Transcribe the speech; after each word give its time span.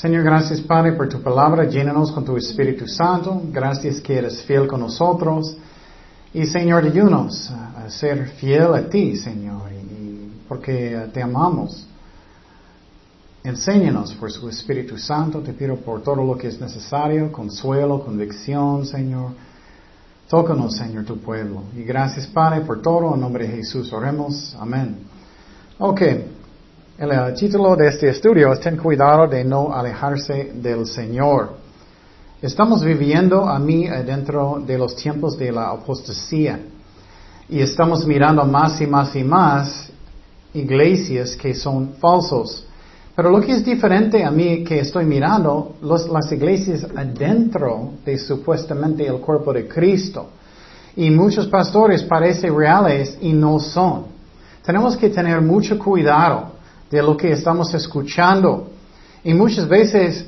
Señor, 0.00 0.22
gracias 0.22 0.60
Padre 0.60 0.92
por 0.92 1.08
tu 1.08 1.20
palabra, 1.20 1.64
llénanos 1.64 2.12
con 2.12 2.24
tu 2.24 2.36
Espíritu 2.36 2.86
Santo, 2.86 3.42
gracias 3.50 4.00
que 4.00 4.16
eres 4.16 4.44
fiel 4.44 4.68
con 4.68 4.78
nosotros. 4.78 5.56
Y 6.32 6.46
Señor, 6.46 6.84
ayúdanos 6.84 7.50
a 7.50 7.90
ser 7.90 8.28
fiel 8.28 8.74
a 8.74 8.88
ti, 8.88 9.16
Señor, 9.16 9.62
porque 10.46 11.10
te 11.12 11.20
amamos. 11.20 11.84
Enséñanos 13.42 14.14
por 14.14 14.30
su 14.30 14.48
Espíritu 14.48 14.96
Santo, 14.96 15.40
te 15.40 15.52
pido 15.52 15.74
por 15.74 16.00
todo 16.00 16.22
lo 16.24 16.38
que 16.38 16.46
es 16.46 16.60
necesario, 16.60 17.32
consuelo, 17.32 18.04
convicción, 18.04 18.86
Señor. 18.86 19.32
Tócanos, 20.28 20.76
Señor, 20.76 21.06
tu 21.06 21.18
pueblo. 21.18 21.64
Y 21.76 21.82
gracias, 21.82 22.28
Padre, 22.28 22.60
por 22.60 22.82
todo. 22.82 23.16
En 23.16 23.20
nombre 23.20 23.48
de 23.48 23.56
Jesús 23.56 23.92
oremos. 23.92 24.56
Amén. 24.60 24.96
Ok. 25.80 26.02
El 26.98 27.32
título 27.34 27.76
de 27.76 27.86
este 27.86 28.08
estudio 28.08 28.52
es 28.52 28.58
Ten 28.58 28.76
cuidado 28.76 29.28
de 29.28 29.44
no 29.44 29.72
alejarse 29.72 30.50
del 30.52 30.84
Señor. 30.84 31.50
Estamos 32.42 32.82
viviendo 32.82 33.48
a 33.48 33.56
mí 33.60 33.86
dentro 34.04 34.60
de 34.66 34.76
los 34.76 34.96
tiempos 34.96 35.38
de 35.38 35.52
la 35.52 35.70
apostasía. 35.70 36.58
Y 37.48 37.60
estamos 37.60 38.04
mirando 38.04 38.44
más 38.44 38.80
y 38.80 38.88
más 38.88 39.14
y 39.14 39.22
más 39.22 39.90
iglesias 40.52 41.36
que 41.36 41.54
son 41.54 41.94
falsos. 42.00 42.66
Pero 43.14 43.30
lo 43.30 43.40
que 43.42 43.52
es 43.52 43.64
diferente 43.64 44.24
a 44.24 44.32
mí 44.32 44.64
que 44.64 44.80
estoy 44.80 45.04
mirando, 45.04 45.76
las 45.80 46.32
iglesias 46.32 46.84
adentro 46.96 47.92
de 48.04 48.18
supuestamente 48.18 49.06
el 49.06 49.20
cuerpo 49.20 49.52
de 49.52 49.68
Cristo. 49.68 50.30
Y 50.96 51.10
muchos 51.10 51.46
pastores 51.46 52.02
parecen 52.02 52.56
reales 52.56 53.16
y 53.20 53.32
no 53.32 53.60
son. 53.60 54.06
Tenemos 54.66 54.96
que 54.96 55.10
tener 55.10 55.40
mucho 55.40 55.78
cuidado 55.78 56.57
de 56.90 57.02
lo 57.02 57.16
que 57.16 57.32
estamos 57.32 57.72
escuchando. 57.74 58.70
Y 59.24 59.34
muchas 59.34 59.68
veces 59.68 60.24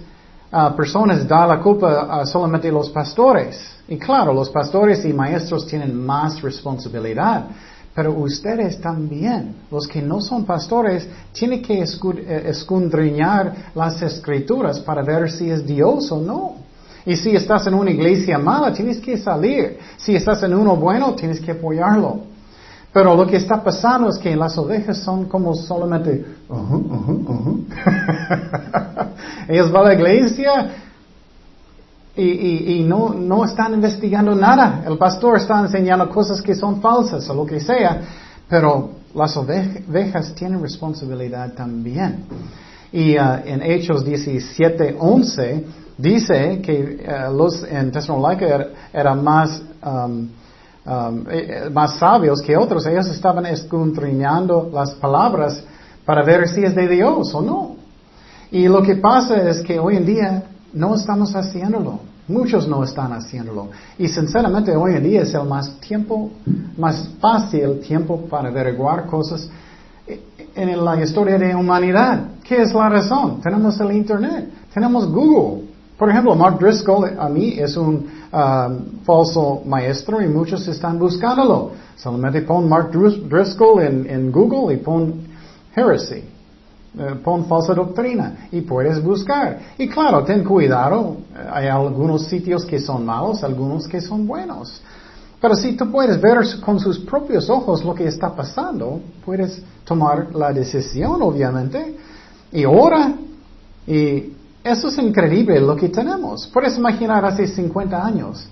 uh, 0.53 0.75
personas 0.77 1.27
dan 1.27 1.49
la 1.49 1.61
culpa 1.61 2.21
a 2.21 2.27
solamente 2.27 2.71
los 2.71 2.91
pastores. 2.91 3.59
Y 3.89 3.99
claro, 3.99 4.33
los 4.33 4.51
pastores 4.51 5.05
y 5.05 5.13
maestros 5.13 5.67
tienen 5.67 5.95
más 5.95 6.41
responsabilidad. 6.43 7.47
Pero 7.95 8.13
ustedes 8.13 8.81
también, 8.81 9.57
los 9.71 9.87
que 9.89 10.01
no 10.01 10.21
son 10.21 10.45
pastores, 10.45 11.09
tienen 11.33 11.61
que 11.61 11.83
eh, 11.83 12.45
escudriñar 12.47 13.73
las 13.75 14.01
escrituras 14.01 14.79
para 14.81 15.03
ver 15.03 15.31
si 15.31 15.51
es 15.51 15.67
Dios 15.67 16.11
o 16.13 16.21
no. 16.21 16.55
Y 17.05 17.17
si 17.17 17.35
estás 17.35 17.67
en 17.67 17.75
una 17.75 17.91
iglesia 17.91 18.39
mala, 18.39 18.73
tienes 18.73 19.01
que 19.01 19.19
salir. 19.19 19.79
Si 19.97 20.15
estás 20.15 20.43
en 20.45 20.55
uno 20.55 20.77
bueno, 20.77 21.15
tienes 21.15 21.41
que 21.41 21.51
apoyarlo. 21.51 22.30
Pero 22.93 23.15
lo 23.15 23.27
que 23.27 23.37
está 23.37 23.63
pasando 23.63 24.09
es 24.09 24.19
que 24.19 24.35
las 24.35 24.59
ovejas 24.59 24.99
son 24.99 25.27
como 25.27 25.55
solamente, 25.55 26.25
ellos 29.49 29.71
van 29.71 29.85
a 29.85 29.89
la 29.89 29.95
iglesia, 29.95 30.71
y, 32.17 32.85
no, 32.87 33.11
no, 33.11 33.45
están 33.45 33.75
investigando 33.75 34.35
nada. 34.35 34.83
El 34.87 34.99
pastor 34.99 35.39
está 35.39 35.61
enseñando 35.61 36.09
cosas 36.11 36.43
que 36.43 36.55
son 36.55 36.81
falsas 36.81 37.29
o 37.31 37.35
lo 37.35 37.47
que 37.47 37.61
sea, 37.61 38.01
pero 38.49 38.91
las 39.15 39.37
ovejas 39.37 40.35
tienen 40.35 40.61
responsabilidad 40.61 41.55
también. 41.55 42.25
Y 42.93 43.17
uh, 43.17 43.39
en 43.45 43.63
Hechos 43.63 44.05
17, 44.05 44.97
11 44.99 45.65
dice 45.97 46.61
que 46.61 47.07
uh, 47.07 47.33
los 47.33 47.63
en 47.63 47.93
Tesalónica 47.93 48.67
eran 48.93 49.23
más, 49.23 49.63
um, 49.85 50.29
um, 50.87 51.27
eh, 51.31 51.65
eh, 51.67 51.71
más 51.71 51.99
sabios 51.99 52.41
que 52.43 52.57
otros. 52.57 52.87
Ellos 52.87 53.09
estaban 53.09 53.47
escudriñando 53.47 54.71
las 54.73 54.95
palabras 54.95 55.63
para 56.05 56.25
ver 56.25 56.49
si 56.49 56.65
es 56.65 56.75
de 56.75 56.89
Dios 56.89 57.35
o 57.35 57.43
no. 57.43 57.77
Y 58.51 58.69
lo 58.69 58.83
que 58.83 58.97
pasa 58.97 59.49
es 59.49 59.61
que 59.61 59.79
hoy 59.79 59.97
en 59.97 60.07
día 60.07 60.45
no 60.73 60.95
estamos 60.95 61.35
haciéndolo. 61.35 62.01
Muchos 62.29 62.69
no 62.69 62.85
están 62.85 63.13
haciéndolo. 63.13 63.71
Y 63.99 64.09
sinceramente 64.09 64.75
hoy 64.77 64.95
en 64.95 65.03
día 65.03 65.23
es 65.23 65.35
el 65.35 65.45
más 65.45 65.79
tiempo, 65.81 66.31
más 66.77 67.09
fácil 67.21 67.81
tiempo 67.81 68.27
para 68.29 68.49
averiguar 68.49 69.07
cosas 69.07 69.49
en 70.55 70.85
la 70.85 71.03
historia 71.03 71.39
de 71.39 71.55
humanidad. 71.55 72.23
¿Qué 72.43 72.63
es 72.63 72.75
la 72.75 72.89
razón? 72.89 73.41
Tenemos 73.41 73.79
el 73.81 73.93
Internet, 73.93 74.51
tenemos 74.73 75.11
Google. 75.11 75.70
Por 76.01 76.09
ejemplo, 76.09 76.35
Mark 76.35 76.59
Driscoll 76.59 77.15
a 77.19 77.29
mí 77.29 77.57
es 77.59 77.77
un 77.77 78.09
um, 78.33 79.05
falso 79.05 79.61
maestro 79.67 80.23
y 80.23 80.29
muchos 80.29 80.67
están 80.67 80.99
buscándolo. 80.99 81.73
Solamente 81.95 82.41
pon 82.41 82.67
Mark 82.67 82.91
Driscoll 82.91 83.83
en, 83.83 84.09
en 84.09 84.33
Google 84.33 84.75
y 84.75 84.79
pon 84.79 85.13
heresy. 85.77 86.25
Eh, 86.99 87.17
pon 87.23 87.45
falsa 87.45 87.75
doctrina 87.75 88.49
y 88.51 88.63
puedes 88.63 89.05
buscar. 89.05 89.59
Y 89.77 89.91
claro, 89.91 90.25
ten 90.25 90.43
cuidado, 90.43 91.19
eh, 91.35 91.47
hay 91.53 91.67
algunos 91.67 92.25
sitios 92.25 92.65
que 92.65 92.81
son 92.81 93.05
malos, 93.05 93.45
algunos 93.45 93.87
que 93.87 94.01
son 94.01 94.27
buenos. 94.27 94.81
Pero 95.39 95.55
si 95.55 95.77
tú 95.77 95.93
puedes 95.93 96.19
ver 96.19 96.39
con 96.65 96.81
sus 96.81 96.99
propios 97.01 97.51
ojos 97.51 97.85
lo 97.85 97.95
que 97.95 98.07
está 98.07 98.35
pasando, 98.35 99.03
puedes 99.23 99.63
tomar 99.85 100.35
la 100.35 100.51
decisión, 100.51 101.21
obviamente, 101.21 101.95
y 102.53 102.65
ora. 102.65 103.13
Y 103.87 104.40
eso 104.63 104.89
es 104.89 104.99
increíble 104.99 105.61
lo 105.61 105.77
que 105.77 105.89
tenemos. 105.89 106.47
Puedes 106.53 106.77
imaginar 106.77 107.25
hace 107.25 107.47
50 107.47 108.05
años 108.05 108.49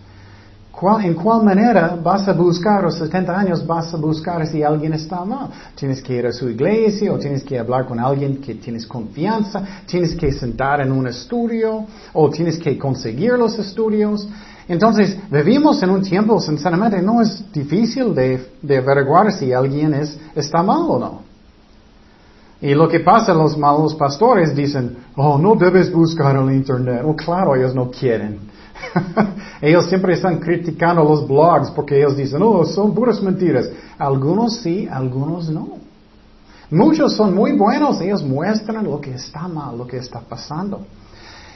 ¿En 1.02 1.14
cuál 1.14 1.42
manera 1.42 1.98
vas 2.00 2.28
a 2.28 2.32
buscar, 2.32 2.84
los 2.84 2.98
70 2.98 3.36
años 3.36 3.66
vas 3.66 3.92
a 3.92 3.96
buscar 3.96 4.46
si 4.46 4.62
alguien 4.62 4.92
está 4.92 5.24
mal? 5.24 5.48
Tienes 5.74 6.00
que 6.00 6.14
ir 6.14 6.26
a 6.26 6.32
su 6.32 6.48
iglesia 6.48 7.12
o 7.12 7.18
tienes 7.18 7.42
que 7.42 7.58
hablar 7.58 7.84
con 7.84 7.98
alguien 7.98 8.36
que 8.36 8.54
tienes 8.54 8.86
confianza, 8.86 9.60
tienes 9.86 10.14
que 10.14 10.30
sentar 10.30 10.80
en 10.80 10.92
un 10.92 11.08
estudio 11.08 11.84
o 12.12 12.30
tienes 12.30 12.58
que 12.58 12.78
conseguir 12.78 13.32
los 13.32 13.58
estudios. 13.58 14.28
Entonces, 14.68 15.18
vivimos 15.28 15.82
en 15.82 15.90
un 15.90 16.02
tiempo, 16.02 16.38
sinceramente, 16.40 17.02
no 17.02 17.22
es 17.22 17.50
difícil 17.52 18.14
de, 18.14 18.52
de 18.62 18.76
averiguar 18.76 19.32
si 19.32 19.52
alguien 19.52 19.94
es, 19.94 20.16
está 20.36 20.62
mal 20.62 20.82
o 20.88 20.98
no. 21.00 21.27
Y 22.60 22.74
lo 22.74 22.88
que 22.88 23.00
pasa, 23.00 23.32
los 23.32 23.56
malos 23.56 23.94
pastores 23.94 24.54
dicen, 24.54 24.96
oh, 25.16 25.38
no 25.38 25.54
debes 25.54 25.92
buscar 25.92 26.36
el 26.36 26.52
Internet. 26.52 27.02
Oh, 27.04 27.14
claro, 27.14 27.54
ellos 27.54 27.74
no 27.74 27.90
quieren. 27.90 28.40
ellos 29.60 29.86
siempre 29.86 30.14
están 30.14 30.38
criticando 30.38 31.04
los 31.04 31.26
blogs 31.26 31.70
porque 31.70 31.98
ellos 31.98 32.16
dicen, 32.16 32.42
oh, 32.42 32.64
son 32.64 32.94
puras 32.94 33.22
mentiras. 33.22 33.70
Algunos 33.96 34.56
sí, 34.56 34.88
algunos 34.90 35.48
no. 35.48 35.78
Muchos 36.70 37.14
son 37.14 37.34
muy 37.34 37.52
buenos, 37.52 38.00
ellos 38.00 38.22
muestran 38.22 38.84
lo 38.84 39.00
que 39.00 39.14
está 39.14 39.48
mal, 39.48 39.78
lo 39.78 39.86
que 39.86 39.96
está 39.96 40.20
pasando. 40.20 40.80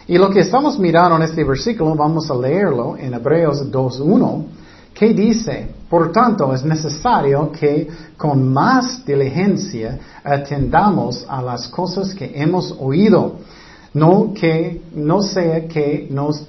Y 0.07 0.17
lo 0.19 0.31
que 0.31 0.41
estamos 0.41 0.79
mirando 0.79 1.17
en 1.17 1.23
este 1.23 1.45
versículo, 1.45 1.95
vamos 1.95 2.31
a 2.31 2.35
leerlo 2.35 2.97
en 2.97 3.13
Hebreos 3.13 3.71
2.1, 3.71 4.45
que 4.95 5.13
dice, 5.13 5.69
por 5.89 6.13
tanto 6.13 6.53
es 6.55 6.65
necesario 6.65 7.51
que 7.53 7.89
con 8.17 8.53
más 8.53 9.05
diligencia 9.05 9.99
atendamos 10.23 11.25
a 11.29 11.43
las 11.43 11.69
cosas 11.69 12.15
que 12.15 12.31
hemos 12.35 12.75
oído 12.79 13.39
no 13.95 14.33
que 14.35 14.83
no 14.95 15.21
sea 15.21 15.69
que 15.69 16.07
nos 16.11 16.47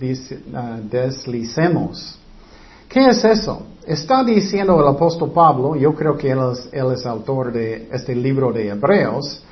ah, 0.54 0.80
deslicemos. 0.82 2.18
¿Qué 2.88 3.08
es 3.08 3.24
eso? 3.24 3.64
Está 3.86 4.24
diciendo 4.24 4.80
el 4.80 4.88
apóstol 4.88 5.32
Pablo, 5.32 5.76
yo 5.76 5.94
creo 5.94 6.18
que 6.18 6.32
él 6.32 6.40
es, 6.54 6.70
él 6.72 6.92
es 6.94 7.06
autor 7.06 7.52
de 7.52 7.90
este 7.92 8.16
libro 8.16 8.54
de 8.54 8.70
Hebreos, 8.70 9.44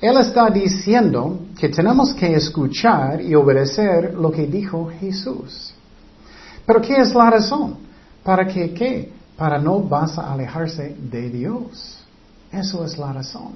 él 0.00 0.18
está 0.18 0.50
diciendo 0.50 1.38
que 1.58 1.68
tenemos 1.68 2.12
que 2.14 2.32
escuchar 2.34 3.20
y 3.20 3.34
obedecer 3.34 4.14
lo 4.14 4.30
que 4.30 4.46
dijo 4.46 4.90
Jesús. 5.00 5.74
Pero 6.66 6.80
¿qué 6.80 6.96
es 6.96 7.14
la 7.14 7.30
razón? 7.30 7.76
¿Para 8.22 8.46
que 8.46 8.72
qué? 8.72 9.12
Para 9.36 9.58
no 9.58 9.80
vas 9.80 10.18
a 10.18 10.32
alejarse 10.32 10.96
de 10.98 11.30
Dios. 11.30 12.04
Eso 12.52 12.84
es 12.84 12.98
la 12.98 13.12
razón. 13.12 13.52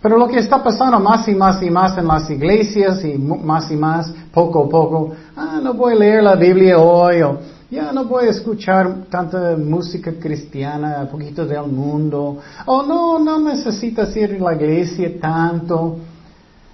Pero 0.00 0.18
lo 0.18 0.26
que 0.26 0.38
está 0.38 0.62
pasando 0.62 0.98
más 0.98 1.28
y 1.28 1.34
más 1.34 1.62
y 1.62 1.70
más 1.70 1.96
en 1.96 2.08
las 2.08 2.28
iglesias 2.28 3.04
y 3.04 3.16
más 3.16 3.70
y 3.70 3.76
más, 3.76 4.12
poco 4.32 4.64
a 4.64 4.68
poco, 4.68 5.12
ah, 5.36 5.60
no 5.62 5.74
voy 5.74 5.94
a 5.94 5.96
leer 5.96 6.22
la 6.24 6.34
Biblia 6.34 6.76
hoy, 6.76 7.22
o 7.22 7.38
ya 7.70 7.92
no 7.92 8.04
voy 8.04 8.26
a 8.26 8.30
escuchar 8.30 9.04
tanta 9.08 9.56
música 9.56 10.12
cristiana, 10.18 11.08
poquito 11.08 11.46
del 11.46 11.68
mundo, 11.68 12.38
o 12.66 12.82
no, 12.82 13.20
no 13.20 13.38
necesitas 13.38 14.14
ir 14.16 14.34
a 14.40 14.44
la 14.44 14.54
iglesia 14.54 15.20
tanto. 15.20 15.98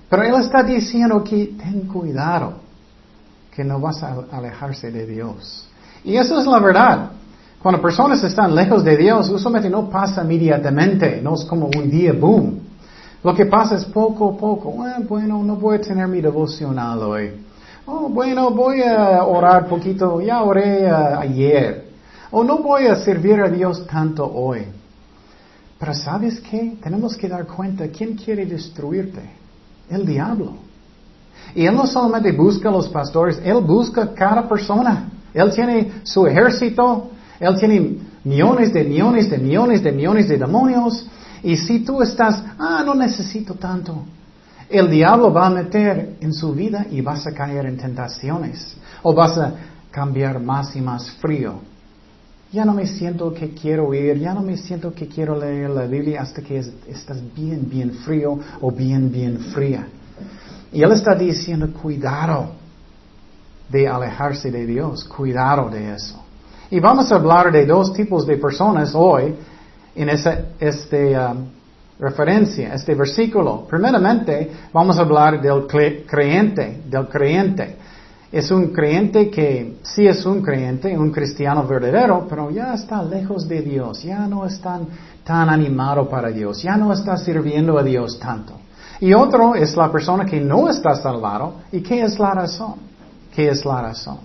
Pero 0.09 0.23
él 0.23 0.35
está 0.41 0.63
diciendo 0.63 1.23
que 1.23 1.55
ten 1.59 1.83
cuidado, 1.87 2.55
que 3.55 3.63
no 3.63 3.79
vas 3.79 4.03
a 4.03 4.25
alejarse 4.33 4.91
de 4.91 5.07
Dios. 5.07 5.68
Y 6.05 6.17
eso 6.17 6.39
es 6.39 6.47
la 6.47 6.59
verdad. 6.59 7.11
Cuando 7.63 7.83
personas 7.83 8.23
están 8.23 8.55
lejos 8.55 8.85
de 8.85 8.97
Dios, 8.97 9.29
usualmente 9.31 9.69
no 9.69 9.89
pasa 9.89 10.23
inmediatamente, 10.23 11.21
no 11.23 11.35
es 11.35 11.45
como 11.45 11.67
un 11.67 11.91
día 11.91 12.13
boom. 12.13 12.61
Lo 13.25 13.35
que 13.35 13.47
pasa 13.47 13.75
es 13.75 13.85
poco 13.85 14.31
a 14.31 14.37
poco. 14.37 14.73
bueno, 15.09 15.43
no 15.43 15.57
voy 15.57 15.77
a 15.77 15.81
tener 15.81 16.07
mi 16.07 16.21
devocional 16.21 17.03
hoy. 17.03 17.33
Oh, 17.87 18.09
bueno, 18.09 18.51
voy 18.51 18.83
a 18.83 19.25
orar 19.25 19.67
poquito. 19.67 20.21
Ya 20.21 20.43
oré 20.43 20.85
eh, 20.85 20.91
ayer. 20.91 21.89
O 22.31 22.45
no 22.45 22.59
voy 22.59 22.87
a 22.87 22.97
servir 22.97 23.41
a 23.41 23.49
Dios 23.49 23.87
tanto 23.87 24.25
hoy. 24.25 24.67
Pero 25.79 25.95
¿sabes 25.95 26.41
qué? 26.41 26.77
Tenemos 26.83 27.17
que 27.17 27.29
dar 27.29 27.47
cuenta 27.47 27.89
quién 27.89 28.15
quiere 28.15 28.45
destruirte. 28.45 29.23
El 29.89 30.05
diablo. 30.05 30.53
Y 31.55 31.65
Él 31.65 31.75
no 31.75 31.87
solamente 31.87 32.33
busca 32.33 32.69
a 32.69 32.73
los 32.73 32.89
pastores, 32.89 33.41
Él 33.43 33.61
busca 33.63 34.13
cada 34.13 34.47
persona. 34.47 35.09
Él 35.39 35.53
tiene 35.53 35.93
su 36.03 36.27
ejército, 36.27 37.11
Él 37.39 37.57
tiene 37.59 37.97
millones 38.25 38.73
de 38.73 38.83
millones 38.83 39.31
de 39.31 39.39
millones 39.39 39.83
de 39.85 39.93
millones 39.93 40.29
de 40.29 40.37
demonios. 40.37 41.07
Y 41.45 41.57
si 41.57 41.81
tú 41.81 42.03
estás, 42.03 42.43
ah, 42.59 42.83
no 42.85 42.95
necesito 42.95 43.55
tanto, 43.55 44.03
el 44.69 44.91
diablo 44.91 45.33
va 45.33 45.47
a 45.47 45.51
meter 45.51 46.17
en 46.21 46.35
su 46.35 46.53
vida 46.53 46.87
y 46.91 47.01
vas 47.01 47.25
a 47.27 47.33
caer 47.33 47.67
en 47.67 47.77
tentaciones. 47.77 48.77
O 49.03 49.15
vas 49.15 49.39
a 49.39 49.55
cambiar 49.93 50.41
más 50.41 50.75
y 50.75 50.81
más 50.81 51.09
frío. 51.13 51.61
Ya 52.51 52.65
no 52.65 52.75
me 52.75 52.87
siento 52.87 53.33
que 53.33 53.51
quiero 53.51 53.95
ir, 53.95 54.19
ya 54.19 54.35
no 54.35 54.43
me 54.43 54.57
siento 54.57 54.93
que 54.93 55.07
quiero 55.07 55.39
leer 55.39 55.71
la 55.71 55.87
Biblia 55.87 56.23
hasta 56.23 56.43
que 56.43 56.59
estás 56.59 57.23
bien, 57.37 57.69
bien 57.71 57.93
frío 57.93 58.41
o 58.61 58.73
bien, 58.73 59.13
bien 59.13 59.39
fría. 59.55 59.87
Y 60.73 60.83
Él 60.83 60.91
está 60.91 61.15
diciendo, 61.15 61.71
cuidado 61.73 62.58
de 63.69 63.87
alejarse 63.87 64.51
de 64.51 64.67
Dios, 64.67 65.05
cuidado 65.05 65.69
de 65.69 65.95
eso. 65.95 66.23
Y 66.71 66.81
vamos 66.81 67.11
a 67.11 67.17
hablar 67.17 67.51
de 67.51 67.65
dos 67.65 67.93
tipos 67.93 68.27
de 68.27 68.37
personas 68.37 68.95
hoy 68.95 69.35
en 69.95 70.09
esta 70.09 70.41
este, 70.61 71.19
um, 71.19 71.47
referencia, 71.99 72.75
este 72.75 72.95
versículo. 72.95 73.67
Primeramente, 73.69 74.51
vamos 74.73 74.99
a 74.99 75.03
hablar 75.03 75.41
del 75.41 75.67
creyente, 75.67 76.83
del 76.87 77.09
creyente. 77.09 77.77
Es 78.31 78.51
un 78.51 78.69
creyente 78.69 79.31
que 79.31 79.79
sí 79.83 80.07
es 80.07 80.25
un 80.27 80.43
creyente, 80.43 80.97
un 80.97 81.11
cristiano 81.11 81.67
verdadero, 81.67 82.27
pero 82.29 82.51
ya 82.51 82.75
está 82.75 83.03
lejos 83.03 83.49
de 83.49 83.63
Dios, 83.63 84.03
ya 84.03 84.27
no 84.27 84.45
está 84.45 84.79
tan 85.25 85.49
animado 85.49 86.09
para 86.09 86.29
Dios, 86.29 86.63
ya 86.63 86.77
no 86.77 86.93
está 86.93 87.17
sirviendo 87.17 87.79
a 87.79 87.83
Dios 87.83 88.19
tanto. 88.19 88.53
Y 89.01 89.15
otro 89.15 89.55
es 89.55 89.75
la 89.77 89.91
persona 89.91 90.27
que 90.27 90.41
no 90.41 90.69
está 90.69 90.95
salvado. 90.97 91.55
¿Y 91.73 91.81
qué 91.81 92.03
es 92.03 92.19
la 92.19 92.33
razón? 92.33 92.88
¿Qué 93.39 93.49
es 93.51 93.65
la 93.65 93.81
razón? 93.81 94.19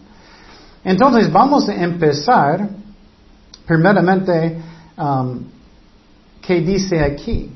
Entonces 0.83 1.31
vamos 1.31 1.69
a 1.69 1.75
empezar, 1.75 2.67
primeramente, 3.63 4.59
um, 4.97 5.39
¿qué 6.41 6.59
dice 6.61 6.99
aquí? 6.99 7.51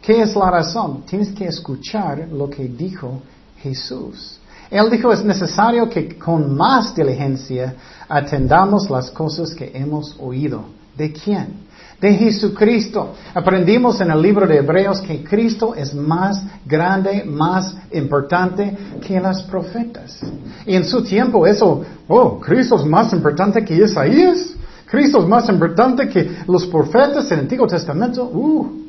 ¿Qué 0.00 0.22
es 0.22 0.34
la 0.34 0.50
razón? 0.50 1.02
Tienes 1.02 1.32
que 1.32 1.44
escuchar 1.44 2.26
lo 2.32 2.48
que 2.48 2.66
dijo 2.66 3.20
Jesús. 3.58 4.40
Él 4.70 4.88
dijo, 4.88 5.12
es 5.12 5.22
necesario 5.22 5.86
que 5.90 6.16
con 6.16 6.56
más 6.56 6.94
diligencia 6.94 7.74
atendamos 8.08 8.88
las 8.88 9.10
cosas 9.10 9.52
que 9.52 9.72
hemos 9.74 10.16
oído. 10.18 10.64
¿De 10.96 11.12
quién? 11.12 11.65
De 12.00 12.12
Jesucristo. 12.12 13.14
Aprendimos 13.34 14.00
en 14.00 14.10
el 14.10 14.20
libro 14.20 14.46
de 14.46 14.58
Hebreos 14.58 15.00
que 15.00 15.24
Cristo 15.24 15.74
es 15.74 15.94
más 15.94 16.42
grande, 16.64 17.24
más 17.24 17.74
importante 17.92 18.76
que 19.06 19.18
las 19.18 19.42
profetas. 19.44 20.20
Y 20.66 20.74
en 20.74 20.84
su 20.84 21.02
tiempo 21.02 21.46
eso, 21.46 21.84
oh, 22.08 22.38
Cristo 22.38 22.76
es 22.76 22.84
más 22.84 23.12
importante 23.12 23.64
que 23.64 23.76
Isaías. 23.76 24.54
Cristo 24.86 25.20
es 25.20 25.28
más 25.28 25.48
importante 25.48 26.08
que 26.08 26.36
los 26.46 26.66
profetas 26.66 27.28
del 27.28 27.40
Antiguo 27.40 27.66
Testamento. 27.66 28.24
Uh, 28.24 28.86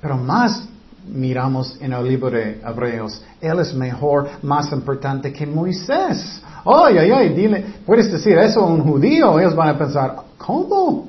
pero 0.00 0.16
más 0.16 0.68
miramos 1.08 1.76
en 1.80 1.92
el 1.92 2.06
libro 2.06 2.30
de 2.30 2.60
Hebreos, 2.64 3.22
Él 3.40 3.58
es 3.58 3.74
mejor, 3.74 4.28
más 4.42 4.72
importante 4.72 5.32
que 5.32 5.46
Moisés. 5.46 6.42
Ay, 6.64 6.98
ay, 6.98 7.10
ay, 7.10 7.28
dile, 7.30 7.64
puedes 7.86 8.10
decir 8.12 8.38
eso 8.38 8.60
a 8.60 8.66
un 8.66 8.82
judío, 8.82 9.38
ellos 9.38 9.54
van 9.54 9.68
a 9.70 9.78
pensar, 9.78 10.16
¿cómo? 10.36 11.08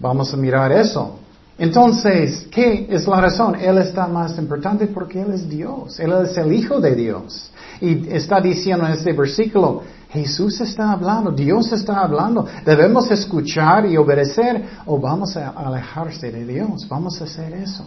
Vamos 0.00 0.32
a 0.32 0.36
mirar 0.36 0.72
eso. 0.72 1.18
Entonces, 1.58 2.46
¿qué 2.52 2.86
es 2.88 3.06
la 3.08 3.20
razón? 3.20 3.56
Él 3.56 3.78
está 3.78 4.06
más 4.06 4.38
importante 4.38 4.86
porque 4.86 5.20
Él 5.20 5.32
es 5.32 5.48
Dios, 5.48 5.98
Él 5.98 6.12
es 6.24 6.36
el 6.36 6.52
Hijo 6.52 6.80
de 6.80 6.94
Dios. 6.94 7.50
Y 7.80 8.08
está 8.08 8.40
diciendo 8.40 8.86
en 8.86 8.92
este 8.92 9.12
versículo, 9.12 9.82
Jesús 10.10 10.60
está 10.60 10.92
hablando, 10.92 11.32
Dios 11.32 11.72
está 11.72 12.00
hablando. 12.00 12.46
Debemos 12.64 13.10
escuchar 13.10 13.86
y 13.86 13.96
obedecer 13.96 14.64
o 14.86 14.98
vamos 14.98 15.36
a 15.36 15.50
alejarse 15.50 16.30
de 16.30 16.46
Dios. 16.46 16.86
Vamos 16.88 17.20
a 17.20 17.24
hacer 17.24 17.52
eso. 17.54 17.84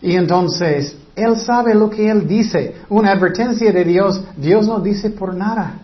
Y 0.00 0.14
entonces, 0.14 0.96
Él 1.16 1.36
sabe 1.36 1.74
lo 1.74 1.90
que 1.90 2.08
Él 2.08 2.28
dice. 2.28 2.76
Una 2.88 3.10
advertencia 3.10 3.72
de 3.72 3.84
Dios, 3.84 4.22
Dios 4.36 4.66
no 4.68 4.78
dice 4.78 5.10
por 5.10 5.34
nada. 5.34 5.80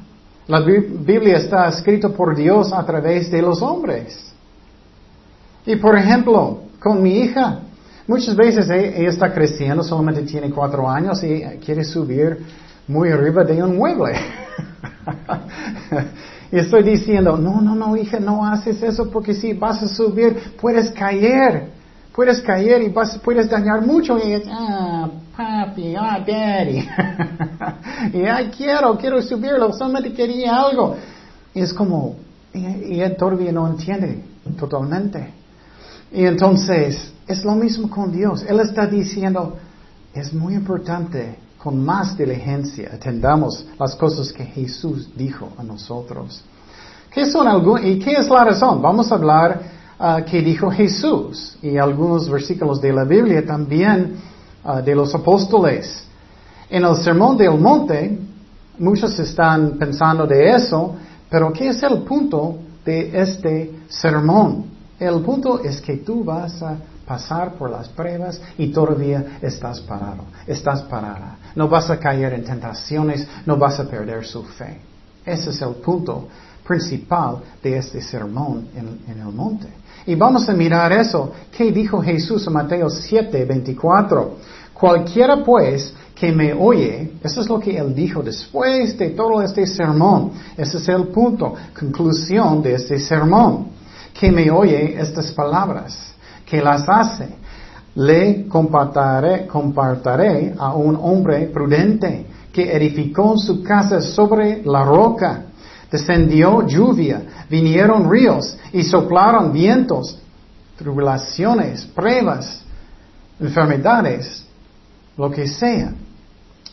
La 0.52 0.60
Biblia 0.60 1.38
está 1.38 1.66
escrita 1.66 2.10
por 2.10 2.37
Dios 2.37 2.75
a 2.75 2.84
través 2.84 3.31
de 3.31 3.40
los 3.40 3.62
hombres. 3.62 4.34
Y 5.64 5.76
por 5.76 5.96
ejemplo, 5.96 6.64
con 6.78 7.02
mi 7.02 7.20
hija, 7.20 7.60
muchas 8.06 8.37
veces 8.37 8.69
ella 8.69 9.08
está 9.08 9.32
creciendo, 9.32 9.82
solamente 9.82 10.20
tiene 10.25 10.50
cuatro 10.50 10.90
años 10.90 11.25
y 11.25 11.40
quiere 11.64 11.84
subir 11.84 12.44
muy 12.87 13.08
arriba 13.08 13.44
de 13.44 13.62
un 13.62 13.78
mueble. 13.78 14.12
y 16.52 16.58
estoy 16.58 16.82
diciendo, 16.82 17.38
no, 17.38 17.62
no, 17.62 17.75
no, 17.75 17.96
hija, 17.96 18.20
no 18.20 18.44
haces 18.44 18.82
eso 18.82 19.10
porque 19.10 19.32
si 19.32 19.55
vas 19.55 19.82
a 19.82 19.88
subir 19.88 20.52
puedes 20.60 20.90
caer. 20.90 21.70
Puedes 22.14 22.43
caer 22.43 22.82
y 22.82 22.90
vas, 22.90 23.19
puedes 23.25 23.48
dañar 23.48 23.87
mucho 23.87 24.19
y 24.19 24.32
es, 24.32 24.43
ah, 24.50 25.08
papi, 25.37 25.94
ah, 25.96 26.25
daddy. 26.26 26.88
y 28.19 28.25
ay, 28.25 28.50
quiero, 28.56 28.96
quiero 28.96 29.23
subirlo, 29.23 29.73
solamente 29.73 30.12
quería 30.12 30.56
algo. 30.56 30.96
Y 31.55 31.61
es 31.61 31.73
como, 31.73 32.17
y, 32.52 33.00
él 33.00 33.17
todavía 33.17 33.52
no 33.52 33.67
entiende 33.69 34.23
totalmente. 34.58 35.32
Y 36.12 36.25
entonces, 36.25 37.12
es 37.26 37.44
lo 37.44 37.55
mismo 37.55 37.88
con 37.88 38.12
Dios. 38.12 38.44
Él 38.49 38.61
está 38.61 38.87
diciendo, 38.87 39.56
es 40.14 40.32
muy 40.32 40.55
importante 40.55 41.37
con 41.62 41.82
más 41.82 42.19
diligencia 42.19 42.90
atendamos 42.93 43.64
las 43.79 43.94
cosas 43.94 44.32
que 44.32 44.44
Jesús 44.44 45.11
dijo 45.17 45.49
a 45.56 45.62
nosotros. 45.62 46.43
¿Qué 47.08 47.24
son 47.27 47.46
¿Y 47.84 48.01
qué 48.01 48.15
es 48.15 48.29
la 48.29 48.44
razón? 48.44 48.82
Vamos 48.82 49.12
a 49.12 49.15
hablar 49.15 49.60
uh, 50.01 50.24
que 50.29 50.43
dijo 50.43 50.70
Jesús 50.70 51.56
y 51.62 51.77
algunos 51.77 52.29
versículos 52.29 52.81
de 52.81 52.93
la 52.93 53.05
Biblia 53.05 53.46
también 53.46 54.17
uh, 54.64 54.82
de 54.82 54.94
los 54.94 55.14
apóstoles. 55.14 56.04
En 56.69 56.84
el 56.84 56.96
Sermón 56.96 57.36
del 57.36 57.58
Monte, 57.58 58.19
muchos 58.78 59.19
están 59.19 59.78
pensando 59.78 60.26
de 60.26 60.50
eso, 60.50 60.94
pero 61.28 61.52
¿qué 61.52 61.69
es 61.69 61.82
el 61.82 62.02
punto 62.02 62.58
de 62.84 63.10
este 63.20 63.81
sermón? 63.88 64.66
El 64.98 65.20
punto 65.20 65.62
es 65.62 65.81
que 65.81 65.98
tú 65.98 66.24
vas 66.24 66.62
a 66.62 66.76
pasar 67.06 67.54
por 67.54 67.70
las 67.70 67.88
pruebas 67.88 68.40
y 68.56 68.69
todavía 68.69 69.38
estás 69.42 69.81
parado, 69.81 70.24
estás 70.46 70.82
parada. 70.82 71.36
No 71.54 71.69
vas 71.69 71.90
a 71.90 71.98
caer 71.98 72.32
en 72.34 72.44
tentaciones, 72.44 73.26
no 73.44 73.56
vas 73.56 73.81
a 73.81 73.88
perder 73.88 74.24
su 74.24 74.44
fe. 74.44 74.81
Ese 75.24 75.50
es 75.50 75.62
el 75.62 75.74
punto 75.76 76.28
principal 76.66 77.38
de 77.62 77.76
este 77.76 78.00
sermón 78.00 78.69
en, 78.74 79.19
el 79.19 79.32
monte. 79.32 79.69
Y 80.06 80.14
vamos 80.14 80.48
a 80.48 80.52
mirar 80.52 80.92
eso. 80.92 81.32
¿Qué 81.56 81.70
dijo 81.70 82.00
Jesús 82.02 82.46
en 82.46 82.52
Mateo 82.52 82.90
7, 82.90 83.44
24? 83.44 84.36
Cualquiera 84.74 85.44
pues 85.44 85.94
que 86.14 86.32
me 86.32 86.52
oye, 86.52 87.12
eso 87.22 87.40
es 87.40 87.48
lo 87.48 87.58
que 87.58 87.76
él 87.76 87.94
dijo 87.94 88.22
después 88.22 88.96
de 88.98 89.10
todo 89.10 89.42
este 89.42 89.66
sermón. 89.66 90.32
Ese 90.56 90.78
es 90.78 90.88
el 90.88 91.08
punto, 91.08 91.54
conclusión 91.78 92.62
de 92.62 92.74
este 92.74 92.98
sermón. 92.98 93.68
Que 94.12 94.30
me 94.30 94.50
oye 94.50 95.00
estas 95.00 95.32
palabras 95.32 96.14
que 96.44 96.60
las 96.60 96.88
hace. 96.88 97.28
Le 97.94 98.46
compartaré, 98.46 99.46
compartaré 99.46 100.54
a 100.58 100.74
un 100.74 100.96
hombre 101.00 101.46
prudente 101.46 102.26
que 102.52 102.72
edificó 102.72 103.36
su 103.38 103.62
casa 103.62 104.00
sobre 104.00 104.62
la 104.64 104.84
roca. 104.84 105.46
Descendió 105.93 106.67
lluvia, 106.67 107.44
vinieron 107.49 108.11
ríos 108.11 108.56
y 108.72 108.82
soplaron 108.82 109.53
vientos, 109.53 110.19
tribulaciones, 110.77 111.84
pruebas, 111.84 112.63
enfermedades, 113.39 114.44
lo 115.17 115.31
que 115.31 115.46
sea, 115.46 115.93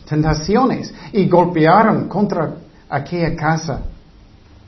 tentaciones, 0.07 0.91
y 1.11 1.27
golpearon 1.27 2.07
contra 2.07 2.55
aquella 2.89 3.35
casa 3.35 3.81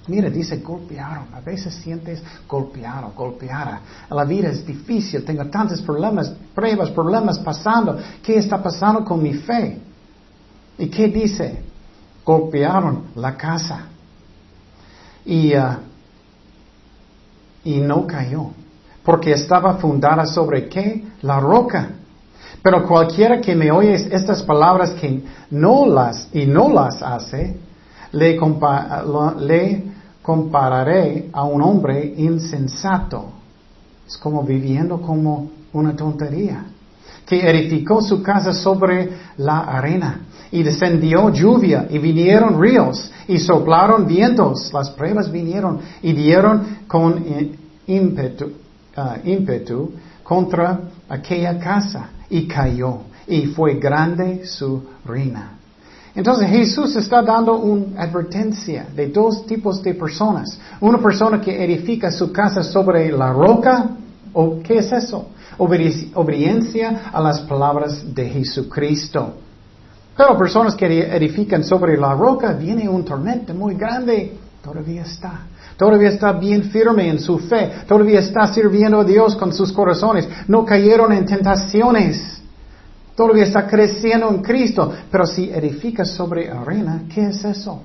Mira, 0.08 0.30
dice 0.30 0.58
golpearon. 0.58 1.28
A 1.34 1.42
veces 1.42 1.74
sientes 1.76 2.22
golpeado, 2.48 3.14
golpeada. 3.16 3.82
La 4.10 4.26
vida 4.26 4.50
es 4.50 4.66
difícil, 4.66 5.24
tengo 5.24 5.46
tantos 5.46 5.82
problemas, 5.82 6.34
pruebas, 6.56 6.90
problemas 6.90 7.40
pasando. 7.40 7.98
¿Qué 8.24 8.38
está 8.38 8.62
pasando 8.62 9.06
con 9.06 9.22
mi 9.22 9.34
fe? 9.34 9.80
¿Y 10.78 10.88
qué 10.88 11.08
dice? 11.08 11.62
Golpearon 12.26 13.06
la 13.16 13.38
casa. 13.38 13.88
Y, 15.26 15.56
uh, 15.56 15.78
y 17.64 17.80
no 17.80 18.08
cayó. 18.08 18.48
Porque 19.04 19.32
estaba 19.32 19.76
fundada 19.76 20.26
sobre 20.26 20.68
qué? 20.70 21.04
La 21.22 21.40
roca. 21.40 21.90
Pero 22.62 22.88
cualquiera 22.88 23.42
que 23.42 23.56
me 23.56 23.72
oye 23.72 23.96
estas 23.96 24.44
palabras 24.44 24.92
que 24.92 25.24
no 25.50 25.86
las 25.88 26.30
y 26.34 26.46
no 26.46 26.70
las 26.70 27.02
hace, 27.02 27.58
le, 28.12 28.40
le 29.40 29.84
compararé 30.22 31.30
a 31.34 31.44
un 31.44 31.62
hombre 31.62 32.14
insensato. 32.18 33.32
Es 34.08 34.18
como 34.18 34.44
viviendo 34.44 35.02
como 35.02 35.50
una 35.74 35.96
tontería. 35.96 36.66
que 37.26 37.50
edificó 37.50 38.02
su 38.02 38.22
casa 38.22 38.52
sobre 38.52 39.10
la 39.38 39.60
arena. 39.60 40.20
Y 40.52 40.64
descendió 40.64 41.30
lluvia 41.30 41.88
y 41.90 41.98
vinieron 41.98 42.62
ríos 42.62 43.12
y 43.28 43.40
soplaron 43.40 44.06
vientos. 44.06 44.72
Las 44.74 44.90
pruebas 44.90 45.32
vinieron 45.32 45.80
y 46.02 46.12
dieron 46.14 46.80
con 46.88 47.24
ímpetu, 47.88 48.52
ah, 48.96 49.18
ímpetu 49.24 49.92
contra 50.24 50.82
aquella 51.08 51.58
casa 51.58 52.10
y 52.30 52.48
cayó 52.48 53.00
y 53.28 53.46
fue 53.48 53.76
grande 53.76 54.46
su 54.46 54.84
ruina. 55.06 55.58
Entonces 56.14 56.50
Jesús 56.50 56.96
está 56.98 57.22
dando 57.22 57.58
una 57.58 58.02
advertencia 58.02 58.88
de 58.94 59.08
dos 59.08 59.46
tipos 59.46 59.82
de 59.82 59.94
personas. 59.94 60.60
Una 60.82 60.98
persona 60.98 61.40
que 61.40 61.64
edifica 61.64 62.12
su 62.12 62.34
casa 62.34 62.64
sobre 62.64 63.12
la 63.12 63.32
roca, 63.32 63.92
¿o 64.34 64.60
qué 64.62 64.80
es 64.80 64.92
eso? 64.92 65.30
Obediencia 65.58 67.10
a 67.14 67.22
las 67.22 67.42
palabras 67.42 68.04
de 68.14 68.30
Jesucristo. 68.30 69.36
Pero 70.22 70.38
personas 70.38 70.76
que 70.76 70.86
edifican 70.86 71.64
sobre 71.64 71.98
la 71.98 72.14
roca, 72.14 72.54
viene 72.54 72.88
un 72.88 73.04
tormento 73.04 73.56
muy 73.56 73.74
grande, 73.74 74.38
todavía 74.64 75.02
está. 75.02 75.48
Todavía 75.76 76.10
está 76.10 76.32
bien 76.34 76.66
firme 76.66 77.10
en 77.10 77.20
su 77.20 77.40
fe. 77.40 77.72
Todavía 77.88 78.20
está 78.20 78.46
sirviendo 78.54 79.00
a 79.00 79.04
Dios 79.04 79.36
con 79.36 79.52
sus 79.52 79.74
corazones. 79.74 80.30
No 80.48 80.64
cayeron 80.64 81.12
en 81.12 81.26
tentaciones. 81.26 82.40
Todavía 83.16 83.46
está 83.46 83.66
creciendo 83.66 84.30
en 84.30 84.44
Cristo. 84.44 84.94
Pero 85.10 85.26
si 85.26 85.50
edifica 85.50 86.06
sobre 86.06 86.52
arena, 86.52 87.06
¿qué 87.12 87.30
es 87.30 87.44
eso? 87.44 87.82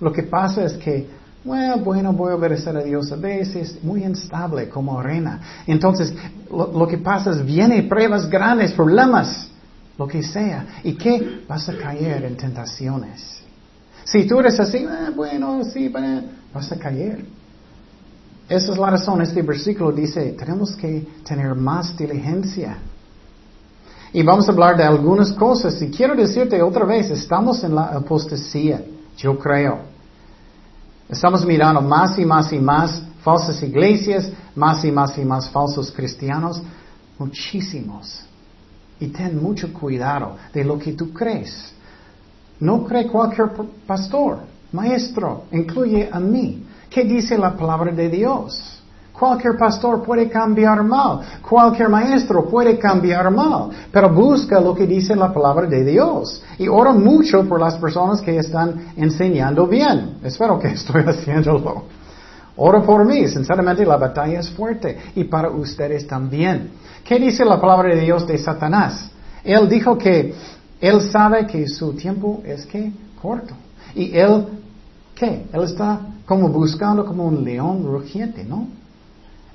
Lo 0.00 0.10
que 0.10 0.22
pasa 0.22 0.64
es 0.64 0.72
que, 0.78 1.06
bueno, 1.44 1.76
bueno, 1.84 2.14
voy 2.14 2.32
a 2.32 2.36
obedecer 2.36 2.74
a 2.78 2.82
Dios 2.82 3.12
a 3.12 3.16
veces, 3.16 3.78
muy 3.82 4.04
instable 4.04 4.70
como 4.70 4.98
arena. 4.98 5.38
Entonces, 5.66 6.14
lo, 6.50 6.88
que 6.88 6.96
pasa 6.96 7.32
es, 7.32 7.44
viene 7.44 7.82
pruebas 7.82 8.30
grandes, 8.30 8.72
problemas, 8.72 9.50
lo 9.98 10.06
que 10.06 10.22
sea. 10.22 10.80
¿Y 10.82 10.94
qué? 10.94 11.44
Vas 11.48 11.68
a 11.68 11.76
caer 11.76 12.24
en 12.24 12.36
tentaciones. 12.36 13.42
Si 14.04 14.26
tú 14.26 14.40
eres 14.40 14.58
así, 14.60 14.84
ah, 14.88 15.10
bueno, 15.14 15.62
sí, 15.64 15.88
vas 16.52 16.72
a 16.72 16.78
caer. 16.78 17.24
Esa 18.48 18.72
es 18.72 18.78
la 18.78 18.90
razón. 18.90 19.22
Este 19.22 19.42
versículo 19.42 19.92
dice, 19.92 20.32
tenemos 20.32 20.76
que 20.76 21.06
tener 21.26 21.54
más 21.54 21.96
diligencia. 21.96 22.78
Y 24.12 24.22
vamos 24.22 24.48
a 24.48 24.52
hablar 24.52 24.76
de 24.76 24.84
algunas 24.84 25.32
cosas. 25.32 25.80
Y 25.82 25.90
quiero 25.90 26.14
decirte 26.14 26.62
otra 26.62 26.84
vez, 26.84 27.10
estamos 27.10 27.64
en 27.64 27.74
la 27.74 27.86
apostasía, 27.86 28.84
yo 29.16 29.38
creo. 29.38 29.80
Estamos 31.08 31.44
mirando 31.44 31.80
más 31.80 32.18
y 32.18 32.24
más 32.24 32.52
y 32.52 32.58
más 32.58 33.02
falsas 33.22 33.62
iglesias, 33.62 34.30
más 34.54 34.84
y 34.84 34.92
más 34.92 35.16
y 35.18 35.24
más 35.24 35.48
falsos 35.48 35.90
cristianos, 35.90 36.62
muchísimos. 37.18 38.24
Y 39.00 39.08
ten 39.08 39.42
mucho 39.42 39.72
cuidado 39.72 40.36
de 40.52 40.64
lo 40.64 40.78
que 40.78 40.92
tú 40.92 41.12
crees. 41.12 41.72
No 42.60 42.84
cree 42.84 43.06
cualquier 43.06 43.50
pastor, 43.86 44.38
maestro, 44.72 45.44
incluye 45.52 46.08
a 46.10 46.20
mí. 46.20 46.64
¿Qué 46.88 47.04
dice 47.04 47.36
la 47.36 47.56
palabra 47.56 47.92
de 47.92 48.08
Dios? 48.08 48.82
Cualquier 49.12 49.56
pastor 49.56 50.02
puede 50.02 50.28
cambiar 50.28 50.82
mal, 50.82 51.20
cualquier 51.48 51.88
maestro 51.88 52.48
puede 52.48 52.76
cambiar 52.76 53.30
mal, 53.30 53.70
pero 53.92 54.12
busca 54.12 54.60
lo 54.60 54.74
que 54.74 54.88
dice 54.88 55.14
la 55.14 55.32
palabra 55.32 55.68
de 55.68 55.84
Dios 55.84 56.42
y 56.58 56.66
ora 56.66 56.92
mucho 56.92 57.48
por 57.48 57.60
las 57.60 57.76
personas 57.76 58.20
que 58.20 58.36
están 58.36 58.92
enseñando 58.96 59.68
bien. 59.68 60.18
Espero 60.24 60.58
que 60.58 60.72
estoy 60.72 61.02
haciéndolo. 61.06 61.84
Ora 62.56 62.82
por 62.82 63.04
mí, 63.04 63.26
sinceramente 63.26 63.84
la 63.84 63.96
batalla 63.96 64.38
es 64.40 64.50
fuerte 64.50 64.96
y 65.16 65.24
para 65.24 65.50
ustedes 65.50 66.06
también. 66.06 66.70
¿Qué 67.04 67.18
dice 67.18 67.44
la 67.44 67.60
palabra 67.60 67.94
de 67.94 68.00
Dios 68.00 68.26
de 68.26 68.38
Satanás? 68.38 69.10
Él 69.42 69.68
dijo 69.68 69.98
que 69.98 70.34
él 70.80 71.00
sabe 71.10 71.46
que 71.46 71.68
su 71.68 71.94
tiempo 71.94 72.42
es 72.44 72.64
que 72.66 72.92
corto. 73.20 73.54
Y 73.94 74.16
él, 74.16 74.46
¿qué? 75.14 75.46
Él 75.52 75.62
está 75.64 76.00
como 76.26 76.48
buscando 76.48 77.04
como 77.04 77.26
un 77.26 77.44
león 77.44 77.84
rugiente, 77.84 78.44
¿no? 78.44 78.68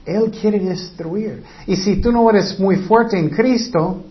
Él 0.05 0.31
quiere 0.31 0.59
destruir. 0.59 1.43
Y 1.67 1.75
si 1.75 2.01
tú 2.01 2.11
no 2.11 2.29
eres 2.29 2.59
muy 2.59 2.77
fuerte 2.77 3.17
en 3.17 3.29
Cristo, 3.29 4.03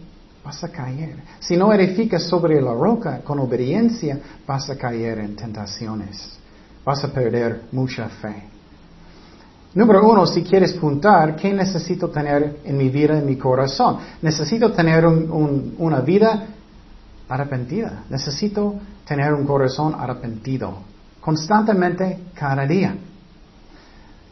vas 0.45 0.63
a 0.65 0.69
caer. 0.69 1.17
Si 1.41 1.57
no 1.57 1.73
edificas 1.73 2.23
sobre 2.23 2.61
la 2.61 2.73
roca 2.73 3.21
con 3.21 3.39
obediencia, 3.39 4.19
vas 4.47 4.71
a 4.71 4.77
caer 4.77 5.19
en 5.19 5.37
tentaciones. 5.37 6.39
Vas 6.85 7.05
a 7.05 7.13
perder 7.13 7.63
mucha 7.73 8.09
fe. 8.09 8.58
Número 9.75 10.09
uno, 10.09 10.27
si 10.27 10.43
quieres 10.43 10.73
puntar, 10.75 11.37
¿qué 11.37 11.53
necesito 11.53 12.09
tener 12.09 12.61
en 12.65 12.77
mi 12.77 12.89
vida, 12.89 13.19
en 13.19 13.27
mi 13.27 13.37
corazón? 13.37 13.99
Necesito 14.23 14.73
tener 14.73 15.07
una 15.07 16.01
vida 16.01 16.47
arrepentida. 17.29 18.05
Necesito 18.09 18.77
tener 19.07 19.35
un 19.35 19.47
corazón 19.47 19.95
arrepentido. 19.99 20.79
Constantemente, 21.21 22.19
cada 22.35 22.67
día. 22.67 22.97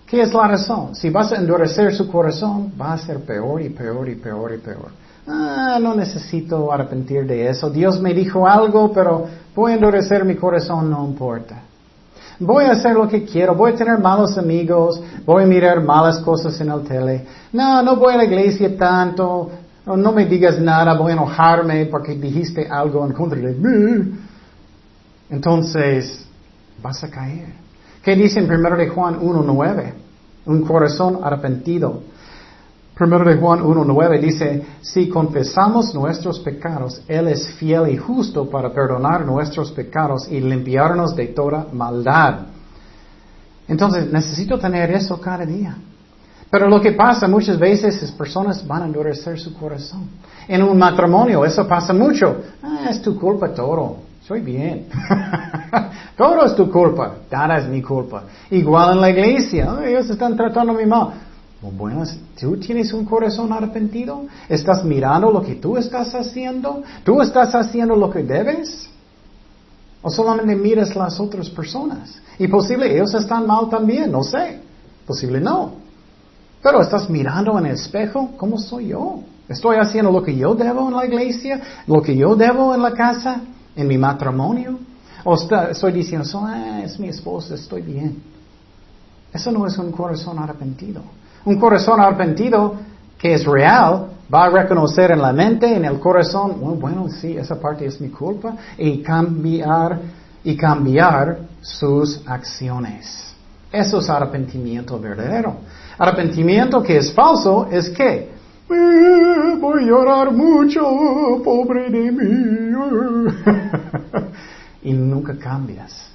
¿Qué 0.06 0.22
es 0.22 0.32
la 0.32 0.48
razón? 0.48 0.94
Si 0.94 1.10
vas 1.10 1.32
a 1.32 1.36
endurecer 1.36 1.92
su 1.94 2.08
corazón, 2.08 2.72
va 2.80 2.94
a 2.94 2.98
ser 2.98 3.20
peor 3.20 3.60
y 3.60 3.70
peor 3.70 4.08
y 4.08 4.14
peor 4.14 4.54
y 4.54 4.58
peor. 4.58 4.88
Ah, 5.26 5.78
no 5.80 5.94
necesito 5.94 6.72
arrepentir 6.72 7.26
de 7.26 7.48
eso. 7.48 7.68
Dios 7.68 8.00
me 8.00 8.14
dijo 8.14 8.46
algo, 8.46 8.92
pero 8.92 9.26
voy 9.54 9.72
a 9.72 9.74
endurecer 9.74 10.24
mi 10.24 10.36
corazón, 10.36 10.88
no 10.88 11.04
importa. 11.04 11.62
Voy 12.38 12.64
a 12.64 12.72
hacer 12.72 12.94
lo 12.94 13.08
que 13.08 13.24
quiero, 13.24 13.54
voy 13.54 13.72
a 13.72 13.74
tener 13.74 13.98
malos 13.98 14.36
amigos, 14.36 15.00
voy 15.24 15.44
a 15.44 15.46
mirar 15.46 15.82
malas 15.82 16.18
cosas 16.18 16.60
en 16.60 16.70
el 16.70 16.82
tele. 16.82 17.26
No, 17.52 17.82
no 17.82 17.96
voy 17.96 18.14
a 18.14 18.18
la 18.18 18.24
iglesia 18.24 18.76
tanto, 18.76 19.50
no, 19.86 20.12
me 20.12 20.26
digas 20.26 20.58
nada, 20.58 20.94
voy 20.94 21.12
a 21.12 21.14
enojarme 21.14 21.86
porque 21.86 22.14
dijiste 22.14 22.68
algo 22.68 23.06
en 23.06 23.12
contra 23.12 23.38
de 23.38 23.52
mí. 23.54 24.18
Entonces, 25.30 26.26
vas 26.82 27.02
a 27.04 27.08
caer. 27.08 27.54
¿Qué 28.02 28.14
dice 28.16 28.40
en 28.40 28.50
1 28.50 28.76
de 28.76 28.88
Juan 28.88 29.20
1.9? 29.20 29.92
Un 30.46 30.62
corazón 30.62 31.20
arrepentido. 31.22 32.02
1 32.98 33.18
de 33.24 33.36
Juan 33.36 33.60
1.9 33.60 34.20
dice, 34.20 34.66
si 34.80 35.08
confesamos 35.08 35.94
nuestros 35.94 36.40
pecados, 36.40 37.02
Él 37.06 37.28
es 37.28 37.46
fiel 37.56 37.90
y 37.90 37.98
justo 37.98 38.48
para 38.48 38.72
perdonar 38.72 39.26
nuestros 39.26 39.70
pecados 39.70 40.26
y 40.30 40.40
limpiarnos 40.40 41.14
de 41.14 41.26
toda 41.26 41.66
maldad. 41.72 42.46
Entonces, 43.68 44.10
necesito 44.10 44.58
tener 44.58 44.90
eso 44.92 45.20
cada 45.20 45.44
día. 45.44 45.76
Pero 46.48 46.70
lo 46.70 46.80
que 46.80 46.92
pasa 46.92 47.28
muchas 47.28 47.58
veces 47.58 48.02
es 48.02 48.10
personas 48.12 48.66
van 48.66 48.82
a 48.82 48.86
endurecer 48.86 49.38
su 49.38 49.52
corazón. 49.52 50.08
En 50.48 50.62
un 50.62 50.78
matrimonio 50.78 51.44
eso 51.44 51.68
pasa 51.68 51.92
mucho. 51.92 52.36
Ah, 52.62 52.86
es 52.88 53.02
tu 53.02 53.18
culpa 53.18 53.52
todo. 53.52 53.98
Soy 54.26 54.40
bien. 54.40 54.86
Todo 56.16 56.46
es 56.46 56.56
tu 56.56 56.68
culpa. 56.68 57.14
Nada 57.30 57.58
es 57.58 57.68
mi 57.68 57.80
culpa. 57.80 58.24
Igual 58.50 58.94
en 58.94 59.00
la 59.00 59.10
iglesia. 59.10 59.78
ellos 59.84 60.10
están 60.10 60.36
tratando 60.36 60.72
mi 60.72 60.84
mal. 60.84 61.25
Bueno, 61.60 62.04
¿tú 62.38 62.56
tienes 62.58 62.92
un 62.92 63.04
corazón 63.04 63.52
arrepentido? 63.52 64.26
¿Estás 64.48 64.84
mirando 64.84 65.30
lo 65.30 65.42
que 65.42 65.54
tú 65.54 65.76
estás 65.76 66.14
haciendo? 66.14 66.82
¿Tú 67.02 67.20
estás 67.20 67.54
haciendo 67.54 67.96
lo 67.96 68.10
que 68.10 68.22
debes? 68.22 68.88
¿O 70.02 70.10
solamente 70.10 70.54
miras 70.54 70.94
las 70.94 71.18
otras 71.18 71.48
personas? 71.50 72.20
Y 72.38 72.46
posible 72.46 72.94
ellos 72.94 73.14
están 73.14 73.46
mal 73.46 73.68
también, 73.68 74.12
no 74.12 74.22
sé. 74.22 74.60
Posible 75.06 75.40
no. 75.40 75.72
Pero 76.62 76.82
estás 76.82 77.08
mirando 77.08 77.58
en 77.58 77.66
el 77.66 77.74
espejo, 77.74 78.30
¿cómo 78.36 78.58
soy 78.58 78.88
yo? 78.88 79.20
¿Estoy 79.48 79.76
haciendo 79.76 80.12
lo 80.12 80.22
que 80.22 80.36
yo 80.36 80.54
debo 80.54 80.88
en 80.88 80.96
la 80.96 81.06
iglesia? 81.06 81.60
¿Lo 81.86 82.02
que 82.02 82.16
yo 82.16 82.36
debo 82.36 82.74
en 82.74 82.82
la 82.82 82.92
casa? 82.92 83.40
en 83.76 83.86
mi 83.86 83.98
matrimonio. 83.98 84.78
O 85.24 85.34
estoy 85.34 85.92
diciendo, 85.92 86.26
ah, 86.44 86.82
es 86.84 86.98
mi 86.98 87.08
esposa, 87.08 87.54
estoy 87.54 87.82
bien. 87.82 88.22
Eso 89.32 89.52
no 89.52 89.66
es 89.66 89.76
un 89.76 89.92
corazón 89.92 90.38
arrepentido. 90.38 91.02
Un 91.46 91.58
corazón 91.58 92.00
arrepentido 92.00 92.74
que 93.16 93.34
es 93.34 93.44
real 93.44 94.08
va 94.32 94.46
a 94.46 94.50
reconocer 94.50 95.12
en 95.12 95.22
la 95.22 95.32
mente, 95.32 95.74
en 95.74 95.84
el 95.84 96.00
corazón, 96.00 96.56
bueno, 96.60 96.76
bueno, 96.76 97.08
sí, 97.08 97.36
esa 97.36 97.58
parte 97.60 97.86
es 97.86 98.00
mi 98.00 98.08
culpa, 98.08 98.56
y 98.76 99.00
cambiar, 99.00 100.00
y 100.42 100.56
cambiar 100.56 101.38
sus 101.60 102.20
acciones. 102.26 103.32
Eso 103.70 104.00
es 104.00 104.10
arrepentimiento 104.10 104.98
verdadero. 104.98 105.56
Arrepentimiento 105.98 106.82
que 106.82 106.98
es 106.98 107.12
falso 107.12 107.68
es 107.70 107.90
que 107.90 108.30
eh, 108.68 109.56
voy 109.60 109.84
a 109.84 109.86
llorar 109.86 110.32
mucho, 110.32 110.82
pobre 111.44 111.88
de 111.90 112.10
mí. 112.10 112.72
y 114.82 114.92
nunca 114.92 115.36
cambias. 115.38 116.10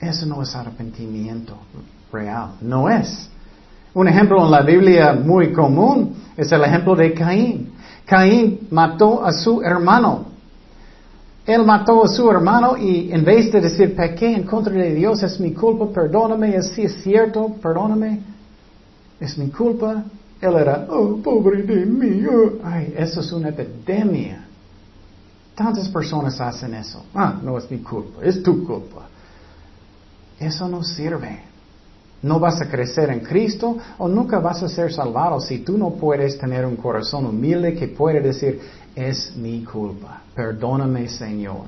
Eso 0.00 0.26
no 0.26 0.42
es 0.42 0.54
arrepentimiento 0.56 1.56
real, 2.12 2.54
no 2.60 2.88
es. 2.90 3.30
Un 3.94 4.08
ejemplo 4.08 4.44
en 4.44 4.50
la 4.50 4.62
Biblia 4.62 5.12
muy 5.12 5.52
común 5.52 6.16
es 6.36 6.50
el 6.50 6.62
ejemplo 6.64 6.96
de 6.96 7.14
Caín. 7.14 7.72
Caín 8.04 8.66
mató 8.70 9.24
a 9.24 9.32
su 9.32 9.62
hermano. 9.62 10.26
Él 11.46 11.64
mató 11.64 12.04
a 12.04 12.08
su 12.08 12.28
hermano 12.28 12.76
y 12.76 13.12
en 13.12 13.24
vez 13.24 13.52
de 13.52 13.60
decir 13.60 13.94
pequé 13.94 14.34
en 14.34 14.44
contra 14.44 14.72
de 14.72 14.94
Dios, 14.94 15.22
es 15.22 15.38
mi 15.38 15.52
culpa, 15.52 15.86
perdóname, 15.92 16.56
es 16.56 16.74
cierto, 17.02 17.54
perdóname, 17.62 18.20
es 19.20 19.36
mi 19.36 19.48
culpa, 19.50 20.04
él 20.40 20.54
era, 20.56 20.86
oh, 20.88 21.16
pobre 21.22 21.62
de 21.62 21.86
mí. 21.86 22.24
oh". 22.26 22.58
Ay, 22.64 22.94
eso 22.96 23.20
es 23.20 23.30
una 23.30 23.50
epidemia. 23.50 24.44
Tantas 25.54 25.88
personas 25.88 26.40
hacen 26.40 26.74
eso. 26.74 27.04
Ah, 27.14 27.38
no 27.42 27.58
es 27.58 27.70
mi 27.70 27.78
culpa, 27.78 28.24
es 28.24 28.42
tu 28.42 28.66
culpa. 28.66 29.06
Eso 30.40 30.68
no 30.68 30.82
sirve. 30.82 31.53
No 32.24 32.40
vas 32.40 32.60
a 32.62 32.68
crecer 32.70 33.10
en 33.10 33.20
Cristo 33.20 33.76
o 33.98 34.08
nunca 34.08 34.38
vas 34.40 34.62
a 34.62 34.68
ser 34.68 34.90
salvado 34.92 35.38
si 35.40 35.58
tú 35.58 35.76
no 35.76 35.90
puedes 35.90 36.38
tener 36.38 36.64
un 36.64 36.76
corazón 36.76 37.26
humilde 37.26 37.74
que 37.74 37.88
puede 37.88 38.20
decir, 38.20 38.60
es 38.96 39.36
mi 39.36 39.62
culpa, 39.62 40.22
perdóname 40.34 41.06
Señor. 41.08 41.66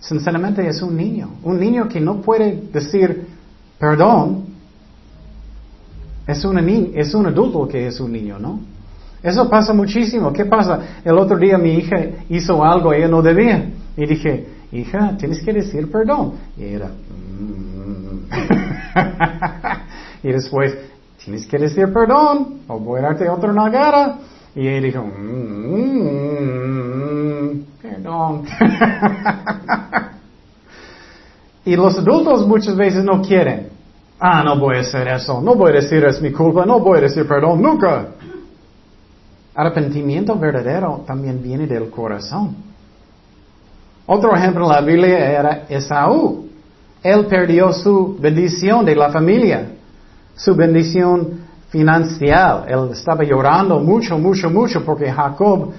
Sinceramente 0.00 0.66
es 0.66 0.80
un 0.80 0.96
niño, 0.96 1.28
un 1.42 1.60
niño 1.60 1.88
que 1.88 2.00
no 2.00 2.22
puede 2.22 2.68
decir 2.72 3.26
perdón, 3.78 4.44
es, 6.26 6.42
una 6.44 6.62
ni- 6.62 6.92
es 6.94 7.12
un 7.14 7.26
adulto 7.26 7.68
que 7.68 7.86
es 7.86 8.00
un 8.00 8.12
niño, 8.12 8.38
¿no? 8.38 8.60
Eso 9.22 9.48
pasa 9.50 9.74
muchísimo. 9.74 10.32
¿Qué 10.32 10.46
pasa? 10.46 10.80
El 11.04 11.18
otro 11.18 11.36
día 11.36 11.58
mi 11.58 11.74
hija 11.74 11.96
hizo 12.30 12.64
algo 12.64 12.94
ella 12.94 13.08
no 13.08 13.20
debía. 13.20 13.70
Y 13.96 14.06
dije, 14.06 14.46
hija, 14.72 15.16
tienes 15.18 15.42
que 15.42 15.52
decir 15.52 15.90
perdón. 15.90 16.32
Y 16.56 16.64
era, 16.64 16.86
"Mm". 16.88 18.59
y 20.22 20.32
después, 20.32 20.76
tienes 21.24 21.46
que 21.46 21.58
decir 21.58 21.92
perdón 21.92 22.60
o 22.68 22.78
voy 22.78 23.00
a 23.00 23.04
darte 23.04 23.28
otra 23.28 23.52
nalgada. 23.52 24.18
Y 24.54 24.66
ella 24.66 24.86
dijo, 24.86 25.02
"Mm, 25.04 26.40
perdón. 27.80 28.44
y 31.64 31.76
los 31.76 31.98
adultos 31.98 32.46
muchas 32.46 32.76
veces 32.76 33.04
no 33.04 33.22
quieren. 33.22 33.68
Ah, 34.18 34.42
no 34.44 34.58
voy 34.58 34.76
a 34.76 34.80
hacer 34.80 35.08
eso, 35.08 35.40
no 35.40 35.54
voy 35.54 35.70
a 35.70 35.76
decir 35.76 36.04
es 36.04 36.20
mi 36.20 36.30
culpa, 36.30 36.66
no 36.66 36.80
voy 36.80 36.98
a 36.98 37.02
decir 37.02 37.26
perdón, 37.26 37.62
nunca. 37.62 38.08
Arrepentimiento 39.54 40.36
verdadero 40.36 41.04
también 41.06 41.42
viene 41.42 41.66
del 41.66 41.88
corazón. 41.90 42.54
Otro 44.06 44.34
ejemplo 44.36 44.64
en 44.64 44.70
la 44.70 44.80
Biblia 44.80 45.30
era 45.30 45.64
Esaú. 45.68 46.49
Él 47.02 47.26
perdió 47.26 47.72
su 47.72 48.16
bendición 48.18 48.84
de 48.84 48.94
la 48.94 49.10
familia, 49.10 49.72
su 50.34 50.54
bendición 50.54 51.40
financiera. 51.70 52.64
Él 52.68 52.90
estaba 52.92 53.24
llorando 53.24 53.80
mucho, 53.80 54.18
mucho, 54.18 54.50
mucho 54.50 54.84
porque 54.84 55.10
Jacob 55.10 55.72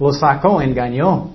lo 0.00 0.12
sacó, 0.12 0.60
engañó. 0.60 1.30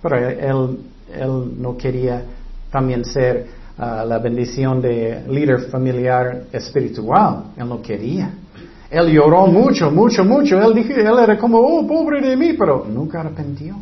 Pero 0.00 0.16
él, 0.16 0.78
él 1.12 1.52
no 1.60 1.76
quería 1.76 2.22
también 2.70 3.04
ser 3.04 3.46
ah, 3.76 4.04
la 4.06 4.18
bendición 4.18 4.80
de 4.80 5.24
líder 5.28 5.68
familiar 5.70 6.44
espiritual. 6.52 7.44
Él 7.56 7.68
no 7.68 7.82
quería. 7.82 8.30
Él 8.90 9.12
lloró 9.12 9.46
mucho, 9.46 9.90
mucho, 9.90 10.24
mucho. 10.24 10.58
Él, 10.62 10.74
dijo, 10.74 10.94
él 10.94 11.18
era 11.22 11.36
como, 11.36 11.58
oh, 11.58 11.86
pobre 11.86 12.26
de 12.26 12.36
mí, 12.36 12.54
pero 12.54 12.86
nunca 12.88 13.20
arrepintió. 13.20 13.76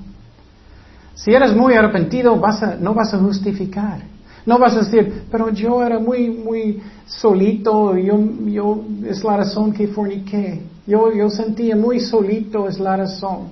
Si 1.15 1.33
eres 1.33 1.55
muy 1.55 1.75
arrepentido, 1.75 2.35
no 2.81 2.95
vas 2.95 3.15
a 3.15 3.19
justificar. 3.19 4.16
No 4.47 4.59
vas 4.61 4.76
a 4.76 4.81
decir, 4.81 5.25
pero 5.31 5.50
yo 5.50 5.83
era 5.83 5.99
muy, 5.99 6.31
muy 6.31 6.81
solito, 7.05 7.97
yo, 7.97 8.17
yo, 8.47 8.85
es 9.04 9.23
la 9.25 9.39
razón 9.39 9.73
que 9.73 9.89
forniqué. 9.89 10.63
Yo, 10.87 11.13
yo 11.13 11.28
sentía 11.28 11.75
muy 11.75 11.99
solito, 11.99 12.69
es 12.69 12.78
la 12.78 12.97
razón. 12.97 13.49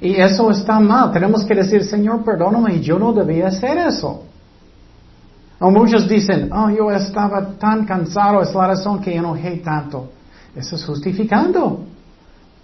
Y 0.00 0.14
eso 0.14 0.48
está 0.52 0.78
mal. 0.78 1.10
Tenemos 1.10 1.44
que 1.44 1.56
decir, 1.56 1.82
Señor, 1.84 2.24
perdóname, 2.24 2.80
yo 2.80 3.00
no 3.00 3.12
debía 3.12 3.48
hacer 3.48 3.78
eso. 3.78 4.22
O 5.58 5.72
muchos 5.72 6.08
dicen, 6.08 6.52
oh, 6.52 6.70
yo 6.70 6.88
estaba 6.92 7.54
tan 7.58 7.84
cansado, 7.84 8.40
es 8.40 8.54
la 8.54 8.68
razón 8.68 9.00
que 9.00 9.16
enojé 9.16 9.56
tanto. 9.56 10.10
Eso 10.54 10.76
es 10.76 10.84
justificando. 10.84 11.84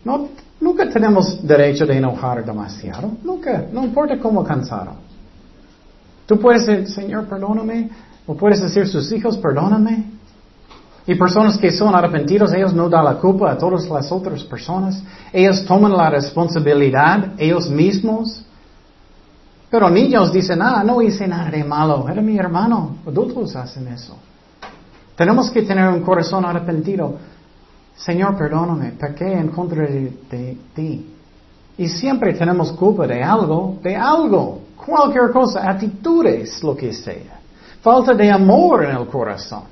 No, 0.05 0.29
nunca 0.61 0.89
tenemos 0.89 1.45
derecho 1.45 1.87
de 1.87 1.97
enojar 1.97 2.45
demasiado. 2.45 3.11
Nunca. 3.25 3.67
No 3.73 3.83
importa 3.83 4.17
cómo 4.19 4.45
cansado. 4.45 4.93
Tú 6.27 6.39
puedes 6.39 6.67
decir, 6.67 6.89
Señor, 6.89 7.27
perdóname. 7.27 7.91
O 8.27 8.35
puedes 8.35 8.63
decir 8.63 8.87
sus 8.89 9.13
hijos, 9.13 9.37
perdóname. 9.37 10.05
Y 11.07 11.15
personas 11.17 11.59
que 11.59 11.71
son 11.71 11.95
arrepentidos, 11.95 12.55
ellos 12.55 12.73
no 12.73 12.89
dan 12.89 13.05
la 13.05 13.17
culpa 13.17 13.53
a 13.53 13.59
todas 13.59 13.87
las 13.89 14.11
otras 14.11 14.43
personas. 14.45 15.03
Ellos 15.33 15.65
toman 15.67 15.93
la 15.93 16.09
responsabilidad 16.09 17.35
ellos 17.37 17.69
mismos. 17.69 18.43
Pero 19.71 19.91
niños 19.91 20.33
dicen, 20.33 20.63
ah, 20.63 20.83
no 20.85 21.03
hice 21.03 21.29
nada 21.29 21.51
de 21.51 21.63
malo, 21.63 22.09
era 22.09 22.23
mi 22.23 22.39
hermano. 22.39 22.97
Adultos 23.07 23.55
hacen 23.57 23.89
eso. 23.89 24.17
Tenemos 25.17 25.51
que 25.51 25.63
tener 25.63 25.89
un 25.89 26.01
corazón 26.01 26.45
arrepentido. 26.47 27.19
Señor, 27.97 28.37
perdóname, 28.37 28.93
pequé 28.93 29.33
en 29.33 29.49
contra 29.49 29.83
de, 29.83 30.17
de 30.31 30.59
ti. 30.75 31.15
Y 31.77 31.89
siempre 31.89 32.33
tenemos 32.33 32.73
culpa 32.73 33.07
de 33.07 33.23
algo, 33.23 33.79
de 33.83 33.95
algo, 33.95 34.61
cualquier 34.77 35.31
cosa, 35.31 35.69
actitudes, 35.69 36.63
lo 36.63 36.77
que 36.77 36.93
sea. 36.93 37.41
Falta 37.83 38.15
de 38.15 38.31
amor 38.31 38.85
en 38.85 38.97
el 38.97 39.07
corazón. 39.07 39.65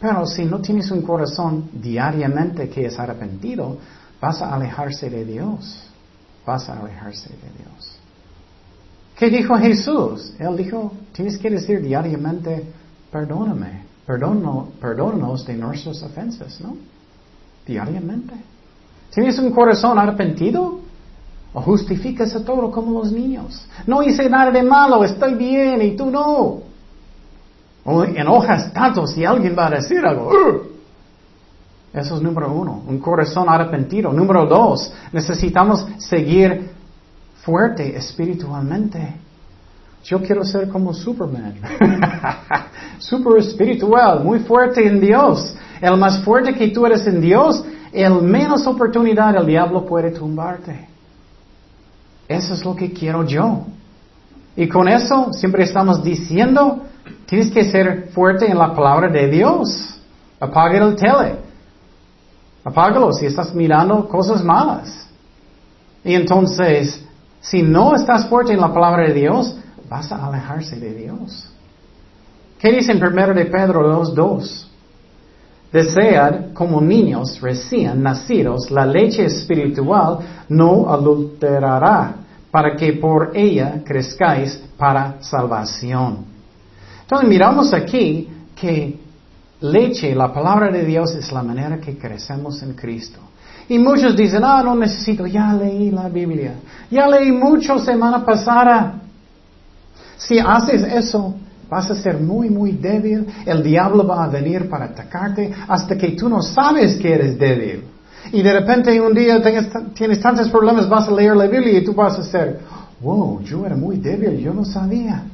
Pero 0.00 0.26
si 0.26 0.44
no 0.44 0.60
tienes 0.60 0.90
un 0.90 1.02
corazón 1.02 1.70
diariamente 1.72 2.68
que 2.68 2.86
es 2.86 2.98
arrepentido, 2.98 3.78
vas 4.20 4.42
a 4.42 4.54
alejarse 4.54 5.08
de 5.08 5.24
Dios. 5.24 5.82
Vas 6.44 6.68
a 6.68 6.78
alejarse 6.78 7.30
de 7.30 7.62
Dios. 7.62 7.98
¿Qué 9.16 9.30
dijo 9.30 9.56
Jesús? 9.56 10.34
Él 10.38 10.56
dijo, 10.56 10.92
tienes 11.12 11.38
que 11.38 11.48
decir 11.48 11.80
diariamente, 11.80 12.64
perdóname, 13.10 13.84
perdono, 14.06 14.68
perdónanos 14.80 15.46
de 15.46 15.54
nuestras 15.54 16.02
ofensas, 16.02 16.60
¿no? 16.60 16.76
Diariamente. 17.66 18.34
¿Tienes 19.12 19.38
un 19.38 19.50
corazón 19.50 19.98
arrepentido? 19.98 20.80
¿O 21.56 21.62
justificas 21.62 22.36
a 22.36 22.44
todo 22.44 22.70
como 22.70 23.00
los 23.00 23.10
niños? 23.10 23.66
No 23.86 24.02
hice 24.02 24.28
nada 24.28 24.50
de 24.50 24.62
malo, 24.62 25.02
estoy 25.02 25.32
bien 25.36 25.80
y 25.80 25.96
tú 25.96 26.10
no. 26.10 26.60
O 27.82 28.04
enojas 28.04 28.74
tanto 28.74 29.06
si 29.06 29.24
alguien 29.24 29.56
va 29.58 29.68
a 29.68 29.70
decir 29.70 30.04
algo. 30.04 30.30
Eso 31.94 32.16
es 32.16 32.20
número 32.20 32.52
uno, 32.52 32.82
un 32.86 32.98
corazón 32.98 33.48
arrepentido. 33.48 34.12
Número 34.12 34.44
dos, 34.44 34.92
necesitamos 35.12 35.86
seguir 35.96 36.72
fuerte 37.42 37.96
espiritualmente. 37.96 39.14
Yo 40.04 40.20
quiero 40.20 40.44
ser 40.44 40.68
como 40.68 40.92
Superman. 40.92 41.54
Super 42.98 43.38
espiritual, 43.38 44.22
muy 44.22 44.40
fuerte 44.40 44.86
en 44.86 45.00
Dios. 45.00 45.56
El 45.80 45.96
más 45.96 46.22
fuerte 46.22 46.52
que 46.52 46.68
tú 46.68 46.84
eres 46.84 47.06
en 47.06 47.18
Dios, 47.18 47.64
el 47.94 48.20
menos 48.20 48.66
oportunidad 48.66 49.34
el 49.34 49.46
diablo 49.46 49.86
puede 49.86 50.10
tumbarte. 50.10 50.95
Eso 52.28 52.54
es 52.54 52.64
lo 52.64 52.74
que 52.74 52.92
quiero 52.92 53.24
yo. 53.24 53.64
Y 54.56 54.68
con 54.68 54.88
eso 54.88 55.32
siempre 55.32 55.64
estamos 55.64 56.02
diciendo, 56.02 56.84
tienes 57.26 57.50
que 57.50 57.64
ser 57.64 58.08
fuerte 58.14 58.50
en 58.50 58.58
la 58.58 58.74
palabra 58.74 59.08
de 59.08 59.28
Dios. 59.28 59.98
Apaga 60.40 60.78
el 60.78 60.96
tele. 60.96 61.36
Apágalo 62.64 63.12
si 63.12 63.26
estás 63.26 63.54
mirando 63.54 64.08
cosas 64.08 64.42
malas. 64.42 65.08
Y 66.02 66.14
entonces, 66.14 67.04
si 67.40 67.62
no 67.62 67.94
estás 67.94 68.28
fuerte 68.28 68.52
en 68.52 68.60
la 68.60 68.72
palabra 68.72 69.06
de 69.06 69.14
Dios, 69.14 69.56
vas 69.88 70.10
a 70.10 70.26
alejarse 70.26 70.76
de 70.76 70.94
Dios. 70.94 71.48
¿Qué 72.58 72.72
dice 72.72 72.92
en 72.92 73.04
1 73.04 73.34
de 73.34 73.44
Pedro 73.46 74.04
2.2? 74.04 74.65
Desead 75.72 76.52
como 76.52 76.80
niños 76.80 77.40
recién 77.40 78.02
nacidos 78.02 78.70
la 78.70 78.86
leche 78.86 79.24
espiritual 79.24 80.18
no 80.48 80.88
adulterará, 80.88 82.26
para 82.50 82.74
que 82.74 82.94
por 82.94 83.36
ella 83.36 83.82
crezcáis 83.84 84.58
para 84.78 85.16
salvación. 85.20 86.24
Entonces 87.02 87.28
miramos 87.28 87.74
aquí 87.74 88.30
que 88.54 88.98
leche, 89.60 90.14
la 90.14 90.32
palabra 90.32 90.70
de 90.70 90.84
Dios, 90.84 91.14
es 91.14 91.30
la 91.32 91.42
manera 91.42 91.78
que 91.78 91.98
crecemos 91.98 92.62
en 92.62 92.72
Cristo. 92.72 93.20
Y 93.68 93.78
muchos 93.78 94.16
dicen, 94.16 94.42
ah, 94.42 94.62
no 94.62 94.74
necesito, 94.74 95.26
ya 95.26 95.52
leí 95.52 95.90
la 95.90 96.08
Biblia, 96.08 96.54
ya 96.90 97.06
leí 97.08 97.30
mucho 97.30 97.78
semana 97.78 98.24
pasada. 98.24 99.00
Si 100.16 100.38
haces 100.38 100.82
eso, 100.82 101.34
vas 101.68 101.90
a 101.90 101.94
ser 101.94 102.18
muy, 102.18 102.50
muy 102.50 102.72
débil. 102.72 103.26
El 103.44 103.62
diablo 103.62 104.06
va 104.06 104.24
a 104.24 104.28
venir 104.28 104.68
para 104.68 104.86
atacarte 104.86 105.52
hasta 105.68 105.96
que 105.96 106.10
tú 106.12 106.28
no 106.28 106.42
sabes 106.42 106.96
que 106.96 107.12
eres 107.12 107.38
débil. 107.38 107.84
Y 108.32 108.42
de 108.42 108.52
repente 108.52 109.00
un 109.00 109.14
día 109.14 109.40
tienes, 109.42 109.68
tienes 109.94 110.20
tantos 110.20 110.48
problemas, 110.48 110.88
vas 110.88 111.08
a 111.08 111.12
leer 111.12 111.36
la 111.36 111.46
Biblia 111.46 111.78
y 111.78 111.84
tú 111.84 111.94
vas 111.94 112.18
a 112.18 112.22
ser, 112.22 112.60
wow, 113.00 113.40
yo 113.42 113.64
era 113.64 113.76
muy 113.76 113.98
débil, 113.98 114.38
yo 114.38 114.52
no 114.52 114.64
sabía. 114.64 115.24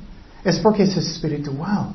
Es 0.45 0.59
porque 0.59 0.83
es 0.83 0.97
espiritual. 0.97 1.89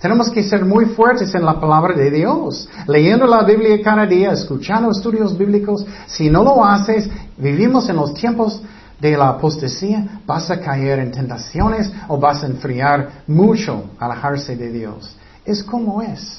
Tenemos 0.00 0.30
que 0.30 0.42
ser 0.42 0.64
muy 0.64 0.86
fuertes 0.86 1.32
en 1.32 1.44
la 1.44 1.60
palabra 1.60 1.94
de 1.94 2.10
Dios, 2.10 2.68
leyendo 2.88 3.24
la 3.24 3.44
Biblia 3.44 3.80
cada 3.82 4.04
día, 4.04 4.32
escuchando 4.32 4.90
estudios 4.90 5.38
bíblicos. 5.38 5.86
Si 6.06 6.28
no 6.28 6.42
lo 6.42 6.64
haces, 6.64 7.08
vivimos 7.38 7.88
en 7.88 7.96
los 7.96 8.12
tiempos 8.12 8.60
de 9.02 9.16
la 9.16 9.30
apostasía, 9.30 10.20
vas 10.24 10.48
a 10.48 10.60
caer 10.60 11.00
en 11.00 11.10
tentaciones 11.10 11.90
o 12.06 12.18
vas 12.18 12.44
a 12.44 12.46
enfriar 12.46 13.24
mucho, 13.26 13.90
alejarse 13.98 14.54
de 14.56 14.70
Dios. 14.70 15.16
Es 15.44 15.64
como 15.64 16.00
es. 16.00 16.38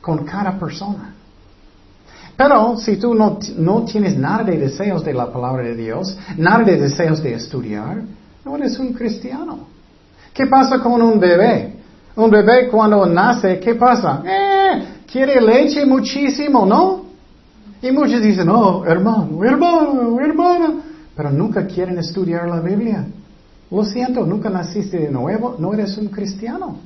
con 0.00 0.24
cada 0.24 0.58
persona. 0.58 1.12
Pero 2.34 2.78
si 2.78 2.96
tú 2.96 3.14
no, 3.14 3.38
no, 3.58 3.84
tienes 3.84 4.16
nada 4.16 4.44
de 4.44 4.56
deseos 4.56 5.04
de 5.04 5.12
la 5.12 5.30
palabra 5.30 5.64
de 5.64 5.74
Dios, 5.74 6.16
nada 6.38 6.64
de 6.64 6.78
deseos 6.78 7.22
de 7.22 7.34
estudiar, 7.34 8.00
no 8.42 8.56
eres 8.56 8.78
un 8.78 8.94
cristiano. 8.94 9.66
¿Qué 10.32 10.46
pasa 10.46 10.78
con 10.78 11.02
un 11.02 11.20
bebé? 11.20 11.74
Un 12.16 12.30
bebé 12.30 12.68
cuando 12.68 13.04
nace, 13.04 13.58
¿qué 13.58 13.74
pasa? 13.74 14.22
Eh, 14.24 15.02
quiere 15.12 15.42
leche 15.42 15.84
muchísimo, 15.84 16.64
¿no? 16.64 17.04
Y 17.82 17.90
muchos 17.90 18.22
dicen, 18.22 18.48
oh, 18.48 18.84
hermano, 18.86 19.44
hermano, 19.44 20.18
hermana, 20.20 20.74
pero 21.18 21.32
nunca 21.32 21.66
quieren 21.66 21.98
estudiar 21.98 22.48
la 22.48 22.60
Biblia. 22.60 23.04
Lo 23.72 23.84
siento, 23.84 24.24
nunca 24.24 24.48
naciste 24.50 25.00
de 25.00 25.10
nuevo, 25.10 25.56
no 25.58 25.74
eres 25.74 25.98
un 25.98 26.06
cristiano. 26.06 26.76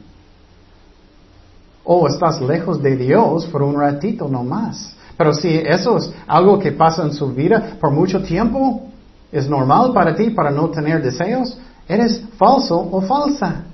O 1.85 2.09
estás 2.09 2.41
lejos 2.41 2.83
de 2.83 2.97
Dios 2.97 3.45
por 3.49 3.63
un 3.63 3.79
ratito 3.79 4.29
no 4.29 4.43
más. 4.43 4.97
Pero 5.19 5.35
si 5.35 5.51
eso 5.51 5.99
es 5.99 6.11
algo 6.27 6.59
que 6.59 6.73
pasa 6.73 7.03
en 7.03 7.13
su 7.13 7.31
vida 7.35 7.77
por 7.79 7.91
mucho 7.91 8.23
tiempo, 8.23 8.85
es 9.31 9.51
normal 9.51 9.93
para 9.93 10.15
ti 10.15 10.31
para 10.31 10.51
no 10.51 10.71
tener 10.71 11.03
deseos, 11.03 11.59
eres 11.87 12.25
falso 12.39 12.89
o 12.91 13.03
falsa. 13.03 13.65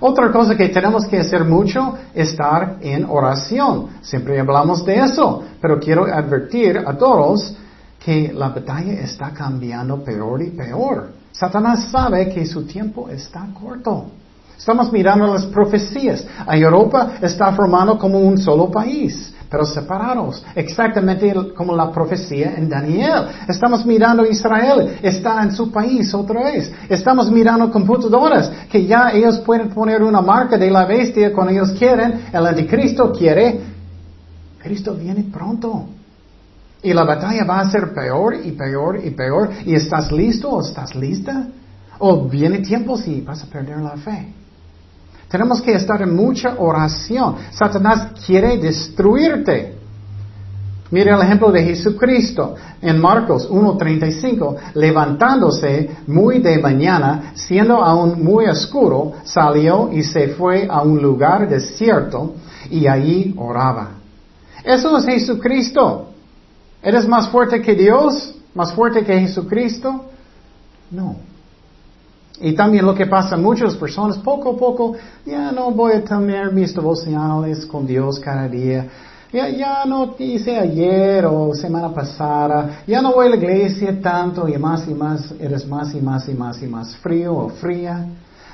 Otra 0.00 0.30
cosa 0.30 0.54
que 0.54 0.68
tenemos 0.68 1.06
que 1.06 1.20
hacer 1.20 1.46
mucho 1.46 1.94
es 2.14 2.28
estar 2.28 2.76
en 2.82 3.06
oración. 3.06 3.86
Siempre 4.02 4.38
hablamos 4.38 4.84
de 4.84 4.96
eso, 4.96 5.44
pero 5.62 5.80
quiero 5.80 6.04
advertir 6.04 6.76
a 6.76 6.92
todos 6.92 7.56
que 8.04 8.32
la 8.32 8.50
batalla 8.50 8.92
está 8.92 9.30
cambiando 9.30 10.02
peor 10.04 10.42
y 10.42 10.50
peor. 10.50 11.12
Satanás 11.32 11.88
sabe 11.90 12.28
que 12.32 12.44
su 12.46 12.66
tiempo 12.66 13.08
está 13.08 13.46
corto. 13.58 14.06
Estamos 14.56 14.92
mirando 14.92 15.26
las 15.26 15.46
profecías. 15.46 16.24
Europa 16.48 17.14
está 17.20 17.52
formando 17.52 17.98
como 17.98 18.18
un 18.18 18.38
solo 18.38 18.70
país 18.70 19.34
pero 19.54 19.64
separados, 19.66 20.44
exactamente 20.56 21.32
como 21.54 21.76
la 21.76 21.92
profecía 21.92 22.54
en 22.56 22.68
Daniel. 22.68 23.26
Estamos 23.48 23.86
mirando 23.86 24.26
Israel, 24.26 24.98
está 25.00 25.44
en 25.44 25.52
su 25.52 25.70
país 25.70 26.12
otra 26.12 26.42
vez. 26.42 26.72
Estamos 26.88 27.30
mirando 27.30 27.70
computadoras, 27.70 28.50
que 28.68 28.84
ya 28.84 29.10
ellos 29.12 29.38
pueden 29.46 29.68
poner 29.68 30.02
una 30.02 30.20
marca 30.20 30.58
de 30.58 30.68
la 30.72 30.84
bestia 30.86 31.32
cuando 31.32 31.52
ellos 31.52 31.70
quieren. 31.78 32.24
El 32.32 32.44
anticristo 32.44 33.12
quiere. 33.12 33.60
Cristo 34.58 34.94
viene 34.94 35.24
pronto. 35.32 35.86
Y 36.84 36.92
la 36.92 37.04
batalla 37.04 37.44
va 37.44 37.60
a 37.60 37.70
ser 37.70 37.94
peor 37.94 38.36
y 38.44 38.52
peor 38.52 39.00
y 39.02 39.10
peor. 39.10 39.50
¿Y 39.64 39.74
estás 39.74 40.12
listo 40.12 40.50
o 40.50 40.60
estás 40.60 40.94
lista? 40.94 41.48
¿O 41.98 42.28
viene 42.28 42.58
tiempo 42.58 42.98
si 42.98 43.22
vas 43.22 43.42
a 43.42 43.46
perder 43.46 43.78
la 43.78 43.96
fe? 43.96 44.34
Tenemos 45.30 45.62
que 45.62 45.72
estar 45.72 46.02
en 46.02 46.14
mucha 46.14 46.56
oración. 46.58 47.36
Satanás 47.50 48.08
quiere 48.26 48.58
destruirte. 48.58 49.78
Mire 50.90 51.10
el 51.10 51.22
ejemplo 51.22 51.50
de 51.50 51.64
Jesucristo 51.64 52.54
en 52.82 53.00
Marcos 53.00 53.50
1.35. 53.50 54.74
Levantándose 54.74 55.88
muy 56.06 56.40
de 56.40 56.58
mañana, 56.58 57.32
siendo 57.34 57.82
aún 57.82 58.22
muy 58.22 58.44
oscuro, 58.44 59.12
salió 59.24 59.90
y 59.90 60.02
se 60.02 60.28
fue 60.28 60.68
a 60.70 60.82
un 60.82 61.00
lugar 61.00 61.48
desierto 61.48 62.34
y 62.70 62.86
allí 62.86 63.34
oraba. 63.38 63.92
Eso 64.62 64.98
es 64.98 65.06
Jesucristo. 65.06 66.10
¿Eres 66.84 67.08
más 67.08 67.28
fuerte 67.28 67.62
que 67.62 67.74
Dios? 67.74 68.34
¿Más 68.54 68.74
fuerte 68.74 69.02
que 69.02 69.18
Jesucristo? 69.18 70.04
No. 70.90 71.16
Y 72.40 72.52
también 72.52 72.84
lo 72.84 72.94
que 72.94 73.06
pasa 73.06 73.38
muchas 73.38 73.74
personas, 73.74 74.18
poco 74.18 74.50
a 74.50 74.56
poco, 74.56 74.94
ya 75.24 75.50
no 75.50 75.70
voy 75.70 75.94
a 75.94 76.04
tener 76.04 76.52
mis 76.52 76.74
devocionales 76.74 77.64
con 77.64 77.86
Dios 77.86 78.20
cada 78.20 78.46
día. 78.48 78.86
Ya, 79.32 79.48
ya 79.48 79.84
no 79.86 80.14
hice 80.18 80.58
ayer 80.58 81.24
o 81.24 81.54
semana 81.54 81.92
pasada, 81.92 82.82
ya 82.86 83.00
no 83.00 83.14
voy 83.14 83.28
a 83.28 83.30
la 83.30 83.36
iglesia 83.36 83.98
tanto 84.00 84.46
y 84.46 84.58
más 84.58 84.86
y 84.86 84.94
más, 84.94 85.32
eres 85.40 85.66
más 85.66 85.94
y 85.94 86.00
más 86.00 86.28
y 86.28 86.34
más 86.34 86.62
y 86.62 86.66
más 86.66 86.96
frío 86.96 87.34
o 87.34 87.48
fría, 87.48 88.06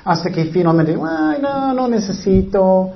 hasta 0.05 0.31
que 0.31 0.45
finalmente, 0.45 0.93
ay, 0.93 1.39
no, 1.41 1.73
no 1.73 1.87
necesito. 1.87 2.93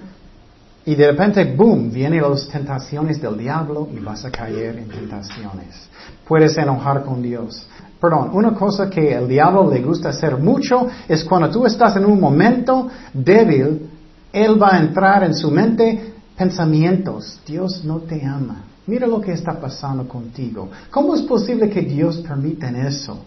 Y 0.86 0.94
de 0.94 1.12
repente, 1.12 1.44
boom, 1.46 1.92
vienen 1.92 2.22
las 2.22 2.48
tentaciones 2.48 3.20
del 3.20 3.38
diablo 3.38 3.88
y 3.92 4.00
vas 4.00 4.24
a 4.24 4.32
caer 4.32 4.78
en 4.78 4.88
tentaciones. 4.88 5.90
Puedes 6.28 6.56
enojar 6.58 7.04
con 7.04 7.24
Dios. 7.24 7.68
Perdón, 8.00 8.30
una 8.34 8.54
cosa 8.54 8.88
que 8.90 9.14
el 9.14 9.28
diablo 9.28 9.72
le 9.72 9.82
gusta 9.82 10.10
hacer 10.10 10.38
mucho 10.38 10.88
es 11.08 11.24
cuando 11.24 11.50
tú 11.50 11.66
estás 11.66 11.96
en 11.96 12.06
un 12.06 12.20
momento 12.20 12.88
débil, 13.14 13.90
él 14.32 14.62
va 14.62 14.76
a 14.76 14.80
entrar 14.80 15.24
en 15.24 15.34
su 15.34 15.50
mente 15.50 16.14
pensamientos. 16.38 17.40
Dios 17.48 17.84
no 17.84 18.00
te 18.00 18.24
ama. 18.24 18.66
Mira 18.86 19.08
lo 19.08 19.20
que 19.20 19.32
está 19.32 19.60
pasando 19.60 20.08
contigo. 20.08 20.70
¿Cómo 20.92 21.16
es 21.16 21.22
posible 21.24 21.70
que 21.70 21.82
Dios 21.82 22.18
permita 22.18 22.70
eso? 22.70 23.18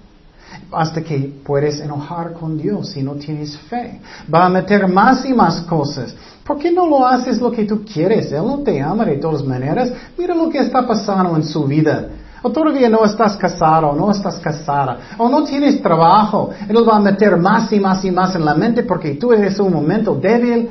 Hasta 0.71 1.03
que 1.03 1.41
puedes 1.45 1.81
enojar 1.81 2.33
con 2.33 2.57
Dios 2.57 2.91
si 2.91 3.03
no 3.03 3.15
tienes 3.15 3.59
fe. 3.59 4.01
Va 4.33 4.47
a 4.47 4.49
meter 4.49 4.87
más 4.87 5.25
y 5.25 5.35
más 5.35 5.63
cosas. 5.63 6.15
¿Por 6.49 6.57
qué 6.59 6.73
no 6.73 6.87
lo 6.87 7.07
haces 7.07 7.43
lo 7.43 7.53
que 7.53 7.65
tú 7.65 7.85
quieres? 7.85 8.33
Él 8.33 8.39
no 8.47 8.61
te 8.61 8.81
ama 8.81 9.05
de 9.05 9.19
todas 9.19 9.45
maneras. 9.45 9.93
Mira 10.17 10.35
lo 10.35 10.49
que 10.49 10.61
está 10.61 10.87
pasando 10.87 11.37
en 11.37 11.45
su 11.45 11.65
vida. 11.65 12.09
O 12.43 12.51
todavía 12.51 12.89
no 12.89 13.05
estás 13.05 13.37
casado, 13.37 13.89
o 13.89 13.95
no 13.95 14.11
estás 14.11 14.39
casada, 14.39 14.99
o 15.19 15.29
no 15.29 15.45
tienes 15.45 15.83
trabajo. 15.83 16.49
Él 16.67 16.89
va 16.89 16.97
a 16.97 17.01
meter 17.01 17.37
más 17.37 17.71
y 17.71 17.79
más 17.79 18.03
y 18.03 18.11
más 18.11 18.35
en 18.35 18.47
la 18.47 18.55
mente 18.55 18.83
porque 18.85 19.17
tú 19.17 19.31
eres 19.35 19.61
un 19.61 19.75
momento 19.75 20.15
débil 20.15 20.71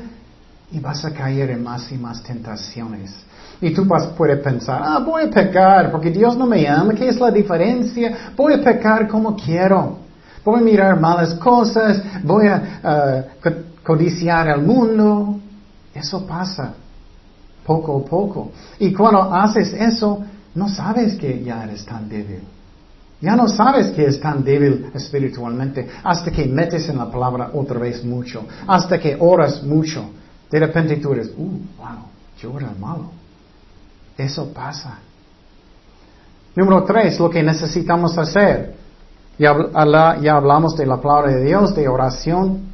y 0.71 0.79
vas 0.79 1.05
a 1.05 1.11
caer 1.13 1.51
en 1.51 1.63
más 1.63 1.91
y 1.91 1.97
más 1.99 2.23
tentaciones. 2.23 3.15
Y 3.61 3.71
tú 3.71 3.87
puedes 3.87 4.39
pensar, 4.39 4.81
ah, 4.83 4.97
voy 5.05 5.25
a 5.25 5.29
pecar 5.29 5.91
porque 5.91 6.09
Dios 6.09 6.35
no 6.35 6.47
me 6.47 6.67
ama, 6.67 6.95
¿qué 6.95 7.07
es 7.07 7.19
la 7.19 7.29
diferencia? 7.29 8.31
Voy 8.35 8.53
a 8.53 8.63
pecar 8.63 9.07
como 9.07 9.35
quiero. 9.35 9.99
Voy 10.43 10.59
a 10.59 10.63
mirar 10.63 10.99
malas 10.99 11.35
cosas, 11.35 12.01
voy 12.23 12.47
a 12.47 13.25
codiciar 13.83 14.49
al 14.49 14.63
mundo. 14.63 15.41
Eso 15.97 16.25
pasa 16.25 16.73
poco 17.65 17.99
a 17.99 18.09
poco. 18.09 18.51
Y 18.79 18.93
cuando 18.93 19.33
haces 19.33 19.73
eso, 19.73 20.23
no 20.55 20.69
sabes 20.69 21.15
que 21.15 21.43
ya 21.43 21.63
eres 21.63 21.85
tan 21.85 22.07
débil. 22.07 22.41
Ya 23.19 23.35
no 23.35 23.47
sabes 23.47 23.87
que 23.87 24.05
es 24.05 24.19
tan 24.19 24.43
débil 24.43 24.91
espiritualmente 24.93 25.89
hasta 26.03 26.31
que 26.31 26.45
metes 26.45 26.87
en 26.87 26.97
la 26.97 27.09
palabra 27.09 27.49
otra 27.53 27.79
vez 27.79 28.03
mucho, 28.05 28.45
hasta 28.67 28.99
que 28.99 29.17
oras 29.19 29.63
mucho. 29.63 30.11
De 30.51 30.59
repente 30.59 30.97
tú 30.97 31.13
eres, 31.13 31.31
uh, 31.35 31.41
wow, 31.77 32.05
yo 32.39 32.57
era 32.57 32.71
malo. 32.79 33.09
Eso 34.15 34.53
pasa. 34.53 34.99
Número 36.55 36.83
tres, 36.83 37.19
lo 37.19 37.29
que 37.29 37.41
necesitamos 37.41 38.17
hacer. 38.17 38.75
Ya, 39.39 39.53
ya 40.21 40.35
hablamos 40.35 40.75
de 40.75 40.85
la 40.85 40.99
palabra 41.01 41.31
de 41.31 41.43
Dios, 41.43 41.75
de 41.75 41.87
oración, 41.87 42.69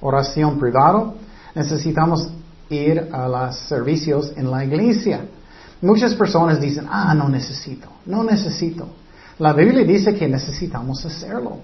oración 0.00 0.58
privada. 0.58 1.12
Necesitamos 1.54 2.30
ir 2.70 3.08
a 3.12 3.28
los 3.28 3.56
servicios 3.68 4.32
en 4.36 4.50
la 4.50 4.64
iglesia. 4.64 5.26
Muchas 5.82 6.14
personas 6.14 6.60
dicen, 6.60 6.86
ah, 6.90 7.14
no 7.14 7.28
necesito, 7.28 7.88
no 8.06 8.24
necesito. 8.24 8.88
La 9.38 9.52
Biblia 9.52 9.84
dice 9.84 10.14
que 10.14 10.26
necesitamos 10.26 11.04
hacerlo. 11.04 11.58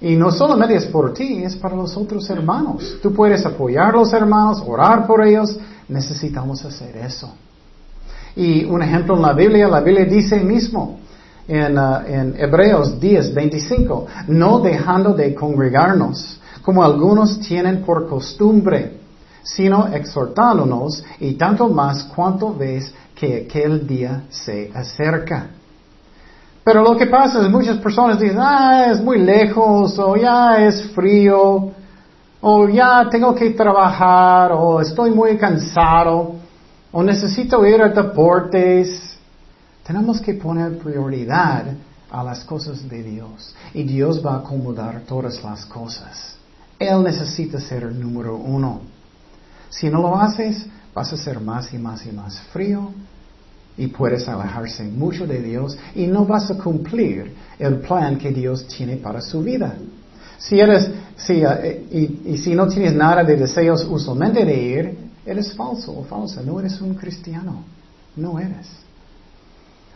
Y 0.00 0.14
no 0.14 0.30
solamente 0.30 0.76
es 0.76 0.86
por 0.86 1.12
ti, 1.12 1.42
es 1.42 1.56
para 1.56 1.76
los 1.76 1.96
otros 1.96 2.28
hermanos. 2.30 2.98
Tú 3.02 3.12
puedes 3.12 3.44
apoyar 3.44 3.94
a 3.94 3.98
los 3.98 4.12
hermanos, 4.12 4.62
orar 4.66 5.06
por 5.06 5.26
ellos. 5.26 5.58
Necesitamos 5.88 6.64
hacer 6.64 6.96
eso. 6.96 7.34
Y 8.36 8.64
un 8.64 8.82
ejemplo 8.82 9.16
en 9.16 9.22
la 9.22 9.32
Biblia, 9.32 9.68
la 9.68 9.80
Biblia 9.80 10.04
dice 10.04 10.38
mismo 10.38 11.00
en, 11.48 11.76
uh, 11.76 12.06
en 12.06 12.34
Hebreos 12.38 13.00
10, 13.00 13.34
25, 13.34 14.06
no 14.28 14.60
dejando 14.60 15.14
de 15.14 15.34
congregarnos, 15.34 16.40
como 16.62 16.84
algunos 16.84 17.40
tienen 17.40 17.82
por 17.82 18.08
costumbre 18.08 18.97
sino 19.54 19.88
exhortándonos 19.88 21.02
y 21.20 21.34
tanto 21.34 21.68
más 21.68 22.04
cuanto 22.04 22.54
ves 22.54 22.92
que 23.14 23.46
aquel 23.46 23.86
día 23.86 24.22
se 24.28 24.70
acerca. 24.74 25.46
Pero 26.62 26.82
lo 26.82 26.96
que 26.96 27.06
pasa 27.06 27.40
es 27.40 27.50
muchas 27.50 27.78
personas 27.78 28.20
dicen, 28.20 28.38
ah, 28.40 28.88
es 28.92 29.00
muy 29.00 29.18
lejos, 29.18 29.98
o 29.98 30.16
ya 30.16 30.66
es 30.66 30.90
frío, 30.90 31.70
o 32.40 32.68
ya 32.68 33.08
tengo 33.10 33.34
que 33.34 33.50
trabajar, 33.50 34.52
o 34.52 34.80
estoy 34.80 35.10
muy 35.10 35.38
cansado, 35.38 36.34
o 36.92 37.02
necesito 37.02 37.64
ir 37.64 37.80
a 37.80 37.88
deportes. 37.88 39.16
Tenemos 39.82 40.20
que 40.20 40.34
poner 40.34 40.78
prioridad 40.78 41.64
a 42.10 42.22
las 42.22 42.44
cosas 42.44 42.86
de 42.86 43.02
Dios 43.02 43.54
y 43.72 43.82
Dios 43.84 44.24
va 44.24 44.34
a 44.34 44.38
acomodar 44.38 45.00
todas 45.08 45.42
las 45.42 45.64
cosas. 45.64 46.36
Él 46.78 47.02
necesita 47.02 47.58
ser 47.58 47.84
el 47.84 47.98
número 47.98 48.36
uno. 48.36 48.97
Si 49.70 49.88
no 49.88 50.00
lo 50.00 50.16
haces, 50.16 50.66
vas 50.94 51.12
a 51.12 51.16
ser 51.16 51.40
más 51.40 51.72
y 51.72 51.78
más 51.78 52.04
y 52.06 52.12
más 52.12 52.40
frío 52.52 52.90
y 53.76 53.86
puedes 53.86 54.28
alejarse 54.28 54.82
mucho 54.84 55.26
de 55.26 55.40
Dios 55.40 55.78
y 55.94 56.06
no 56.06 56.24
vas 56.24 56.50
a 56.50 56.58
cumplir 56.58 57.34
el 57.58 57.78
plan 57.80 58.18
que 58.18 58.32
Dios 58.32 58.66
tiene 58.66 58.96
para 58.96 59.20
su 59.20 59.40
vida. 59.42 59.76
Si 60.38 60.58
eres, 60.58 60.90
si, 61.16 61.42
eh, 61.44 62.18
y, 62.24 62.38
si 62.38 62.54
no 62.54 62.68
tienes 62.68 62.94
nada 62.94 63.24
de 63.24 63.36
deseos 63.36 63.84
usualmente 63.88 64.44
de 64.44 64.62
ir, 64.62 64.98
eres 65.24 65.54
falso 65.54 65.96
o 65.96 66.04
falsa, 66.04 66.42
no 66.42 66.58
eres 66.58 66.80
un 66.80 66.94
cristiano, 66.94 67.64
no 68.16 68.38
eres. 68.38 68.66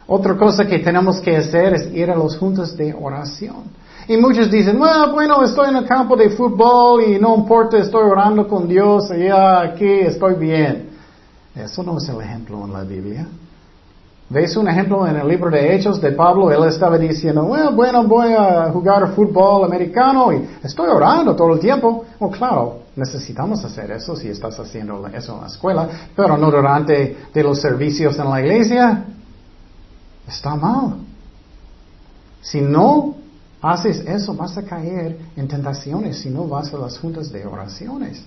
Otra 0.07 0.37
cosa 0.37 0.67
que 0.67 0.79
tenemos 0.81 1.21
que 1.21 1.37
hacer 1.37 1.75
es 1.75 1.95
ir 1.95 2.11
a 2.11 2.17
los 2.17 2.37
juntos 2.37 2.77
de 2.77 2.93
oración. 2.93 3.65
Y 4.09 4.17
muchos 4.17 4.51
dicen, 4.51 4.79
bueno, 4.79 5.45
estoy 5.45 5.69
en 5.69 5.77
el 5.77 5.87
campo 5.87 6.17
de 6.17 6.31
fútbol 6.31 7.05
y 7.05 7.19
no 7.21 7.37
importa, 7.37 7.79
estoy 7.79 8.03
orando 8.03 8.49
con 8.49 8.67
Dios, 8.67 9.11
y 9.17 9.29
aquí 9.29 10.01
estoy 10.01 10.35
bien. 10.35 10.91
Eso 11.55 11.83
no 11.83 11.99
es 11.99 12.09
el 12.09 12.21
ejemplo 12.21 12.65
en 12.65 12.73
la 12.73 12.83
Biblia. 12.83 13.27
¿Ves 14.29 14.57
un 14.57 14.67
ejemplo 14.67 15.07
en 15.07 15.17
el 15.17 15.29
libro 15.29 15.51
de 15.51 15.75
Hechos 15.75 16.01
de 16.01 16.13
Pablo? 16.13 16.51
Él 16.51 16.65
estaba 16.65 16.97
diciendo, 16.97 17.45
bueno, 17.45 18.05
voy 18.05 18.33
a 18.33 18.71
jugar 18.73 19.15
fútbol 19.15 19.65
americano 19.67 20.33
y 20.33 20.49
estoy 20.65 20.89
orando 20.89 21.37
todo 21.37 21.53
el 21.53 21.61
tiempo. 21.61 22.07
Oh, 22.19 22.31
claro, 22.31 22.79
necesitamos 22.97 23.63
hacer 23.65 23.91
eso 23.91 24.17
si 24.17 24.29
estás 24.29 24.59
haciendo 24.59 25.07
eso 25.09 25.35
en 25.35 25.41
la 25.43 25.47
escuela, 25.49 25.89
pero 26.17 26.39
no 26.39 26.51
durante 26.51 27.19
de 27.33 27.43
los 27.43 27.61
servicios 27.61 28.19
en 28.19 28.31
la 28.31 28.41
iglesia. 28.41 29.05
Está 30.27 30.55
mal. 30.57 30.97
Si 32.41 32.61
no 32.61 33.15
haces 33.61 34.01
eso, 34.01 34.35
vas 34.35 34.57
a 34.59 34.63
caer 34.63 35.19
en 35.37 35.47
tentaciones 35.47 36.19
si 36.19 36.31
no 36.31 36.49
vas 36.49 36.73
a 36.75 36.79
las 36.79 36.99
juntas 36.99 37.31
de 37.31 37.47
oraciones. 37.47 38.25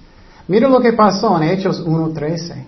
Mira 0.47 0.69
lo 0.69 0.79
que 0.79 0.93
pasó 0.93 1.35
en 1.41 1.49
Hechos 1.49 1.85
1.13. 1.85 2.65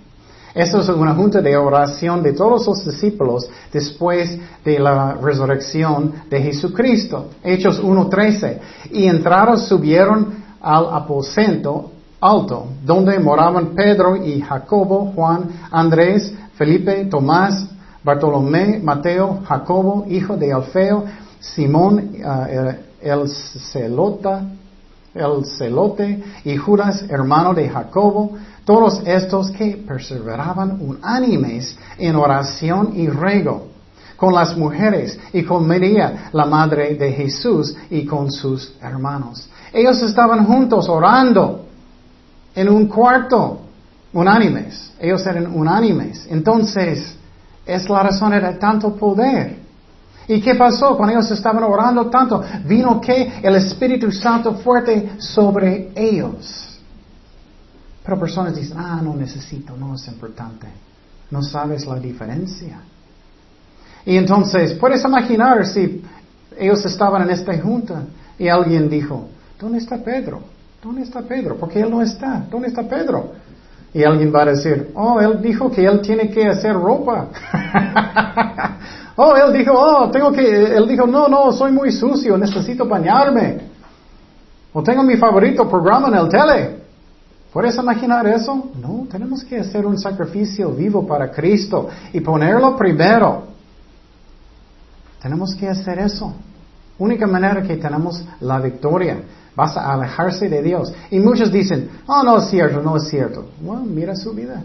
Esto 0.54 0.80
es 0.80 0.90
una 0.90 1.13
junta 1.13 1.40
de 1.40 1.56
oración 1.56 2.24
de 2.24 2.34
todos 2.34 2.66
los 2.66 2.84
discípulos 2.84 3.48
después 3.72 4.38
de 4.66 4.80
la 4.80 5.13
resurrección 5.13 6.13
de 6.30 6.42
Jesucristo. 6.42 7.28
Hechos 7.44 7.82
1.13. 7.82 8.60
Y 8.92 9.06
entraron, 9.06 9.60
subieron 9.60 10.44
al 10.60 10.90
aposento 10.92 11.92
alto, 12.20 12.68
donde 12.84 13.20
moraban 13.20 13.76
Pedro 13.76 14.16
y 14.16 14.42
Jacobo, 14.42 15.12
Juan, 15.13 15.48
Andrés, 15.70 16.34
Felipe, 16.56 17.06
Tomás, 17.06 17.68
Bartolomé, 18.08 18.80
Mateo, 18.80 19.41
Jacobo, 19.46 20.06
hijo 20.08 20.38
de 20.38 20.54
Alfeo, 20.54 21.04
Simón, 21.41 22.12
eh, 22.15 22.80
el 23.02 23.28
celota, 23.28 24.46
el 25.13 25.46
celote, 25.46 26.24
y 26.46 26.56
Judas, 26.56 27.04
hermano 27.10 27.54
de 27.54 27.67
Jacobo, 27.67 28.38
todos 28.63 29.02
estos 29.06 29.52
que 29.52 29.84
perseveraban 29.86 30.80
unánimes 30.80 31.78
en 31.98 32.15
oración 32.15 32.93
y 32.96 33.10
rego 33.10 33.67
con 34.15 34.34
las 34.34 34.56
mujeres 34.56 35.20
y 35.34 35.43
con 35.43 35.67
María, 35.67 36.30
la 36.32 36.46
madre 36.46 36.96
de 36.96 37.12
Jesús, 37.12 37.76
y 37.89 38.06
con 38.06 38.32
sus 38.32 38.74
hermanos. 38.82 39.50
Ellos 39.74 40.02
estaban 40.02 40.46
juntos 40.46 40.88
orando 40.88 41.65
en 42.56 42.70
un 42.70 42.88
cuarto, 42.88 43.60
unánimes. 44.13 44.93
Ellos 44.98 45.26
eran 45.28 45.54
unánimes. 45.54 46.26
Entonces, 46.30 47.17
es 47.68 47.90
la 47.90 48.04
razón 48.04 48.32
de 48.32 48.54
tanto 48.54 48.96
poder. 48.96 49.58
¿Y 50.30 50.42
qué 50.42 50.56
pasó 50.56 50.96
cuando 50.98 51.14
ellos 51.16 51.32
estaban 51.32 51.64
orando 51.64 52.08
tanto? 52.08 52.44
Vino 52.66 53.00
que 53.00 53.40
el 53.42 53.56
Espíritu 53.56 54.12
Santo 54.12 54.56
fuerte 54.56 55.12
sobre 55.20 55.92
ellos. 55.96 56.80
Pero 58.04 58.20
personas 58.20 58.56
dicen, 58.56 58.78
ah, 58.78 59.02
no 59.04 59.16
necesito, 59.16 59.76
no 59.78 59.96
es 59.96 60.08
importante. 60.08 60.68
No 61.30 61.42
sabes 61.42 61.86
la 61.86 62.00
diferencia. 62.00 62.80
Y 64.06 64.16
entonces, 64.16 64.74
puedes 64.74 65.04
imaginar 65.04 65.66
si 65.66 66.02
ellos 66.58 66.86
estaban 66.86 67.24
en 67.24 67.30
esta 67.30 67.58
junta 67.60 68.04
y 68.40 68.48
alguien 68.48 68.90
dijo, 68.90 69.28
¿dónde 69.60 69.80
está 69.80 69.98
Pedro? 69.98 70.42
¿Dónde 70.82 71.02
está 71.02 71.22
Pedro? 71.22 71.58
Porque 71.58 71.82
él 71.82 71.90
no 71.90 72.02
está. 72.02 72.46
¿Dónde 72.50 72.70
está 72.70 72.84
Pedro? 72.84 73.34
Y 73.93 74.04
alguien 74.04 74.34
va 74.34 74.43
a 74.43 74.45
decir, 74.45 74.91
oh, 74.95 75.19
él 75.19 75.41
dijo 75.41 75.71
que 75.71 75.86
él 75.86 76.02
tiene 76.02 76.30
que 76.30 76.47
hacer 76.47 76.73
ropa. 76.73 77.28
oh, 79.15 79.36
él 79.36 79.54
dijo, 79.54 79.71
oh, 79.73 80.10
tengo 80.12 80.32
que, 80.32 80.76
él 80.76 80.88
dijo, 80.88 81.08
no, 81.08 81.28
no, 81.28 81.52
soy 81.52 81.71
muy 81.71 81.91
sucio, 81.91 82.38
necesito 82.38 82.86
bañarme. 82.86 83.62
O 84.73 84.84
tengo 84.84 85.04
mi 85.04 85.17
favorito 85.17 85.67
programa 85.67 86.10
en 86.10 86.15
el 86.15 86.30
tele. 86.30 86.78
¿Puedes 87.52 87.76
imaginar 87.78 88.28
eso? 88.28 88.69
No, 88.80 89.08
tenemos 89.10 89.43
que 89.43 89.58
hacer 89.58 89.86
un 89.86 89.97
sacrificio 89.97 90.69
vivo 90.71 91.08
para 91.08 91.32
Cristo 91.32 91.89
y 92.13 92.19
ponerlo 92.19 92.76
primero. 92.76 93.45
Tenemos 95.21 95.56
que 95.56 95.67
hacer 95.67 95.97
eso. 96.00 96.34
Única 97.00 97.26
manera 97.26 97.62
que 97.63 97.78
tenemos 97.78 98.23
la 98.41 98.60
victoria. 98.60 99.17
Vas 99.58 99.76
a 99.76 99.91
alejarse 99.91 100.48
de 100.48 100.62
Dios. 100.62 100.93
Y 101.10 101.17
muchos 101.17 101.52
dicen, 101.52 101.89
oh, 102.06 102.22
no 102.22 102.38
es 102.38 102.46
cierto, 102.46 102.80
no 102.80 102.96
es 102.96 103.08
cierto. 103.08 103.43
Bueno, 103.60 103.86
mira 103.86 104.15
su 104.15 104.32
vida. 104.32 104.62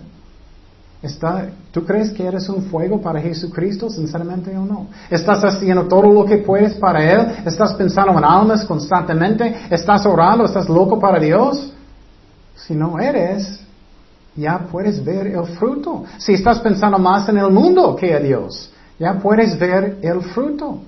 Está, 1.02 1.48
¿Tú 1.70 1.82
crees 1.82 2.10
que 2.10 2.26
eres 2.26 2.46
un 2.50 2.64
fuego 2.64 3.00
para 3.00 3.18
Jesucristo, 3.18 3.88
sinceramente 3.88 4.54
o 4.54 4.66
no? 4.66 4.88
¿Estás 5.08 5.42
haciendo 5.44 5.84
todo 5.84 6.12
lo 6.12 6.26
que 6.26 6.36
puedes 6.36 6.74
para 6.74 7.10
Él? 7.10 7.38
¿Estás 7.46 7.72
pensando 7.72 8.18
en 8.18 8.24
almas 8.24 8.66
constantemente? 8.66 9.62
¿Estás 9.70 10.04
orando? 10.04 10.44
¿Estás 10.44 10.68
loco 10.68 11.00
para 11.00 11.18
Dios? 11.18 11.72
Si 12.54 12.74
no 12.74 13.00
eres, 13.00 13.60
ya 14.36 14.58
puedes 14.70 15.02
ver 15.02 15.28
el 15.28 15.46
fruto. 15.56 16.04
Si 16.18 16.34
estás 16.34 16.60
pensando 16.60 16.98
más 16.98 17.26
en 17.30 17.38
el 17.38 17.50
mundo 17.50 17.96
que 17.96 18.14
en 18.14 18.24
Dios, 18.24 18.70
ya 18.98 19.14
puedes 19.14 19.58
ver 19.58 20.00
el 20.02 20.20
fruto. 20.20 20.82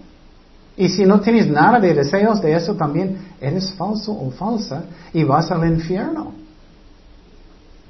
Y 0.76 0.88
si 0.88 1.04
no 1.04 1.20
tienes 1.20 1.48
nada 1.48 1.78
de 1.78 1.94
deseos 1.94 2.42
de 2.42 2.54
eso 2.54 2.74
también, 2.74 3.16
eres 3.40 3.72
falso 3.72 4.12
o 4.12 4.30
falsa 4.30 4.84
y 5.12 5.22
vas 5.22 5.50
al 5.50 5.68
infierno. 5.68 6.32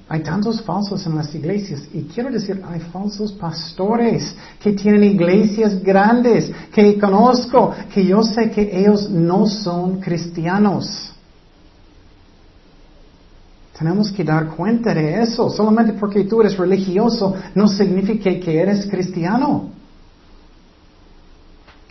Hay 0.07 0.23
tantos 0.23 0.61
falsos 0.61 1.07
en 1.07 1.16
las 1.16 1.35
iglesias 1.35 1.83
y 1.92 2.03
quiero 2.03 2.31
decir, 2.31 2.62
hay 2.70 2.81
falsos 2.81 3.33
pastores 3.33 4.37
que 4.61 4.73
tienen 4.73 5.03
iglesias 5.03 5.83
grandes, 5.83 6.53
que 6.73 6.99
conozco, 6.99 7.75
que 7.92 8.05
yo 8.05 8.23
sé 8.23 8.51
que 8.51 8.79
ellos 8.81 9.09
no 9.09 9.47
son 9.47 10.01
cristianos. 10.01 11.14
Tenemos 13.79 14.12
que 14.12 14.23
dar 14.23 14.49
cuenta 14.51 14.94
de 14.94 15.23
eso. 15.23 15.51
Solamente 15.51 15.94
porque 15.94 16.25
tú 16.25 16.40
eres 16.42 16.57
religioso 16.57 17.35
no 17.55 17.66
significa 17.66 18.31
que 18.38 18.61
eres 18.61 18.87
cristiano. 18.87 19.70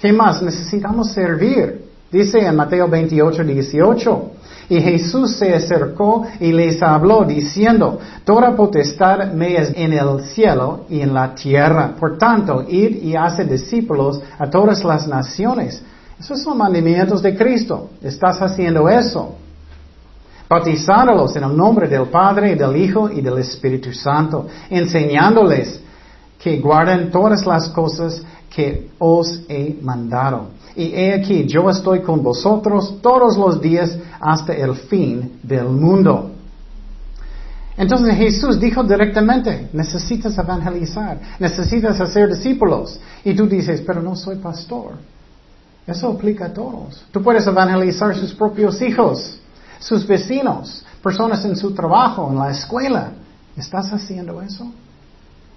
¿Qué 0.03 0.11
más? 0.11 0.41
Necesitamos 0.41 1.13
servir. 1.13 1.81
Dice 2.11 2.37
en 2.37 2.57
Mateo 2.57 2.89
28, 2.89 3.41
18. 3.41 4.31
Y 4.67 4.81
Jesús 4.81 5.37
se 5.37 5.55
acercó 5.55 6.27
y 6.41 6.51
les 6.51 6.83
habló 6.83 7.23
diciendo, 7.23 7.99
Toda 8.25 8.53
potestad 8.53 9.31
me 9.31 9.55
es 9.55 9.71
en 9.73 9.93
el 9.93 10.21
cielo 10.25 10.81
y 10.89 10.99
en 10.99 11.13
la 11.13 11.33
tierra. 11.33 11.95
Por 11.97 12.17
tanto, 12.17 12.65
id 12.67 13.01
y 13.01 13.15
hace 13.15 13.45
discípulos 13.45 14.19
a 14.37 14.49
todas 14.49 14.83
las 14.83 15.07
naciones. 15.07 15.81
Esos 16.19 16.41
son 16.43 16.57
mandamientos 16.57 17.21
de 17.21 17.37
Cristo. 17.37 17.91
Estás 18.01 18.41
haciendo 18.41 18.89
eso 18.89 19.37
bautizándolos 20.49 21.33
en 21.37 21.45
el 21.45 21.55
nombre 21.55 21.87
del 21.87 22.07
Padre, 22.07 22.55
del 22.55 22.75
Hijo 22.75 23.09
y 23.09 23.21
del 23.21 23.37
Espíritu 23.37 23.93
Santo, 23.93 24.47
enseñándoles 24.69 25.79
que 26.37 26.59
guarden 26.59 27.09
todas 27.09 27.45
las 27.45 27.69
cosas 27.69 28.21
que 28.55 28.91
os 28.99 29.41
he 29.47 29.79
mandado. 29.81 30.49
Y 30.75 30.93
he 30.93 31.13
aquí, 31.13 31.45
yo 31.45 31.69
estoy 31.69 32.01
con 32.01 32.21
vosotros 32.23 32.99
todos 33.01 33.37
los 33.37 33.61
días 33.61 33.97
hasta 34.19 34.53
el 34.53 34.75
fin 34.75 35.39
del 35.43 35.65
mundo. 35.65 36.31
Entonces 37.75 38.15
Jesús 38.15 38.59
dijo 38.59 38.83
directamente, 38.83 39.69
necesitas 39.73 40.37
evangelizar, 40.37 41.19
necesitas 41.39 41.99
hacer 41.99 42.29
discípulos. 42.29 42.99
Y 43.23 43.33
tú 43.33 43.47
dices, 43.47 43.81
pero 43.85 44.01
no 44.01 44.15
soy 44.15 44.37
pastor. 44.37 44.93
Eso 45.85 46.09
aplica 46.09 46.45
a 46.45 46.53
todos. 46.53 47.03
Tú 47.11 47.21
puedes 47.21 47.45
evangelizar 47.47 48.15
sus 48.15 48.33
propios 48.33 48.81
hijos 48.81 49.39
sus 49.83 50.07
vecinos, 50.07 50.83
personas 51.01 51.43
en 51.45 51.55
su 51.55 51.73
trabajo, 51.73 52.29
en 52.29 52.39
la 52.39 52.51
escuela. 52.51 53.11
¿Estás 53.55 53.91
haciendo 53.91 54.41
eso? 54.41 54.71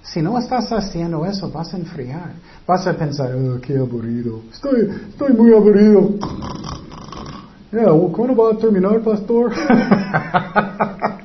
Si 0.06 0.22
no 0.22 0.38
estás 0.38 0.70
haciendo 0.72 1.26
eso, 1.26 1.50
vas 1.50 1.74
a 1.74 1.76
enfriar. 1.76 2.32
Vas 2.66 2.86
a 2.86 2.92
pensar, 2.94 3.34
oh, 3.34 3.60
qué 3.60 3.76
aburrido. 3.76 4.40
Estoy, 4.52 4.88
estoy 5.10 5.32
muy 5.32 5.52
aburrido. 5.52 6.14
¿Cuándo 8.12 8.36
va 8.36 8.52
a 8.52 8.56
terminar, 8.56 9.00
pastor? 9.00 9.52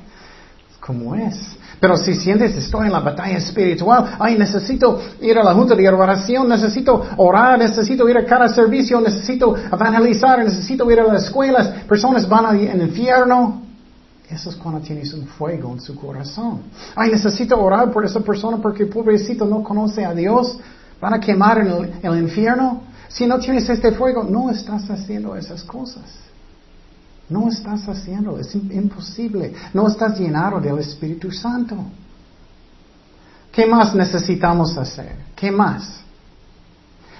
¿Cómo 0.80 1.16
es? 1.16 1.58
Pero 1.80 1.96
si 1.96 2.16
sientes, 2.16 2.56
estoy 2.56 2.88
en 2.88 2.94
la 2.94 3.00
batalla 3.00 3.38
espiritual, 3.38 4.16
ay, 4.20 4.38
necesito 4.38 5.00
ir 5.22 5.38
a 5.38 5.44
la 5.44 5.54
junta 5.54 5.74
de 5.74 5.88
oración, 5.90 6.50
necesito 6.50 7.04
orar, 7.18 7.58
necesito 7.58 8.08
ir 8.10 8.18
a 8.18 8.26
cada 8.26 8.50
servicio, 8.50 9.00
necesito 9.00 9.56
evangelizar, 9.56 10.44
necesito 10.44 10.90
ir 10.92 11.00
a 11.00 11.06
las 11.06 11.24
escuelas, 11.26 11.68
personas 11.88 12.28
van 12.28 12.46
al 12.46 12.82
infierno. 12.82 13.71
Eso 14.32 14.50
es 14.50 14.56
cuando 14.56 14.80
tienes 14.80 15.14
un 15.14 15.28
fuego 15.28 15.74
en 15.74 15.82
su 15.82 15.94
corazón. 15.94 16.62
Ay, 16.96 17.12
necesito 17.12 17.60
orar 17.62 17.92
por 17.92 18.06
esa 18.06 18.22
persona 18.22 18.58
porque 18.58 18.86
pobrecito 18.86 19.46
no 19.46 19.62
conoce 19.62 20.06
a 20.06 20.14
Dios. 20.14 20.58
Van 21.02 21.14
a 21.14 21.20
quemar 21.20 21.60
en 21.60 21.68
el, 21.68 21.94
el 22.02 22.24
infierno. 22.24 22.84
Si 23.10 23.28
no 23.28 23.38
tienes 23.40 23.70
este 23.70 23.92
fuego, 23.92 24.24
no 24.24 24.50
estás 24.50 24.90
haciendo 24.90 25.36
esas 25.36 25.64
cosas. 25.64 26.06
No 27.28 27.50
estás 27.50 27.88
haciendo, 27.90 28.40
es 28.40 28.56
imposible. 28.56 29.54
No 29.74 29.88
estás 29.88 30.18
llenado 30.18 30.62
del 30.62 30.80
Espíritu 30.80 31.30
Santo. 31.32 31.76
¿Qué 33.52 33.66
más 33.66 33.94
necesitamos 33.94 34.78
hacer? 34.78 35.14
¿Qué 35.36 35.52
más? 35.52 36.00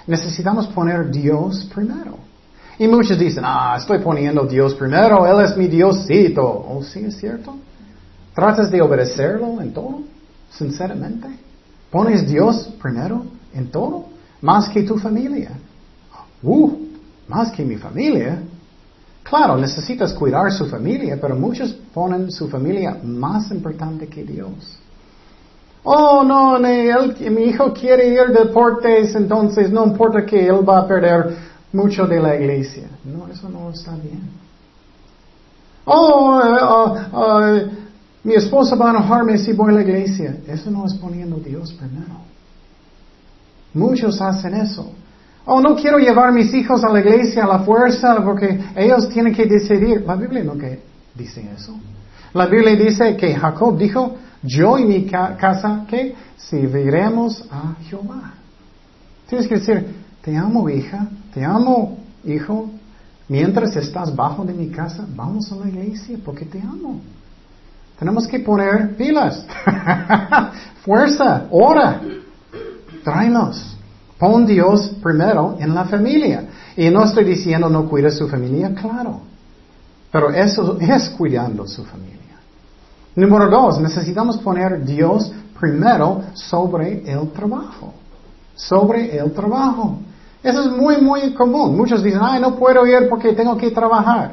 Necesitamos 0.06 0.66
poner 0.68 1.10
Dios 1.10 1.68
primero. 1.74 2.31
Y 2.78 2.88
muchos 2.88 3.18
dicen, 3.18 3.44
ah, 3.46 3.76
estoy 3.78 3.98
poniendo 3.98 4.44
Dios 4.44 4.74
primero, 4.74 5.26
Él 5.26 5.44
es 5.44 5.56
mi 5.56 5.68
Diosito. 5.68 6.44
¿Oh, 6.44 6.82
sí 6.82 7.04
es 7.04 7.16
cierto? 7.16 7.56
¿Tratas 8.34 8.70
de 8.70 8.80
obedecerlo 8.80 9.60
en 9.60 9.72
todo? 9.72 10.00
Sinceramente. 10.50 11.28
¿Pones 11.90 12.26
Dios 12.26 12.72
primero 12.80 13.24
en 13.54 13.70
todo? 13.70 14.06
Más 14.40 14.68
que 14.70 14.82
tu 14.82 14.96
familia. 14.96 15.50
Uh, 16.42 16.72
más 17.28 17.52
que 17.52 17.64
mi 17.64 17.76
familia. 17.76 18.42
Claro, 19.22 19.56
necesitas 19.56 20.12
cuidar 20.14 20.50
su 20.50 20.66
familia, 20.66 21.18
pero 21.20 21.36
muchos 21.36 21.72
ponen 21.94 22.30
su 22.30 22.48
familia 22.48 22.98
más 23.02 23.50
importante 23.50 24.08
que 24.08 24.24
Dios. 24.24 24.78
Oh, 25.84 26.22
no, 26.22 26.58
mi 26.58 27.42
hijo 27.42 27.72
quiere 27.72 28.08
ir 28.08 28.28
de 28.28 28.44
deportes, 28.44 29.14
entonces 29.14 29.70
no 29.70 29.84
importa 29.84 30.24
que 30.24 30.46
él 30.46 30.68
va 30.68 30.78
a 30.78 30.86
perder 30.86 31.36
mucho 31.72 32.06
de 32.06 32.20
la 32.20 32.36
iglesia. 32.36 32.88
No, 33.04 33.26
eso 33.28 33.48
no 33.48 33.70
está 33.70 33.92
bien. 33.96 34.22
Oh, 35.84 36.38
uh, 36.38 37.16
uh, 37.16 37.70
mi 38.24 38.34
esposa 38.34 38.76
va 38.76 38.88
a 38.88 38.90
enojarme 38.90 39.36
si 39.38 39.52
voy 39.52 39.72
a 39.72 39.76
la 39.76 39.82
iglesia. 39.82 40.36
Eso 40.46 40.70
no 40.70 40.86
es 40.86 40.94
poniendo 40.94 41.36
Dios 41.36 41.72
primero. 41.72 42.20
Muchos 43.74 44.20
hacen 44.20 44.54
eso. 44.54 44.92
Oh, 45.44 45.60
no 45.60 45.74
quiero 45.74 45.98
llevar 45.98 46.32
mis 46.32 46.54
hijos 46.54 46.84
a 46.84 46.92
la 46.92 47.00
iglesia 47.00 47.44
a 47.44 47.48
la 47.48 47.58
fuerza 47.60 48.22
porque 48.22 48.60
ellos 48.76 49.08
tienen 49.08 49.34
que 49.34 49.46
decidir. 49.46 50.04
La 50.06 50.14
Biblia 50.14 50.44
no 50.44 50.56
que 50.56 50.82
dice 51.14 51.44
eso. 51.56 51.74
La 52.34 52.46
Biblia 52.46 52.76
dice 52.76 53.16
que 53.16 53.34
Jacob 53.34 53.76
dijo, 53.76 54.14
yo 54.42 54.78
y 54.78 54.84
mi 54.84 55.06
casa, 55.06 55.84
que 55.88 56.14
serviremos 56.36 57.44
a 57.50 57.74
Jehová. 57.88 58.34
Tienes 59.28 59.48
que 59.48 59.56
decir, 59.56 60.01
te 60.22 60.36
amo 60.36 60.68
hija, 60.68 61.08
te 61.34 61.44
amo 61.44 61.98
hijo, 62.24 62.70
mientras 63.28 63.74
estás 63.76 64.14
bajo 64.14 64.44
de 64.44 64.52
mi 64.52 64.68
casa, 64.68 65.04
vamos 65.14 65.50
a 65.52 65.56
la 65.56 65.68
iglesia 65.68 66.18
porque 66.24 66.44
te 66.44 66.60
amo. 66.60 67.00
Tenemos 67.98 68.26
que 68.26 68.40
poner 68.40 68.96
pilas. 68.96 69.46
Fuerza, 70.84 71.46
ora. 71.50 72.00
Tráenos. 73.04 73.76
Pon 74.18 74.46
Dios 74.46 74.96
primero 75.02 75.56
en 75.58 75.74
la 75.74 75.84
familia. 75.84 76.48
Y 76.76 76.90
no 76.90 77.04
estoy 77.04 77.24
diciendo 77.24 77.68
no 77.68 77.88
cuida 77.88 78.10
su 78.10 78.28
familia, 78.28 78.74
claro. 78.74 79.20
Pero 80.10 80.30
eso 80.30 80.78
es 80.80 81.08
cuidando 81.10 81.66
su 81.66 81.84
familia. 81.84 82.18
Número 83.14 83.48
dos, 83.48 83.80
necesitamos 83.80 84.38
poner 84.38 84.84
Dios 84.84 85.32
primero 85.60 86.22
sobre 86.34 87.08
el 87.10 87.30
trabajo. 87.30 87.94
Sobre 88.54 89.16
el 89.16 89.32
trabajo. 89.32 89.98
Eso 90.42 90.62
es 90.62 90.70
muy, 90.72 91.00
muy 91.00 91.32
común. 91.34 91.76
Muchos 91.76 92.02
dicen, 92.02 92.20
ay, 92.22 92.40
no 92.40 92.56
puedo 92.56 92.84
ir 92.86 93.08
porque 93.08 93.32
tengo 93.32 93.56
que 93.56 93.70
trabajar. 93.70 94.32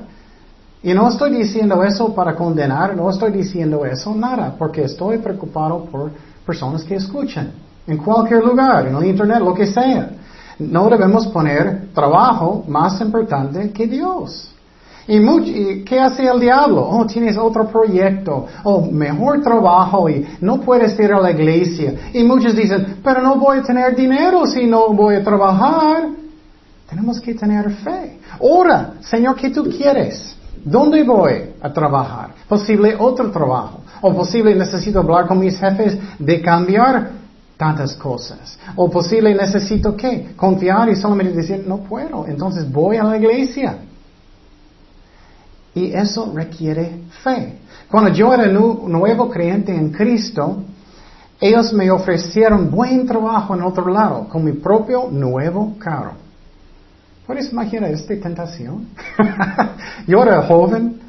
Y 0.81 0.93
no 0.93 1.09
estoy 1.09 1.31
diciendo 1.35 1.83
eso 1.83 2.13
para 2.15 2.35
condenar, 2.35 2.95
no 2.95 3.09
estoy 3.09 3.31
diciendo 3.31 3.85
eso 3.85 4.15
nada, 4.15 4.55
porque 4.57 4.83
estoy 4.83 5.17
preocupado 5.17 5.83
por 5.85 6.11
personas 6.45 6.83
que 6.83 6.95
escuchan, 6.95 7.51
en 7.85 7.97
cualquier 7.97 8.43
lugar, 8.43 8.87
en 8.87 8.95
el 8.95 9.05
internet, 9.05 9.39
lo 9.39 9.53
que 9.53 9.67
sea. 9.67 10.09
No 10.57 10.89
debemos 10.89 11.27
poner 11.27 11.89
trabajo 11.93 12.63
más 12.67 12.99
importante 13.01 13.71
que 13.71 13.87
Dios. 13.87 14.53
Y, 15.11 15.83
qué 15.85 15.99
hace 15.99 16.27
el 16.27 16.39
diablo? 16.39 16.87
Oh, 16.87 17.03
tienes 17.07 17.35
otro 17.35 17.67
proyecto, 17.67 18.45
oh, 18.63 18.85
mejor 18.91 19.41
trabajo 19.41 20.07
y 20.07 20.23
no 20.39 20.61
puedes 20.61 20.99
ir 20.99 21.11
a 21.11 21.19
la 21.19 21.31
iglesia. 21.31 22.11
Y 22.13 22.23
muchos 22.23 22.55
dicen, 22.55 22.97
pero 23.03 23.19
no 23.19 23.37
voy 23.37 23.57
a 23.57 23.63
tener 23.63 23.95
dinero 23.95 24.45
si 24.45 24.67
no 24.67 24.89
voy 24.93 25.15
a 25.15 25.23
trabajar. 25.23 26.09
Tenemos 26.87 27.19
que 27.19 27.33
tener 27.33 27.71
fe. 27.71 28.19
Ora, 28.39 28.93
Señor, 28.99 29.35
¿qué 29.35 29.49
tú 29.49 29.63
quieres? 29.63 30.35
¿Dónde 30.63 31.03
voy 31.03 31.53
a 31.59 31.73
trabajar? 31.73 32.35
Posible 32.47 32.95
otro 32.99 33.31
trabajo. 33.31 33.81
O 34.01 34.13
posible 34.13 34.53
necesito 34.53 34.99
hablar 34.99 35.25
con 35.25 35.39
mis 35.39 35.57
jefes 35.57 35.97
de 36.19 36.39
cambiar 36.39 37.09
tantas 37.57 37.95
cosas. 37.95 38.59
O 38.75 38.91
posible 38.91 39.33
necesito 39.33 39.95
qué? 39.97 40.33
Confiar 40.35 40.87
y 40.89 40.95
solamente 40.95 41.33
decir, 41.33 41.63
no 41.67 41.77
puedo. 41.77 42.27
Entonces 42.27 42.71
voy 42.71 42.97
a 42.97 43.03
la 43.03 43.17
iglesia. 43.17 43.79
Y 45.79 45.93
eso 45.93 46.33
requiere 46.35 47.03
fe. 47.23 47.57
Cuando 47.89 48.11
yo 48.11 48.33
era 48.33 48.47
nuevo 48.47 49.29
creyente 49.29 49.73
en 49.73 49.91
Cristo, 49.91 50.61
ellos 51.39 51.71
me 51.71 51.89
ofrecieron 51.89 52.69
buen 52.69 53.07
trabajo 53.07 53.55
en 53.55 53.61
otro 53.61 53.87
lado, 53.87 54.27
con 54.27 54.43
mi 54.43 54.51
propio 54.51 55.07
nuevo 55.09 55.77
carro. 55.79 56.15
¿Puedes 57.25 57.49
imaginar 57.53 57.91
esta 57.91 58.13
tentación? 58.19 58.89
yo 60.07 60.21
era 60.21 60.41
joven, 60.41 60.99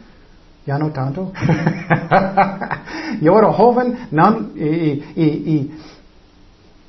ya 0.64 0.78
no 0.78 0.90
tanto. 0.90 1.32
yo 3.20 3.38
era 3.38 3.52
joven 3.52 3.98
y, 4.54 5.70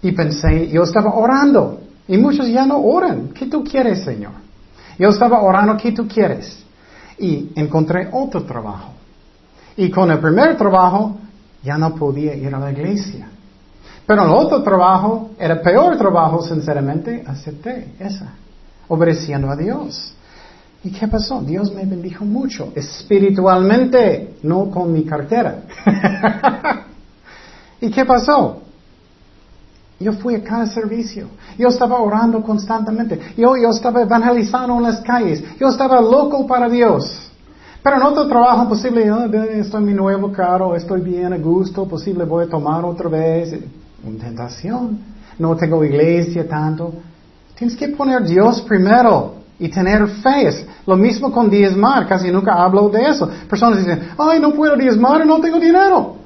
y, 0.03 0.11
pensé, 0.11 0.67
yo 0.67 0.83
estaba 0.83 1.15
orando. 1.15 1.81
Y 2.07 2.17
muchos 2.17 2.47
ya 2.47 2.67
no 2.67 2.77
oran. 2.77 3.29
¿Qué 3.29 3.47
tú 3.47 3.63
quieres, 3.63 4.03
Señor? 4.03 4.33
Yo 4.99 5.09
estaba 5.09 5.41
orando, 5.41 5.77
¿qué 5.77 5.91
tú 5.91 6.07
quieres? 6.07 6.61
Y 7.21 7.51
encontré 7.55 8.09
otro 8.11 8.43
trabajo. 8.43 8.93
Y 9.77 9.89
con 9.89 10.11
el 10.11 10.19
primer 10.19 10.57
trabajo 10.57 11.17
ya 11.63 11.77
no 11.77 11.95
podía 11.95 12.35
ir 12.35 12.53
a 12.53 12.59
la 12.59 12.71
iglesia. 12.71 13.29
Pero 14.05 14.23
el 14.25 14.31
otro 14.31 14.63
trabajo 14.63 15.31
era 15.39 15.61
peor 15.61 15.97
trabajo, 15.97 16.41
sinceramente, 16.41 17.23
acepté 17.25 17.93
esa, 17.99 18.33
obedeciendo 18.87 19.49
a 19.49 19.55
Dios. 19.55 20.13
¿Y 20.83 20.91
qué 20.91 21.07
pasó? 21.07 21.41
Dios 21.41 21.71
me 21.73 21.85
bendijo 21.85 22.25
mucho, 22.25 22.73
espiritualmente, 22.75 24.37
no 24.41 24.71
con 24.71 24.91
mi 24.91 25.03
cartera. 25.03 25.63
¿Y 27.81 27.91
qué 27.91 28.03
pasó? 28.03 28.63
Yo 30.01 30.13
fui 30.13 30.35
a 30.35 30.43
cada 30.43 30.65
servicio. 30.65 31.27
Yo 31.57 31.69
estaba 31.69 31.99
orando 31.99 32.41
constantemente. 32.41 33.19
Yo, 33.37 33.55
yo 33.55 33.69
estaba 33.69 34.01
evangelizando 34.01 34.77
en 34.77 34.83
las 34.83 35.01
calles. 35.01 35.43
Yo 35.59 35.67
estaba 35.67 36.01
loco 36.01 36.45
para 36.47 36.67
Dios. 36.67 37.31
Pero 37.83 37.95
en 37.95 38.03
otro 38.03 38.27
trabajo 38.27 38.69
posible, 38.69 39.09
estoy 39.57 39.79
en 39.79 39.85
mi 39.87 39.93
nuevo 39.93 40.31
carro, 40.31 40.75
estoy 40.75 41.01
bien 41.01 41.33
a 41.33 41.37
gusto, 41.37 41.87
posible 41.87 42.25
voy 42.25 42.45
a 42.45 42.49
tomar 42.49 42.85
otra 42.85 43.09
vez. 43.09 43.59
Una 44.03 44.23
tentación. 44.23 44.99
No 45.39 45.55
tengo 45.55 45.83
iglesia 45.83 46.47
tanto. 46.47 46.93
Tienes 47.55 47.75
que 47.75 47.89
poner 47.89 48.23
Dios 48.23 48.61
primero 48.61 49.35
y 49.57 49.69
tener 49.69 50.07
fe. 50.07 50.65
lo 50.85 50.95
mismo 50.95 51.31
con 51.31 51.49
diezmar, 51.49 52.07
casi 52.07 52.31
nunca 52.31 52.53
hablo 52.53 52.89
de 52.89 53.07
eso. 53.07 53.29
Personas 53.49 53.79
dicen, 53.79 54.09
ay, 54.17 54.39
no 54.39 54.53
puedo 54.53 54.75
diezmar, 54.75 55.25
no 55.25 55.39
tengo 55.39 55.59
dinero. 55.59 56.20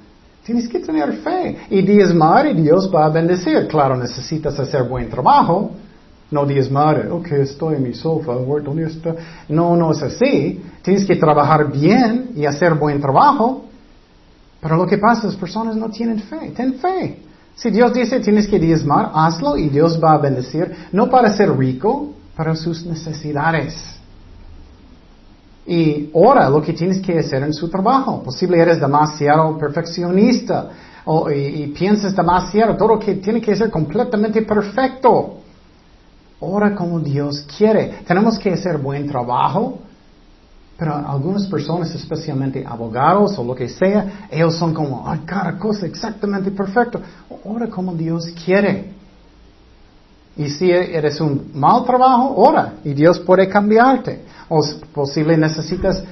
Tienes 0.45 0.67
que 0.67 0.79
tener 0.79 1.11
fe 1.23 1.57
y 1.71 1.81
diezmar 1.81 2.45
y 2.45 2.53
Dios 2.53 2.91
va 2.93 3.05
a 3.07 3.09
bendecir. 3.09 3.67
Claro, 3.67 3.97
necesitas 3.97 4.59
hacer 4.59 4.83
buen 4.83 5.09
trabajo. 5.09 5.71
No 6.29 6.45
diezmar, 6.45 7.07
ok, 7.11 7.31
estoy 7.31 7.75
en 7.75 7.83
mi 7.83 7.93
sofá, 7.95 8.33
¿dónde 8.33 8.83
está? 8.83 9.15
No, 9.49 9.75
no 9.75 9.91
es 9.91 10.03
así. 10.03 10.61
Tienes 10.83 11.03
que 11.03 11.15
trabajar 11.15 11.71
bien 11.71 12.29
y 12.35 12.45
hacer 12.45 12.75
buen 12.75 13.01
trabajo. 13.01 13.65
Pero 14.61 14.77
lo 14.77 14.85
que 14.85 14.99
pasa 14.99 15.27
es 15.27 15.35
personas 15.35 15.75
no 15.75 15.89
tienen 15.89 16.19
fe. 16.19 16.51
Ten 16.55 16.75
fe. 16.75 17.23
Si 17.55 17.71
Dios 17.71 17.91
dice 17.91 18.19
tienes 18.19 18.47
que 18.47 18.59
diezmar, 18.59 19.11
hazlo 19.15 19.57
y 19.57 19.69
Dios 19.69 19.99
va 20.03 20.13
a 20.13 20.17
bendecir. 20.19 20.71
No 20.91 21.09
para 21.09 21.35
ser 21.35 21.57
rico, 21.57 22.13
para 22.35 22.55
sus 22.55 22.85
necesidades. 22.85 23.94
Y 25.67 26.09
ora 26.13 26.49
lo 26.49 26.61
que 26.61 26.73
tienes 26.73 27.01
que 27.01 27.17
hacer 27.17 27.41
en 27.43 27.53
su 27.53 27.69
trabajo. 27.69 28.21
Posible 28.21 28.59
eres 28.59 28.79
demasiado 28.79 29.57
perfeccionista 29.57 30.69
o, 31.05 31.29
y, 31.31 31.67
piensas 31.67 32.15
demasiado, 32.15 32.75
todo 32.75 32.99
que 32.99 33.15
tiene 33.15 33.41
que 33.41 33.55
ser 33.55 33.69
completamente 33.71 34.41
perfecto. 34.43 35.37
Ora 36.39 36.75
como 36.75 36.99
Dios 36.99 37.45
quiere. 37.57 37.99
Tenemos 38.07 38.37
que 38.37 38.51
hacer 38.51 38.77
buen 38.77 39.07
trabajo, 39.07 39.79
pero 40.77 40.93
algunas 40.93 41.47
personas, 41.47 41.93
especialmente 41.95 42.63
abogados 42.67 43.37
o 43.39 43.43
lo 43.43 43.55
que 43.55 43.69
sea, 43.69 44.27
ellos 44.29 44.55
son 44.55 44.73
como, 44.73 45.09
ay, 45.09 45.21
cada 45.25 45.57
cosa 45.57 45.85
exactamente 45.85 46.51
perfecto. 46.51 47.01
Ora 47.43 47.67
como 47.67 47.93
Dios 47.95 48.27
quiere. 48.45 48.94
Y 50.37 50.49
si 50.49 50.69
eres 50.69 51.21
un 51.21 51.51
mal 51.53 51.85
trabajo, 51.85 52.33
ora 52.35 52.73
y 52.83 52.93
Dios 52.93 53.19
puede 53.19 53.47
cambiarte. 53.47 54.23
O 54.49 54.61
posible 54.93 55.37
necesitas 55.37 56.03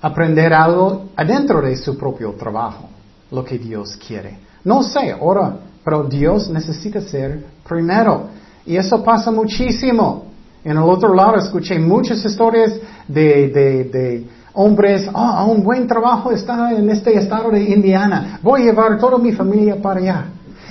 aprender 0.00 0.52
algo 0.52 1.10
adentro 1.16 1.60
de 1.60 1.76
su 1.76 1.96
propio 1.96 2.32
trabajo, 2.32 2.88
lo 3.30 3.44
que 3.44 3.58
Dios 3.58 3.96
quiere. 3.96 4.38
No 4.64 4.82
sé, 4.82 5.14
ora, 5.18 5.56
pero 5.84 6.04
Dios 6.04 6.50
necesita 6.50 7.00
ser 7.00 7.44
primero. 7.66 8.28
Y 8.66 8.76
eso 8.76 9.02
pasa 9.02 9.30
muchísimo. 9.30 10.26
En 10.64 10.72
el 10.72 10.82
otro 10.82 11.14
lado 11.14 11.36
escuché 11.36 11.78
muchas 11.78 12.22
historias 12.24 12.74
de, 13.08 13.48
de, 13.48 13.84
de 13.84 14.26
hombres, 14.52 15.08
ah, 15.14 15.44
un 15.44 15.62
buen 15.62 15.86
trabajo 15.86 16.30
está 16.32 16.72
en 16.72 16.90
este 16.90 17.16
estado 17.16 17.50
de 17.50 17.62
Indiana, 17.62 18.38
voy 18.42 18.62
a 18.62 18.64
llevar 18.66 18.98
toda 18.98 19.16
mi 19.16 19.32
familia 19.32 19.80
para 19.80 20.00
allá. 20.00 20.24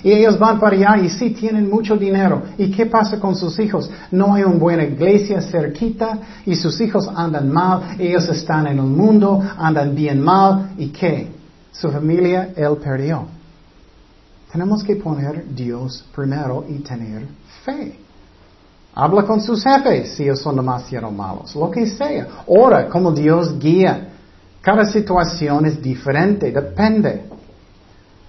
Y 0.03 0.11
ellos 0.11 0.37
van 0.39 0.59
para 0.59 0.75
allá 0.75 1.03
y 1.03 1.09
sí 1.09 1.31
tienen 1.31 1.69
mucho 1.69 1.95
dinero. 1.97 2.43
¿Y 2.57 2.71
qué 2.71 2.85
pasa 2.85 3.19
con 3.19 3.35
sus 3.35 3.59
hijos? 3.59 3.89
No 4.11 4.33
hay 4.33 4.43
una 4.43 4.57
buena 4.57 4.83
iglesia 4.83 5.41
cerquita 5.41 6.19
y 6.45 6.55
sus 6.55 6.79
hijos 6.81 7.07
andan 7.07 7.51
mal. 7.51 7.95
Ellos 7.99 8.27
están 8.29 8.67
en 8.67 8.79
el 8.79 8.85
mundo, 8.85 9.41
andan 9.57 9.93
bien 9.95 10.21
mal. 10.21 10.71
¿Y 10.77 10.87
qué? 10.89 11.31
Su 11.71 11.91
familia, 11.91 12.53
él 12.55 12.77
perdió. 12.83 13.25
Tenemos 14.51 14.83
que 14.83 14.95
poner 14.95 15.45
Dios 15.53 16.05
primero 16.15 16.65
y 16.67 16.79
tener 16.79 17.27
fe. 17.63 17.99
Habla 18.95 19.23
con 19.23 19.39
sus 19.39 19.63
jefes 19.63 20.15
si 20.15 20.23
ellos 20.23 20.41
son 20.41 20.55
demasiado 20.55 21.11
malos, 21.11 21.55
lo 21.55 21.69
que 21.69 21.85
sea. 21.85 22.43
Ora 22.47 22.89
como 22.89 23.11
Dios 23.11 23.57
guía. 23.59 24.09
Cada 24.61 24.85
situación 24.85 25.65
es 25.65 25.81
diferente, 25.81 26.51
depende. 26.51 27.28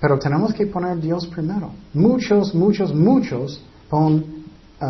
Pero 0.01 0.19
tenemos 0.19 0.55
que 0.55 0.67
poner 0.67 0.99
Dios 0.99 1.27
primero. 1.27 1.71
Muchos, 1.93 2.55
muchos, 2.55 2.95
muchos 2.95 3.61
pon 3.89 4.25
uh, 4.81 4.87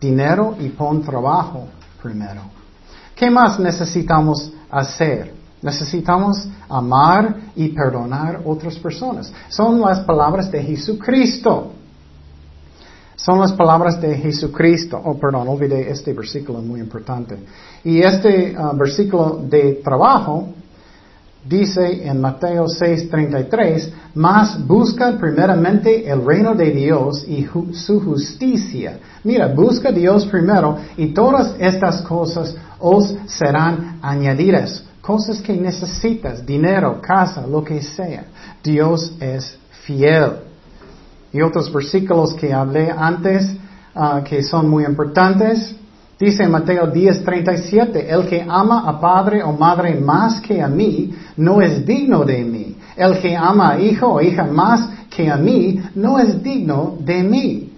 dinero 0.00 0.56
y 0.60 0.68
pon 0.68 1.02
trabajo 1.02 1.66
primero. 2.00 2.42
¿Qué 3.14 3.28
más 3.30 3.58
necesitamos 3.58 4.52
hacer? 4.70 5.34
Necesitamos 5.62 6.48
amar 6.68 7.36
y 7.56 7.68
perdonar 7.68 8.40
otras 8.44 8.78
personas. 8.78 9.32
Son 9.48 9.80
las 9.80 10.00
palabras 10.00 10.50
de 10.50 10.62
Jesucristo. 10.62 11.72
Son 13.16 13.40
las 13.40 13.52
palabras 13.52 14.00
de 14.00 14.16
Jesucristo. 14.16 14.98
Oh, 15.04 15.18
perdón, 15.18 15.48
olvidé 15.48 15.90
este 15.90 16.14
versículo 16.14 16.62
muy 16.62 16.80
importante. 16.80 17.36
Y 17.84 18.00
este 18.00 18.56
uh, 18.56 18.74
versículo 18.76 19.40
de 19.46 19.80
trabajo 19.84 20.48
dice 21.44 22.06
en 22.06 22.20
Mateo 22.20 22.66
6:33, 22.66 23.92
más 24.14 24.66
busca 24.66 25.12
primeramente 25.18 26.08
el 26.08 26.24
reino 26.24 26.54
de 26.54 26.70
Dios 26.70 27.24
y 27.26 27.46
su 27.72 28.00
justicia. 28.00 28.98
Mira, 29.24 29.48
busca 29.48 29.90
Dios 29.90 30.26
primero 30.26 30.78
y 30.96 31.08
todas 31.08 31.54
estas 31.58 32.02
cosas 32.02 32.54
os 32.78 33.14
serán 33.26 33.98
añadidas. 34.02 34.84
Cosas 35.00 35.40
que 35.40 35.54
necesitas, 35.54 36.44
dinero, 36.44 37.00
casa, 37.00 37.46
lo 37.46 37.64
que 37.64 37.82
sea. 37.82 38.24
Dios 38.62 39.12
es 39.18 39.58
fiel 39.84 40.32
y 41.32 41.40
otros 41.40 41.72
versículos 41.72 42.34
que 42.34 42.52
hablé 42.52 42.90
antes 42.90 43.56
ah, 43.94 44.22
que 44.24 44.42
son 44.42 44.68
muy 44.68 44.84
importantes. 44.84 45.76
Dice 46.20 46.42
en 46.42 46.50
Mateo 46.50 46.92
10:37, 46.92 48.06
el 48.06 48.28
que 48.28 48.44
ama 48.46 48.86
a 48.86 49.00
padre 49.00 49.42
o 49.42 49.52
madre 49.52 49.98
más 49.98 50.38
que 50.42 50.60
a 50.60 50.68
mí, 50.68 51.14
no 51.38 51.62
es 51.62 51.86
digno 51.86 52.26
de 52.26 52.44
mí. 52.44 52.76
El 52.94 53.18
que 53.18 53.34
ama 53.34 53.70
a 53.70 53.80
hijo 53.80 54.06
o 54.06 54.20
hija 54.20 54.44
más 54.44 54.86
que 55.08 55.30
a 55.30 55.38
mí, 55.38 55.80
no 55.94 56.18
es 56.18 56.42
digno 56.42 56.98
de 57.00 57.22
mí. 57.22 57.72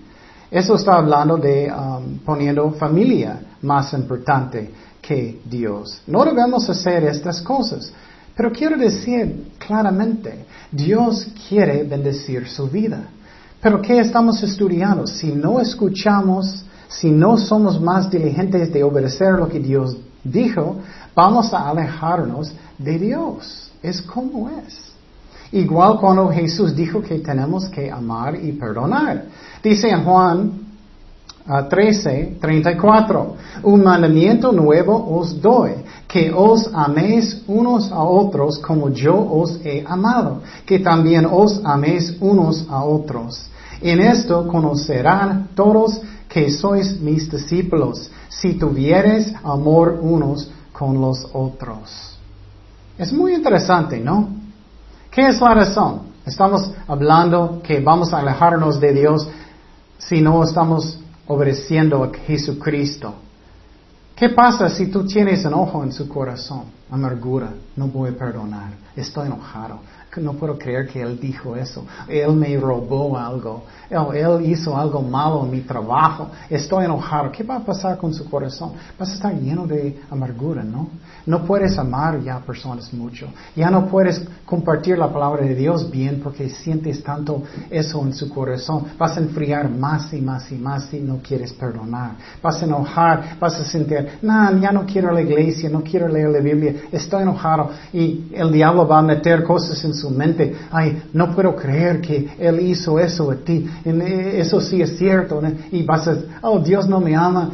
Eso 0.50 0.74
está 0.74 0.94
hablando 0.94 1.36
de 1.36 1.72
um, 1.72 2.18
poniendo 2.24 2.68
familia 2.72 3.40
más 3.62 3.92
importante 3.92 4.72
que 5.00 5.40
Dios. 5.44 6.02
No 6.08 6.24
debemos 6.24 6.68
hacer 6.68 7.04
estas 7.04 7.40
cosas. 7.42 7.92
Pero 8.36 8.50
quiero 8.50 8.76
decir 8.76 9.52
claramente, 9.56 10.46
Dios 10.72 11.28
quiere 11.48 11.84
bendecir 11.84 12.48
su 12.48 12.66
vida. 12.68 13.04
Pero 13.60 13.80
¿qué 13.80 14.00
estamos 14.00 14.42
estudiando? 14.42 15.06
Si 15.06 15.32
no 15.32 15.60
escuchamos, 15.60 16.64
si 16.98 17.10
no 17.10 17.36
somos 17.36 17.80
más 17.80 18.10
diligentes 18.10 18.72
de 18.72 18.82
obedecer 18.82 19.34
lo 19.34 19.48
que 19.48 19.58
Dios 19.58 19.96
dijo, 20.22 20.76
vamos 21.14 21.52
a 21.52 21.68
alejarnos 21.68 22.52
de 22.78 22.98
Dios. 22.98 23.72
Es 23.82 24.00
como 24.02 24.50
es. 24.50 24.92
Igual 25.52 25.98
cuando 25.98 26.28
Jesús 26.28 26.74
dijo 26.74 27.02
que 27.02 27.18
tenemos 27.18 27.68
que 27.68 27.90
amar 27.90 28.36
y 28.36 28.52
perdonar. 28.52 29.24
Dice 29.62 29.90
en 29.90 30.04
Juan 30.04 30.52
13, 31.68 32.38
34, 32.40 33.36
un 33.64 33.82
mandamiento 33.82 34.52
nuevo 34.52 35.18
os 35.18 35.40
doy, 35.40 35.72
que 36.06 36.32
os 36.32 36.70
améis 36.72 37.42
unos 37.48 37.90
a 37.90 38.02
otros 38.02 38.58
como 38.60 38.90
yo 38.90 39.16
os 39.16 39.58
he 39.64 39.84
amado, 39.86 40.40
que 40.64 40.78
también 40.78 41.26
os 41.26 41.60
améis 41.64 42.16
unos 42.20 42.66
a 42.70 42.84
otros. 42.84 43.50
En 43.80 44.00
esto 44.00 44.46
conocerán 44.46 45.48
todos 45.56 46.00
que 46.32 46.50
sois 46.50 46.98
mis 46.98 47.30
discípulos, 47.30 48.10
si 48.30 48.54
tuvieres 48.54 49.34
amor 49.44 49.98
unos 50.00 50.50
con 50.72 50.98
los 50.98 51.28
otros. 51.34 52.16
Es 52.96 53.12
muy 53.12 53.34
interesante, 53.34 54.00
¿no? 54.00 54.30
¿Qué 55.10 55.28
es 55.28 55.38
la 55.42 55.52
razón? 55.52 56.04
Estamos 56.24 56.70
hablando 56.88 57.60
que 57.62 57.80
vamos 57.80 58.14
a 58.14 58.20
alejarnos 58.20 58.80
de 58.80 58.94
Dios 58.94 59.28
si 59.98 60.22
no 60.22 60.42
estamos 60.42 60.98
obedeciendo 61.26 62.02
a 62.02 62.10
Jesucristo. 62.26 63.12
¿Qué 64.16 64.30
pasa 64.30 64.70
si 64.70 64.86
tú 64.86 65.04
tienes 65.04 65.44
enojo 65.44 65.84
en 65.84 65.92
su 65.92 66.08
corazón? 66.08 66.64
Amargura, 66.90 67.52
no 67.76 67.88
voy 67.88 68.08
a 68.08 68.16
perdonar, 68.16 68.72
estoy 68.96 69.26
enojado, 69.26 69.80
no 70.20 70.34
puedo 70.34 70.58
creer 70.58 70.88
que 70.88 71.00
él 71.00 71.18
dijo 71.18 71.56
eso. 71.56 71.86
Él 72.06 72.32
me 72.32 72.56
robó 72.56 73.16
algo. 73.16 73.64
Él, 73.88 74.46
hizo 74.46 74.76
algo 74.76 75.02
malo 75.02 75.44
en 75.44 75.50
mi 75.50 75.60
trabajo. 75.60 76.30
Estoy 76.48 76.84
enojado. 76.84 77.30
¿Qué 77.30 77.42
va 77.42 77.56
a 77.56 77.60
pasar 77.64 77.98
con 77.98 78.12
su 78.12 78.28
corazón? 78.28 78.72
Vas 78.98 79.10
a 79.10 79.14
estar 79.14 79.34
lleno 79.34 79.66
de 79.66 80.00
amargura, 80.10 80.62
¿no? 80.62 80.88
No 81.26 81.44
puedes 81.44 81.78
amar 81.78 82.20
ya 82.22 82.40
personas 82.40 82.92
mucho. 82.92 83.28
Ya 83.54 83.70
no 83.70 83.86
puedes 83.86 84.22
compartir 84.44 84.98
la 84.98 85.12
palabra 85.12 85.44
de 85.44 85.54
Dios 85.54 85.90
bien 85.90 86.20
porque 86.22 86.48
sientes 86.48 87.02
tanto 87.02 87.42
eso 87.70 88.02
en 88.02 88.14
su 88.14 88.28
corazón. 88.28 88.86
Vas 88.98 89.16
a 89.16 89.20
enfriar 89.20 89.70
más 89.70 90.12
y 90.12 90.20
más 90.20 90.50
y 90.50 90.56
más 90.56 90.86
si 90.86 91.00
no 91.00 91.18
quieres 91.22 91.52
perdonar. 91.52 92.12
Vas 92.42 92.62
a 92.62 92.64
enojar, 92.64 93.36
vas 93.38 93.54
a 93.60 93.64
sentir, 93.64 94.18
no, 94.22 94.58
ya 94.58 94.72
no 94.72 94.84
quiero 94.84 95.12
la 95.12 95.22
iglesia, 95.22 95.68
no 95.68 95.82
quiero 95.82 96.08
leer 96.08 96.30
la 96.30 96.40
Biblia, 96.40 96.74
estoy 96.90 97.22
enojado. 97.22 97.70
Y 97.92 98.30
el 98.32 98.50
diablo 98.50 98.86
va 98.86 98.98
a 98.98 99.02
meter 99.02 99.44
cosas 99.44 99.82
en 99.84 99.94
su 99.94 100.01
mente. 100.10 100.54
Ay, 100.70 101.02
no 101.12 101.34
puedo 101.34 101.54
creer 101.54 102.00
que 102.00 102.30
él 102.38 102.60
hizo 102.60 102.98
eso 102.98 103.30
a 103.30 103.36
ti. 103.36 103.66
Eh, 103.84 104.34
eso 104.38 104.60
sí 104.60 104.80
es 104.82 104.96
cierto. 104.96 105.40
Y 105.70 105.82
vas 105.82 106.08
a, 106.08 106.16
oh, 106.42 106.58
Dios 106.58 106.88
no 106.88 107.00
me 107.00 107.14
ama. 107.14 107.50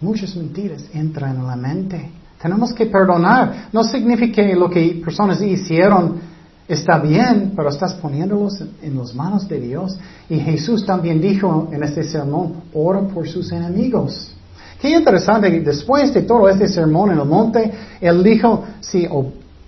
Muchas 0.00 0.34
mentiras 0.36 0.84
entran 0.92 1.36
en 1.36 1.46
la 1.46 1.56
mente. 1.56 2.10
Tenemos 2.40 2.72
que 2.72 2.86
perdonar. 2.86 3.68
No 3.72 3.82
significa 3.84 4.42
que 4.42 4.54
lo 4.54 4.70
que 4.70 5.00
personas 5.04 5.40
hicieron 5.42 6.20
está 6.68 6.98
bien, 6.98 7.52
pero 7.56 7.70
estás 7.70 7.94
poniéndolos 7.94 8.62
en 8.82 8.96
las 8.96 9.14
manos 9.14 9.48
de 9.48 9.58
Dios. 9.60 9.98
Y 10.28 10.38
Jesús 10.38 10.84
también 10.84 11.20
dijo 11.20 11.68
en 11.72 11.82
este 11.82 12.04
sermón, 12.04 12.62
ora 12.74 13.00
por 13.00 13.28
sus 13.28 13.50
enemigos. 13.50 14.34
Qué 14.80 14.90
interesante, 14.90 15.50
después 15.60 16.14
de 16.14 16.22
todo 16.22 16.48
este 16.48 16.68
sermón 16.68 17.10
en 17.10 17.18
el 17.18 17.26
monte, 17.26 17.72
Él 18.00 18.22
dijo, 18.22 18.64
si 18.80 19.08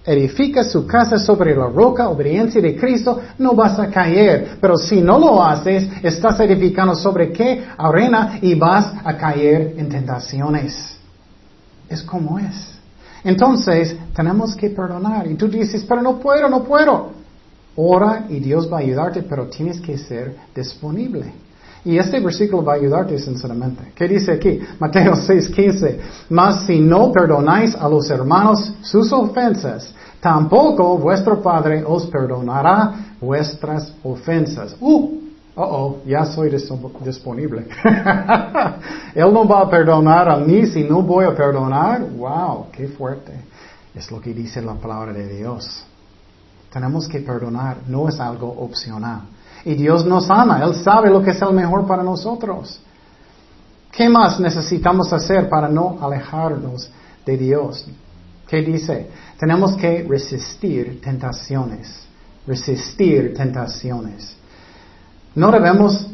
edifica 0.04 0.64
su 0.64 0.86
casa 0.86 1.18
sobre 1.18 1.54
la 1.54 1.66
roca, 1.66 2.08
obediencia 2.08 2.60
de 2.60 2.76
Cristo, 2.76 3.20
no 3.38 3.54
vas 3.54 3.78
a 3.78 3.88
caer. 3.88 4.56
Pero 4.60 4.76
si 4.76 5.00
no 5.00 5.18
lo 5.18 5.42
haces, 5.42 5.88
estás 6.02 6.40
edificando 6.40 6.94
sobre 6.94 7.32
qué? 7.32 7.64
Arena 7.76 8.38
y 8.40 8.54
vas 8.54 8.92
a 9.04 9.16
caer 9.16 9.74
en 9.76 9.88
tentaciones. 9.88 10.96
Es 11.88 12.02
como 12.02 12.38
es. 12.38 12.78
Entonces, 13.24 13.96
tenemos 14.14 14.54
que 14.56 14.70
perdonar. 14.70 15.26
Y 15.26 15.34
tú 15.34 15.48
dices, 15.48 15.84
pero 15.86 16.00
no 16.00 16.18
puedo, 16.18 16.48
no 16.48 16.64
puedo. 16.64 17.10
Ora 17.76 18.26
y 18.28 18.40
Dios 18.40 18.70
va 18.72 18.78
a 18.78 18.80
ayudarte, 18.80 19.22
pero 19.22 19.46
tienes 19.46 19.80
que 19.80 19.98
ser 19.98 20.36
disponible. 20.54 21.32
Y 21.84 21.96
este 21.96 22.20
versículo 22.20 22.62
va 22.62 22.74
a 22.74 22.76
ayudarte 22.76 23.18
sinceramente. 23.18 23.92
¿Qué 23.94 24.06
dice 24.06 24.32
aquí? 24.32 24.60
Mateo 24.78 25.14
6:15. 25.14 25.98
Mas 26.28 26.66
si 26.66 26.78
no 26.78 27.10
perdonáis 27.10 27.74
a 27.74 27.88
los 27.88 28.10
hermanos 28.10 28.72
sus 28.82 29.10
ofensas, 29.12 29.94
tampoco 30.20 30.98
vuestro 30.98 31.40
Padre 31.40 31.82
os 31.86 32.06
perdonará 32.06 33.14
vuestras 33.18 33.94
ofensas. 34.02 34.76
Uh, 34.78 35.20
oh, 35.54 35.62
oh, 35.62 35.96
ya 36.06 36.26
soy 36.26 36.50
disponible. 37.02 37.66
Él 39.14 39.32
no 39.32 39.48
va 39.48 39.62
a 39.62 39.70
perdonar 39.70 40.28
a 40.28 40.36
mí 40.36 40.66
si 40.66 40.84
no 40.84 41.00
voy 41.00 41.24
a 41.24 41.34
perdonar. 41.34 42.02
Wow, 42.02 42.66
qué 42.72 42.88
fuerte. 42.88 43.32
Es 43.94 44.10
lo 44.10 44.20
que 44.20 44.34
dice 44.34 44.60
la 44.60 44.74
palabra 44.74 45.14
de 45.14 45.26
Dios. 45.34 45.82
Tenemos 46.70 47.08
que 47.08 47.20
perdonar, 47.20 47.78
no 47.88 48.06
es 48.08 48.20
algo 48.20 48.48
opcional. 48.48 49.22
Y 49.64 49.74
Dios 49.74 50.04
nos 50.06 50.30
ama, 50.30 50.62
Él 50.62 50.74
sabe 50.74 51.10
lo 51.10 51.22
que 51.22 51.30
es 51.30 51.42
el 51.42 51.52
mejor 51.52 51.86
para 51.86 52.02
nosotros. 52.02 52.80
¿Qué 53.90 54.08
más 54.08 54.40
necesitamos 54.40 55.12
hacer 55.12 55.48
para 55.48 55.68
no 55.68 55.98
alejarnos 56.00 56.90
de 57.26 57.36
Dios? 57.36 57.84
¿Qué 58.46 58.62
dice? 58.62 59.10
Tenemos 59.38 59.76
que 59.76 60.04
resistir 60.08 61.00
tentaciones, 61.00 62.06
resistir 62.46 63.34
tentaciones. 63.34 64.36
No 65.34 65.50
debemos 65.50 66.06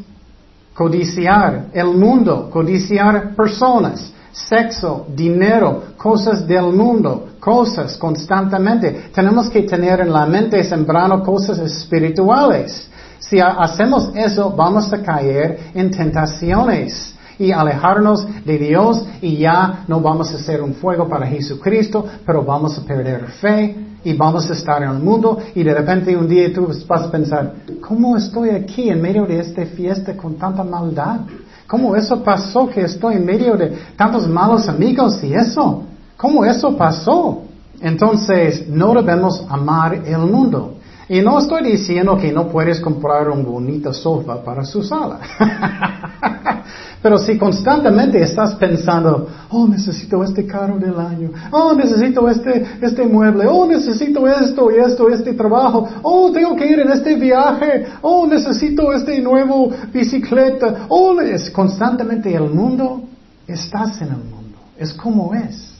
codiciar 0.73 1.67
el 1.73 1.87
mundo, 1.87 2.49
codiciar 2.51 3.35
personas, 3.35 4.11
sexo, 4.31 5.07
dinero, 5.15 5.83
cosas 5.97 6.47
del 6.47 6.65
mundo, 6.73 7.29
cosas 7.39 7.97
constantemente. 7.97 9.09
Tenemos 9.13 9.49
que 9.49 9.63
tener 9.63 10.01
en 10.01 10.13
la 10.13 10.25
mente 10.27 10.63
sembrando 10.63 11.23
cosas 11.23 11.57
espirituales. 11.59 12.87
Si 13.19 13.39
hacemos 13.39 14.11
eso, 14.15 14.51
vamos 14.51 14.91
a 14.93 15.01
caer 15.01 15.71
en 15.73 15.91
tentaciones 15.91 17.15
y 17.39 17.51
alejarnos 17.51 18.27
de 18.45 18.57
Dios 18.57 19.05
y 19.21 19.37
ya 19.37 19.83
no 19.87 20.01
vamos 20.01 20.33
a 20.33 20.39
ser 20.39 20.61
un 20.61 20.73
fuego 20.75 21.07
para 21.07 21.27
Jesucristo, 21.27 22.05
pero 22.25 22.43
vamos 22.43 22.77
a 22.77 22.81
perder 22.81 23.25
fe 23.41 23.75
y 24.03 24.13
vamos 24.13 24.49
a 24.49 24.53
estar 24.53 24.81
en 24.83 24.89
el 24.89 24.99
mundo 24.99 25.37
y 25.53 25.63
de 25.63 25.73
repente 25.73 26.15
un 26.15 26.27
día 26.27 26.51
tú 26.53 26.67
vas 26.87 27.03
a 27.03 27.11
pensar, 27.11 27.53
¿cómo 27.85 28.15
estoy 28.17 28.51
aquí 28.51 28.89
en 28.89 29.01
medio 29.01 29.25
de 29.25 29.39
esta 29.39 29.65
fiesta 29.65 30.15
con 30.15 30.35
tanta 30.35 30.63
maldad? 30.63 31.21
¿Cómo 31.67 31.95
eso 31.95 32.23
pasó 32.23 32.67
que 32.67 32.81
estoy 32.81 33.15
en 33.15 33.25
medio 33.25 33.57
de 33.57 33.77
tantos 33.95 34.27
malos 34.27 34.69
amigos 34.69 35.21
y 35.23 35.33
eso? 35.33 35.83
¿Cómo 36.15 36.45
eso 36.45 36.75
pasó? 36.77 37.43
Entonces, 37.81 38.67
no 38.67 38.93
debemos 38.93 39.45
amar 39.49 39.93
el 39.93 40.19
mundo. 40.19 40.76
Y 41.09 41.21
no 41.21 41.39
estoy 41.39 41.63
diciendo 41.63 42.17
que 42.17 42.33
no 42.33 42.49
puedes 42.49 42.81
comprar 42.81 43.29
un 43.29 43.45
bonito 43.45 43.93
sofá 43.93 44.43
para 44.43 44.65
su 44.65 44.83
sala. 44.83 45.19
Pero 47.01 47.17
si 47.19 47.37
constantemente 47.37 48.21
estás 48.21 48.55
pensando, 48.55 49.29
oh, 49.51 49.67
necesito 49.67 50.21
este 50.23 50.45
carro 50.45 50.77
del 50.77 50.99
año, 50.99 51.31
oh, 51.51 51.73
necesito 51.73 52.27
este, 52.27 52.65
este 52.81 53.05
mueble, 53.05 53.45
oh, 53.47 53.65
necesito 53.65 54.27
esto 54.27 54.69
y 54.71 54.79
esto, 54.79 55.07
este 55.07 55.33
trabajo, 55.33 55.87
oh, 56.01 56.31
tengo 56.31 56.55
que 56.55 56.65
ir 56.65 56.79
en 56.79 56.91
este 56.91 57.15
viaje, 57.15 57.85
oh, 58.01 58.27
necesito 58.27 58.91
este 58.91 59.21
nuevo 59.21 59.71
bicicleta, 59.93 60.87
oh, 60.89 61.21
es 61.21 61.49
constantemente 61.51 62.33
el 62.33 62.49
mundo, 62.49 63.03
estás 63.47 64.01
en 64.01 64.09
el 64.09 64.23
mundo, 64.23 64.57
es 64.77 64.91
como 64.93 65.33
es. 65.33 65.75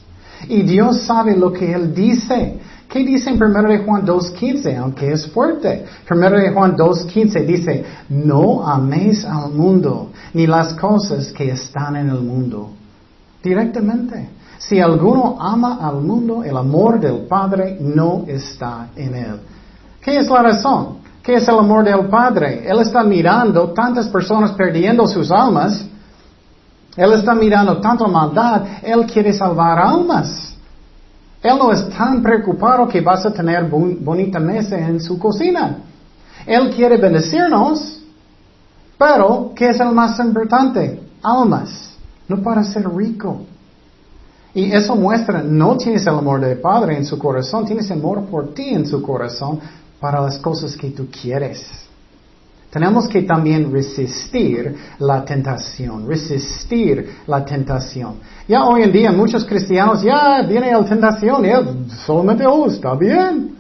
Y 0.48 0.62
Dios 0.62 1.02
sabe 1.02 1.36
lo 1.36 1.52
que 1.52 1.74
Él 1.74 1.94
dice. 1.94 2.60
¿Qué 2.90 3.00
dice 3.00 3.30
en 3.30 3.42
1 3.42 3.64
de 3.64 3.80
Juan 3.80 4.06
2.15? 4.06 4.78
Aunque 4.78 5.12
es 5.12 5.28
fuerte. 5.28 5.86
1 6.10 6.30
de 6.30 6.52
Juan 6.52 6.76
2.15 6.78 7.46
dice, 7.46 7.86
no 8.10 8.66
améis 8.66 9.26
al 9.26 9.52
mundo, 9.52 10.12
ni 10.34 10.48
las 10.48 10.74
cosas 10.74 11.32
que 11.34 11.52
están 11.52 11.98
en 11.98 12.10
el 12.10 12.22
mundo. 12.22 12.72
Directamente. 13.44 14.30
Si 14.58 14.80
alguno 14.80 15.38
ama 15.40 15.80
al 15.82 16.02
mundo, 16.02 16.44
el 16.44 16.56
amor 16.58 17.00
del 17.00 17.28
Padre 17.28 17.78
no 17.80 18.24
está 18.28 18.90
en 18.96 19.16
él. 19.16 19.40
¿Qué 20.02 20.18
es 20.18 20.30
la 20.30 20.42
razón? 20.42 20.98
¿Qué 21.22 21.36
es 21.36 21.48
el 21.48 21.60
amor 21.60 21.84
del 21.84 22.08
Padre? 22.08 22.66
Él 22.66 22.80
está 22.80 23.04
mirando 23.04 23.74
tantas 23.74 24.08
personas 24.08 24.52
perdiendo 24.52 25.06
sus 25.06 25.30
almas. 25.30 25.86
Él 26.96 27.14
está 27.14 27.36
mirando 27.36 27.82
tanta 27.82 28.08
maldad. 28.08 28.64
Él 28.82 29.06
quiere 29.06 29.34
salvar 29.34 29.78
almas. 29.78 30.47
Él 31.42 31.58
no 31.58 31.72
es 31.72 31.88
tan 31.90 32.22
preocupado 32.22 32.88
que 32.88 33.02
vas 33.02 33.26
a 33.26 33.32
tener 33.32 33.66
bonita 33.70 34.40
mesa 34.40 34.78
en 34.78 35.00
su 35.00 35.20
cocina. 35.20 35.78
Él 36.46 36.74
quiere 36.76 36.98
bendecirnos, 36.98 38.02
pero 38.98 39.52
¿qué 39.56 39.70
es 39.70 39.80
el 39.80 39.92
más 39.92 40.20
importante? 40.20 41.02
Almas, 41.22 41.96
no 42.28 42.42
para 42.42 42.64
ser 42.64 42.90
rico. 42.90 43.42
Y 44.54 44.72
eso 44.72 44.96
muestra, 44.96 45.44
no 45.44 45.78
tienes 45.78 46.02
el 46.04 46.16
amor 46.16 46.42
del 46.42 46.60
Padre 46.60 46.98
en 46.98 47.06
su 47.06 47.20
corazón, 47.20 47.66
tienes 47.66 47.92
amor 47.92 48.26
por 48.26 48.54
ti 48.54 48.70
en 48.70 48.88
su 48.88 49.02
corazón 49.04 49.60
para 50.00 50.22
las 50.22 50.40
cosas 50.40 50.76
que 50.76 50.90
tú 50.90 51.08
quieres. 51.12 51.87
Tenemos 52.78 53.08
que 53.08 53.24
también 53.24 53.72
resistir 53.72 54.76
la 55.00 55.26
tentación, 55.26 56.08
resistir 56.08 57.16
la 57.26 57.44
tentación. 57.44 58.18
Ya 58.48 58.66
hoy 58.66 58.84
en 58.84 58.92
día 58.92 59.12
muchos 59.12 59.44
cristianos, 59.46 60.04
ya 60.04 60.44
viene 60.44 60.72
la 60.72 60.86
tentación 60.86 61.44
y 61.44 61.50
él 61.50 61.88
solamente, 62.06 62.46
oh, 62.46 62.68
está 62.68 62.94
bien. 62.94 63.56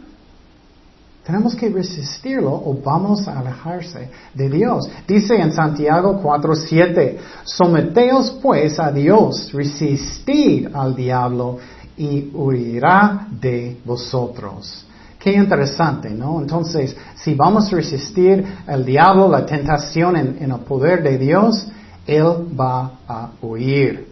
Tenemos 1.26 1.56
que 1.56 1.68
resistirlo 1.68 2.52
o 2.54 2.80
vamos 2.80 3.28
a 3.28 3.40
alejarse 3.40 4.08
de 4.36 4.50
Dios. 4.52 4.88
Dice 5.08 5.36
en 5.36 5.52
Santiago 5.52 6.22
4:7, 6.22 7.18
someteos 7.44 8.38
pues 8.40 8.80
a 8.80 8.92
Dios, 8.92 9.52
resistid 9.52 10.68
al 10.72 10.96
diablo 10.96 11.58
y 11.98 12.30
huirá 12.36 13.26
de 13.32 13.82
vosotros. 13.84 14.87
Qué 15.28 15.34
interesante, 15.34 16.10
¿no? 16.10 16.40
Entonces, 16.40 16.96
si 17.16 17.36
vamos 17.36 17.68
a 17.68 17.76
resistir 17.76 18.46
al 18.66 18.86
diablo, 18.86 19.28
la 19.28 19.46
tentación 19.46 20.16
en, 20.16 20.38
el 20.40 20.60
poder 20.62 21.04
de 21.04 21.18
Dios, 21.18 21.68
Él 22.06 22.48
va 22.58 22.92
a 23.06 23.32
huir. 23.42 24.08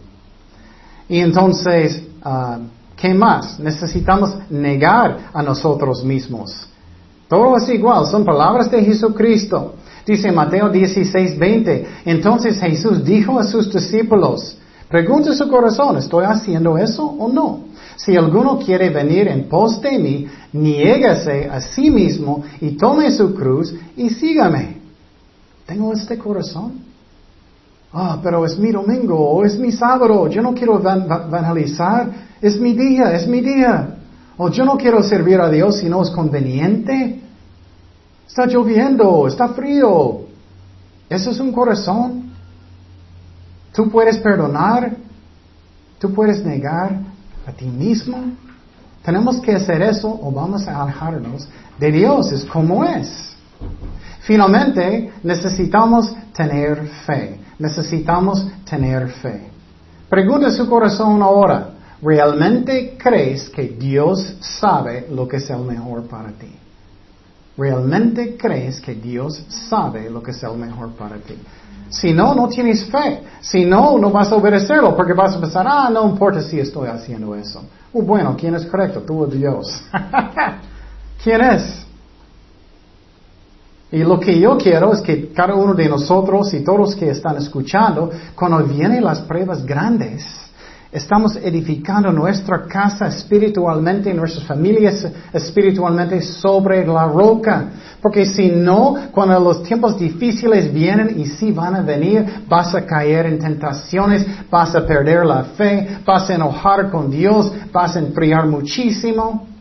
Y 1.08 1.20
entonces, 1.20 2.04
ah, 2.22 2.58
¿qué 2.98 3.14
más? 3.14 3.58
Necesitamos 3.62 4.36
negar 4.50 5.30
a 5.34 5.42
nosotros 5.42 6.04
mismos. 6.04 6.68
Todo 7.30 7.56
es 7.56 7.70
igual, 7.70 8.08
son 8.08 8.26
palabras 8.26 8.70
de 8.70 8.84
Jesucristo. 8.84 9.76
Dice 10.06 10.34
Mateo 10.34 10.68
16, 10.68 11.40
20. 11.40 11.88
Entonces 12.04 12.60
Jesús 12.60 13.06
dijo 13.06 13.40
a 13.40 13.46
sus 13.46 13.72
discípulos, 13.72 14.58
pregunte 14.90 15.34
su 15.34 15.48
corazón, 15.48 15.96
¿estoy 15.96 16.26
haciendo 16.26 16.78
eso 16.78 17.06
o 17.06 17.30
no? 17.30 17.65
Si 17.98 18.16
alguno 18.16 18.60
quiere 18.60 18.90
venir 18.90 19.28
en 19.28 19.48
pos 19.48 19.82
de 19.82 19.98
mí, 19.98 20.28
niégase 20.54 21.50
a 21.50 21.62
sí 21.62 21.90
mismo 21.90 22.44
y 22.60 22.72
tome 22.72 23.12
su 23.12 23.34
cruz 23.34 23.74
y 23.96 24.10
sígame. 24.10 24.78
¿Tengo 25.66 25.94
este 25.94 26.18
corazón? 26.18 26.74
Ah, 27.94 28.20
pero 28.22 28.46
es 28.46 28.58
mi 28.60 28.72
domingo 28.72 29.18
o 29.18 29.46
es 29.46 29.58
mi 29.58 29.72
sábado, 29.72 30.28
yo 30.28 30.42
no 30.42 30.54
quiero 30.54 30.80
evangelizar, 30.80 32.12
es 32.42 32.60
mi 32.60 32.74
día, 32.74 33.14
es 33.14 33.26
mi 33.26 33.40
día. 33.40 33.96
O 34.38 34.50
yo 34.50 34.66
no 34.66 34.76
quiero 34.76 35.02
servir 35.02 35.40
a 35.40 35.50
Dios 35.50 35.78
si 35.78 35.88
no 35.88 36.04
es 36.04 36.10
conveniente. 36.10 37.22
Está 38.28 38.46
lloviendo, 38.46 39.28
está 39.28 39.48
frío. 39.50 40.26
¿Eso 41.10 41.32
es 41.32 41.40
un 41.40 41.54
corazón? 41.54 42.34
¿Tú 43.74 43.90
puedes 43.90 44.18
perdonar? 44.18 44.98
¿Tú 45.98 46.14
puedes 46.14 46.44
negar 46.44 47.15
a 47.46 47.52
ti 47.52 47.66
mismo. 47.66 48.34
Tenemos 49.04 49.40
que 49.40 49.54
hacer 49.54 49.82
eso 49.82 50.08
o 50.10 50.32
vamos 50.32 50.68
a 50.68 50.82
alejarnos 50.82 51.48
de 51.80 51.92
Dios, 51.92 52.32
es 52.32 52.46
como 52.46 52.84
es. 52.84 53.36
Finalmente, 54.22 55.12
necesitamos 55.24 56.16
tener 56.36 56.88
fe. 57.06 57.40
Necesitamos 57.60 58.48
tener 58.70 59.10
fe. 59.10 59.50
Pregunta 60.10 60.52
su 60.52 60.68
corazón 60.68 61.22
ahora. 61.22 61.70
¿Realmente 62.02 62.98
crees 62.98 63.50
que 63.50 63.64
Dios 63.70 64.36
sabe 64.40 65.08
lo 65.10 65.28
que 65.28 65.38
es 65.38 65.50
el 65.50 65.60
mejor 65.60 66.08
para 66.08 66.32
ti? 66.32 66.54
¿Realmente 67.58 68.36
crees 68.38 68.82
que 68.82 68.96
Dios 68.96 69.46
sabe 69.70 70.10
lo 70.10 70.22
que 70.22 70.32
es 70.32 70.44
el 70.44 70.58
mejor 70.58 70.92
para 70.92 71.18
ti? 71.18 71.36
Si 71.90 72.14
no, 72.14 72.34
no 72.34 72.48
tienes 72.48 72.86
fe. 72.86 73.22
Si 73.42 73.66
no, 73.66 73.98
no 73.98 74.10
vas 74.12 74.32
a 74.32 74.36
obedecerlo 74.36 74.96
porque 74.96 75.14
vas 75.14 75.36
a 75.36 75.40
pensar, 75.40 75.66
ah, 75.68 75.90
no 75.92 76.10
importa 76.10 76.42
si 76.42 76.60
estoy 76.60 76.88
haciendo 76.88 77.36
eso. 77.36 77.64
Oh, 77.94 78.02
bueno, 78.02 78.36
¿quién 78.38 78.56
es 78.56 78.66
correcto? 78.66 79.02
Tú 79.02 79.24
o 79.24 79.28
Dios. 79.28 79.84
¿Quién 81.24 81.42
es? 81.42 81.86
Y 83.92 84.00
lo 84.04 84.20
que 84.20 84.38
yo 84.40 84.58
quiero 84.58 84.94
es 84.94 85.02
que 85.02 85.32
cada 85.32 85.56
uno 85.56 85.74
de 85.74 85.88
nosotros 85.88 86.54
y 86.54 86.64
todos 86.64 86.96
que 86.96 87.12
están 87.12 87.38
escuchando, 87.38 88.10
cuando 88.36 88.64
vienen 88.64 89.04
las 89.04 89.22
pruebas 89.22 89.66
grandes, 89.66 90.26
Estamos 90.96 91.36
edificando 91.36 92.10
nuestra 92.10 92.66
casa 92.68 93.08
espiritualmente, 93.08 94.14
nuestras 94.14 94.46
familias 94.46 95.06
espiritualmente 95.34 96.22
sobre 96.22 96.88
la 96.88 97.06
roca. 97.06 97.66
Porque 98.02 98.26
si 98.26 98.48
no, 98.48 98.96
cuando 99.12 99.38
los 99.42 99.62
tiempos 99.64 100.00
difíciles 100.00 100.74
vienen 100.74 101.20
y 101.20 101.26
si 101.26 101.52
van 101.52 101.76
a 101.76 101.82
venir, 101.82 102.46
vas 102.48 102.74
a 102.74 102.86
caer 102.86 103.26
en 103.26 103.40
tentaciones, 103.40 104.26
vas 104.50 104.74
a 104.74 104.88
perder 104.88 105.26
la 105.26 105.44
fe, 105.44 105.98
vas 106.06 106.30
a 106.30 106.36
enojar 106.36 106.90
con 106.90 107.12
Dios, 107.12 107.52
vas 107.74 107.98
a 107.98 108.00
enfriar 108.00 108.48
muchísimo. 108.48 109.55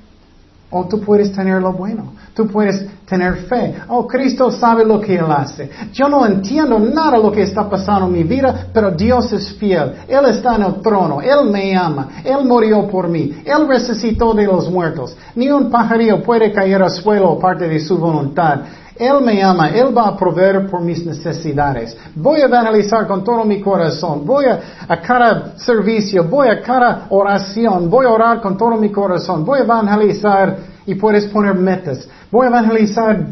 O 0.76 0.86
tú 0.86 1.00
puedes 1.00 1.32
tener 1.32 1.62
lo 1.62 1.72
bueno. 1.72 2.14
Tú 2.34 2.48
puedes 2.48 2.84
tener 3.06 3.46
fe. 3.46 3.76
Oh, 3.86 4.08
Cristo 4.08 4.50
sabe 4.50 4.84
lo 4.84 5.00
que 5.00 5.14
Él 5.14 5.26
hace. 5.30 5.70
Yo 5.92 6.08
no 6.08 6.26
entiendo 6.26 6.80
nada 6.80 7.16
lo 7.16 7.30
que 7.30 7.42
está 7.42 7.70
pasando 7.70 8.06
en 8.06 8.12
mi 8.12 8.24
vida, 8.24 8.66
pero 8.74 8.90
Dios 8.90 9.32
es 9.32 9.52
fiel. 9.54 9.92
Él 10.08 10.26
está 10.26 10.56
en 10.56 10.62
el 10.62 10.82
trono. 10.82 11.20
Él 11.22 11.48
me 11.48 11.76
ama. 11.76 12.08
Él 12.24 12.44
murió 12.44 12.88
por 12.88 13.08
mí. 13.08 13.40
Él 13.44 13.68
resucitó 13.68 14.34
de 14.34 14.46
los 14.46 14.68
muertos. 14.68 15.16
Ni 15.36 15.48
un 15.48 15.70
pajarillo 15.70 16.20
puede 16.24 16.52
caer 16.52 16.82
al 16.82 16.90
suelo 16.90 17.30
aparte 17.34 17.68
de 17.68 17.78
su 17.78 17.96
voluntad. 17.96 18.62
Él 18.96 19.20
me 19.22 19.42
ama, 19.42 19.70
Él 19.70 19.96
va 19.96 20.08
a 20.08 20.16
proveer 20.16 20.68
por 20.70 20.80
mis 20.80 21.04
necesidades. 21.04 21.96
Voy 22.14 22.40
a 22.40 22.44
evangelizar 22.44 23.06
con 23.08 23.24
todo 23.24 23.44
mi 23.44 23.60
corazón. 23.60 24.24
Voy 24.24 24.44
a, 24.44 24.60
a, 24.86 25.00
cada 25.00 25.58
servicio, 25.58 26.24
voy 26.24 26.48
a 26.48 26.62
cada 26.62 27.06
oración, 27.10 27.90
voy 27.90 28.06
a 28.06 28.10
orar 28.10 28.40
con 28.40 28.56
todo 28.56 28.76
mi 28.76 28.90
corazón. 28.92 29.44
Voy 29.44 29.60
a 29.60 29.62
evangelizar 29.64 30.58
y 30.86 30.94
puedes 30.94 31.26
poner 31.26 31.54
metas. 31.54 32.08
Voy 32.30 32.46
a 32.46 32.50
evangelizar 32.50 33.26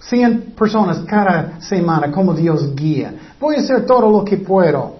100 0.00 0.54
personas 0.56 0.98
cada 1.06 1.60
semana 1.60 2.10
como 2.10 2.34
Dios 2.34 2.74
guía. 2.74 3.14
Voy 3.38 3.56
a 3.56 3.60
hacer 3.60 3.86
todo 3.86 4.10
lo 4.10 4.24
que 4.24 4.38
puedo. 4.38 4.96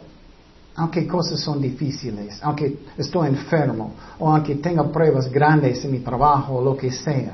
Aunque 0.79 1.07
cosas 1.07 1.41
son 1.41 1.61
difíciles, 1.61 2.39
aunque 2.43 2.81
estoy 2.99 3.29
enfermo, 3.29 3.95
o 4.19 4.31
aunque 4.31 4.57
tenga 4.57 4.85
pruebas 4.85 5.33
grandes 5.33 5.83
en 5.87 5.91
mi 5.91 6.01
trabajo 6.01 6.57
o 6.57 6.63
lo 6.63 6.77
que 6.77 6.93
sea. 6.93 7.33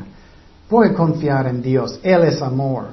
Voy 0.73 0.89
a 0.89 0.95
confiar 0.95 1.47
en 1.49 1.61
Dios. 1.61 2.01
Él 2.03 2.25
es 2.25 2.41
amor. 2.41 2.85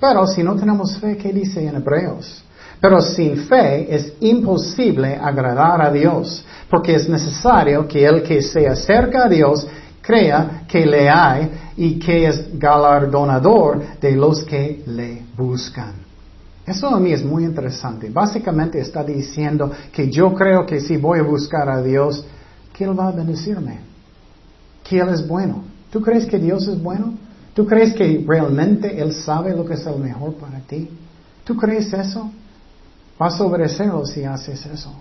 Pero 0.00 0.26
si 0.26 0.42
no 0.42 0.56
tenemos 0.56 0.96
fe, 0.96 1.14
¿qué 1.18 1.30
dice 1.30 1.62
en 1.62 1.76
Hebreos? 1.76 2.42
Pero 2.80 3.02
sin 3.02 3.36
fe 3.36 3.94
es 3.94 4.14
imposible 4.20 5.14
agradar 5.14 5.82
a 5.82 5.90
Dios, 5.90 6.42
porque 6.70 6.94
es 6.94 7.06
necesario 7.06 7.86
que 7.86 8.06
el 8.06 8.22
que 8.22 8.40
se 8.40 8.66
acerca 8.66 9.26
a 9.26 9.28
Dios 9.28 9.68
crea 10.00 10.62
que 10.66 10.86
le 10.86 11.10
hay 11.10 11.50
y 11.76 11.98
que 11.98 12.28
es 12.28 12.58
galardonador 12.58 14.00
de 14.00 14.12
los 14.12 14.42
que 14.44 14.82
le 14.86 15.22
buscan. 15.36 15.92
Eso 16.64 16.88
a 16.88 16.98
mí 16.98 17.12
es 17.12 17.22
muy 17.22 17.44
interesante. 17.44 18.08
Básicamente 18.08 18.80
está 18.80 19.04
diciendo 19.04 19.70
que 19.92 20.10
yo 20.10 20.32
creo 20.32 20.64
que 20.64 20.80
si 20.80 20.96
voy 20.96 21.18
a 21.18 21.24
buscar 21.24 21.68
a 21.68 21.82
Dios, 21.82 22.24
que 22.72 22.84
Él 22.84 22.98
va 22.98 23.08
a 23.08 23.12
bendecirme, 23.12 23.80
que 24.82 24.98
Él 24.98 25.10
es 25.10 25.28
bueno. 25.28 25.75
¿Tú 25.96 26.02
crees 26.02 26.26
que 26.26 26.38
Dios 26.38 26.68
es 26.68 26.82
bueno? 26.82 27.14
¿Tú 27.54 27.64
crees 27.64 27.94
que 27.94 28.22
realmente 28.28 29.00
Él 29.00 29.14
sabe 29.14 29.56
lo 29.56 29.64
que 29.64 29.72
es 29.72 29.86
el 29.86 29.96
mejor 29.96 30.34
para 30.34 30.58
ti? 30.58 30.90
¿Tú 31.42 31.56
crees 31.56 31.90
eso? 31.90 32.30
Vas 33.18 33.40
a 33.40 33.44
obedecerlo 33.44 34.04
si 34.04 34.22
haces 34.22 34.66
eso. 34.66 34.92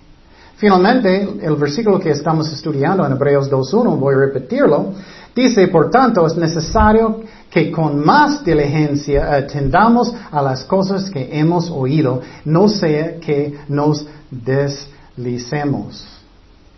Finalmente, 0.56 1.22
el 1.42 1.58
versículo 1.58 2.00
que 2.00 2.12
estamos 2.12 2.50
estudiando 2.54 3.06
en 3.06 3.12
Hebreos 3.12 3.52
2.1, 3.52 4.00
voy 4.00 4.16
a 4.16 4.20
repetirlo, 4.20 4.94
dice, 5.36 5.68
por 5.68 5.90
tanto, 5.90 6.26
es 6.26 6.38
necesario 6.38 7.24
que 7.50 7.70
con 7.74 8.00
más 8.00 8.46
diligencia 8.46 9.36
atendamos 9.36 10.14
a 10.32 10.42
las 10.42 10.64
cosas 10.64 11.10
que 11.10 11.38
hemos 11.38 11.70
oído, 11.70 12.22
no 12.46 12.70
sea 12.70 13.20
que 13.20 13.54
nos 13.68 14.08
deslicemos. 14.32 16.08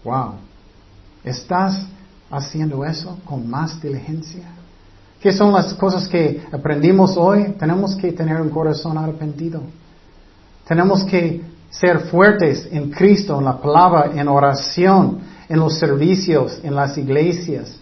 Wow. 0.03 0.31
¿Estás 1.23 1.85
haciendo 2.29 2.85
eso 2.85 3.17
con 3.25 3.49
más 3.49 3.81
diligencia? 3.81 4.43
¿Qué 5.19 5.31
son 5.31 5.51
las 5.51 5.73
cosas 5.73 6.07
que 6.07 6.43
aprendimos 6.51 7.17
hoy? 7.17 7.55
Tenemos 7.59 7.95
que 7.95 8.11
tener 8.11 8.39
un 8.39 8.49
corazón 8.49 8.97
arrepentido. 8.97 9.61
Tenemos 10.67 11.03
que 11.03 11.41
ser 11.69 12.01
fuertes 12.01 12.67
en 12.71 12.91
Cristo, 12.91 13.37
en 13.39 13.45
la 13.45 13.57
palabra, 13.57 14.11
en 14.13 14.27
oración, 14.27 15.19
en 15.49 15.59
los 15.59 15.77
servicios, 15.77 16.59
en 16.63 16.75
las 16.75 16.97
iglesias, 16.97 17.77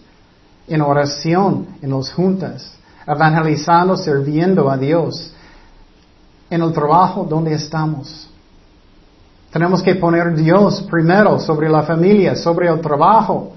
en 0.66 0.80
oración, 0.80 1.66
en 1.82 1.90
las 1.90 2.12
juntas, 2.12 2.74
evangelizando, 3.06 3.96
sirviendo 3.96 4.70
a 4.70 4.76
Dios, 4.76 5.32
en 6.48 6.62
el 6.62 6.72
trabajo 6.72 7.24
donde 7.24 7.54
estamos. 7.54 8.28
Tenemos 9.50 9.82
que 9.82 9.94
poner 9.94 10.34
Dios 10.34 10.82
primero 10.82 11.38
sobre 11.38 11.68
la 11.68 11.82
familia, 11.82 12.36
sobre 12.36 12.68
el 12.68 12.80
trabajo. 12.80 13.52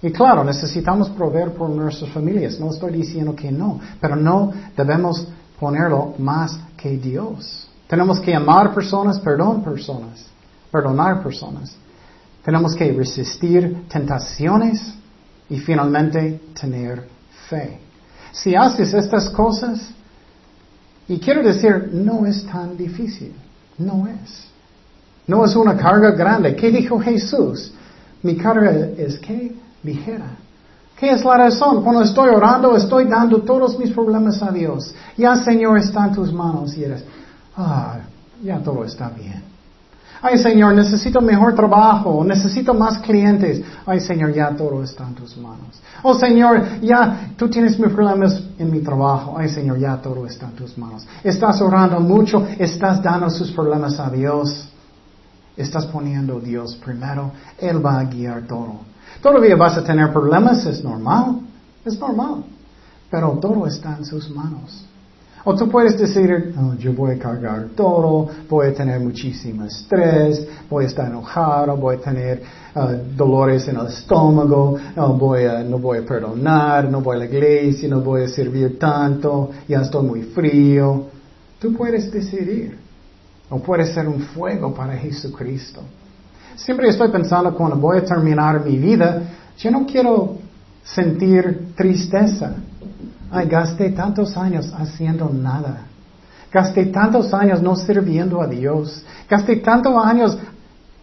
Y 0.00 0.10
claro, 0.12 0.44
necesitamos 0.44 1.10
proveer 1.10 1.52
por 1.52 1.68
nuestras 1.70 2.10
familias. 2.10 2.60
No 2.60 2.70
estoy 2.70 2.92
diciendo 2.92 3.34
que 3.34 3.50
no, 3.50 3.80
pero 4.00 4.14
no 4.14 4.52
debemos 4.76 5.26
ponerlo 5.58 6.14
más 6.18 6.58
que 6.76 6.96
Dios. 6.96 7.68
Tenemos 7.88 8.20
que 8.20 8.34
amar 8.34 8.72
personas, 8.72 9.18
perdón 9.18 9.62
personas, 9.62 10.26
perdonar 10.70 11.22
personas. 11.22 11.74
Tenemos 12.44 12.74
que 12.74 12.92
resistir 12.92 13.88
tentaciones 13.88 14.94
y 15.50 15.58
finalmente 15.58 16.40
tener 16.58 17.08
fe. 17.48 17.80
Si 18.30 18.54
haces 18.54 18.94
estas 18.94 19.28
cosas, 19.30 19.90
y 21.08 21.18
quiero 21.18 21.42
decir, 21.42 21.90
no 21.92 22.26
es 22.26 22.44
tan 22.46 22.76
difícil, 22.76 23.34
no 23.78 24.06
es. 24.06 24.44
No 25.26 25.44
es 25.44 25.56
una 25.56 25.76
carga 25.76 26.12
grande. 26.12 26.54
¿Qué 26.54 26.70
dijo 26.70 27.00
Jesús? 27.00 27.72
Mi 28.22 28.36
carga 28.36 28.70
es 28.96 29.18
que 29.18 29.54
ligera. 29.82 30.36
¿Qué 30.98 31.10
es 31.10 31.24
la 31.24 31.36
razón? 31.36 31.82
Cuando 31.84 32.02
estoy 32.02 32.30
orando, 32.30 32.76
estoy 32.76 33.04
dando 33.04 33.42
todos 33.42 33.78
mis 33.78 33.92
problemas 33.92 34.42
a 34.42 34.50
Dios. 34.50 34.92
Ya, 35.16 35.36
Señor, 35.36 35.78
está 35.78 36.06
en 36.06 36.14
tus 36.14 36.32
manos 36.32 36.76
y 36.76 36.84
eres, 36.84 37.04
ah, 37.56 37.98
ya 38.42 38.58
todo 38.58 38.84
está 38.84 39.08
bien. 39.10 39.42
Ay, 40.20 40.38
Señor, 40.38 40.74
necesito 40.74 41.20
mejor 41.20 41.54
trabajo, 41.54 42.24
necesito 42.24 42.74
más 42.74 42.98
clientes. 42.98 43.62
Ay, 43.86 44.00
Señor, 44.00 44.32
ya 44.32 44.50
todo 44.56 44.82
está 44.82 45.06
en 45.06 45.14
tus 45.14 45.36
manos. 45.36 45.80
Oh, 46.02 46.14
Señor, 46.14 46.80
ya 46.80 47.30
tú 47.36 47.48
tienes 47.48 47.78
mis 47.78 47.92
problemas 47.92 48.42
en 48.58 48.70
mi 48.70 48.80
trabajo. 48.80 49.36
Ay, 49.38 49.48
Señor, 49.48 49.78
ya 49.78 49.96
todo 50.02 50.26
está 50.26 50.46
en 50.46 50.56
tus 50.56 50.76
manos. 50.76 51.06
Estás 51.22 51.60
orando 51.60 52.00
mucho, 52.00 52.44
estás 52.58 53.00
dando 53.00 53.30
sus 53.30 53.52
problemas 53.52 54.00
a 54.00 54.10
Dios. 54.10 54.68
Estás 55.56 55.86
poniendo 55.86 56.38
a 56.38 56.40
Dios 56.40 56.74
primero. 56.84 57.30
Él 57.56 57.84
va 57.84 58.00
a 58.00 58.04
guiar 58.04 58.42
todo. 58.48 58.80
Todavía 59.22 59.56
vas 59.56 59.76
a 59.76 59.84
tener 59.84 60.12
problemas, 60.12 60.64
es 60.66 60.82
normal. 60.82 61.40
Es 61.84 61.98
normal. 61.98 62.44
Pero 63.10 63.38
todo 63.40 63.66
está 63.66 63.96
en 63.96 64.04
sus 64.04 64.30
manos. 64.30 64.84
O 65.44 65.54
tú 65.54 65.68
puedes 65.68 65.98
decir, 65.98 66.54
yo 66.78 66.92
voy 66.92 67.14
a 67.14 67.18
cargar 67.18 67.68
todo, 67.74 68.28
voy 68.50 68.66
a 68.66 68.74
tener 68.74 69.00
muchísimo 69.00 69.64
estrés, 69.64 70.46
voy 70.68 70.84
a 70.84 70.88
estar 70.88 71.08
enojado, 71.08 71.76
voy 71.76 71.96
a 71.96 72.00
tener 72.00 72.42
uh, 72.74 73.16
dolores 73.16 73.66
en 73.68 73.76
el 73.76 73.86
estómago, 73.86 74.76
no 74.94 75.14
voy, 75.14 75.44
a, 75.44 75.62
no 75.62 75.78
voy 75.78 75.98
a 75.98 76.04
perdonar, 76.04 76.90
no 76.90 77.00
voy 77.00 77.16
a 77.16 77.18
la 77.20 77.24
iglesia, 77.26 77.88
no 77.88 78.00
voy 78.00 78.24
a 78.24 78.28
servir 78.28 78.78
tanto, 78.78 79.50
ya 79.66 79.80
estoy 79.80 80.04
muy 80.04 80.22
frío. 80.22 81.06
Tú 81.58 81.72
puedes 81.72 82.10
decidir. 82.10 82.76
O 83.50 83.58
puedes 83.60 83.94
ser 83.94 84.06
un 84.06 84.20
fuego 84.20 84.74
para 84.74 84.94
Jesucristo. 84.98 85.80
Siempre 86.58 86.88
estoy 86.88 87.08
pensando 87.10 87.54
cuando 87.54 87.76
voy 87.76 87.98
a 87.98 88.04
terminar 88.04 88.64
mi 88.64 88.76
vida, 88.76 89.22
yo 89.58 89.70
no 89.70 89.86
quiero 89.86 90.36
sentir 90.82 91.72
tristeza. 91.76 92.56
Ay, 93.30 93.46
gasté 93.46 93.90
tantos 93.90 94.36
años 94.36 94.72
haciendo 94.76 95.30
nada. 95.32 95.86
Gasté 96.52 96.86
tantos 96.86 97.32
años 97.32 97.62
no 97.62 97.76
sirviendo 97.76 98.42
a 98.42 98.48
Dios. 98.48 99.04
Gasté 99.30 99.56
tantos 99.56 99.94
años 100.04 100.36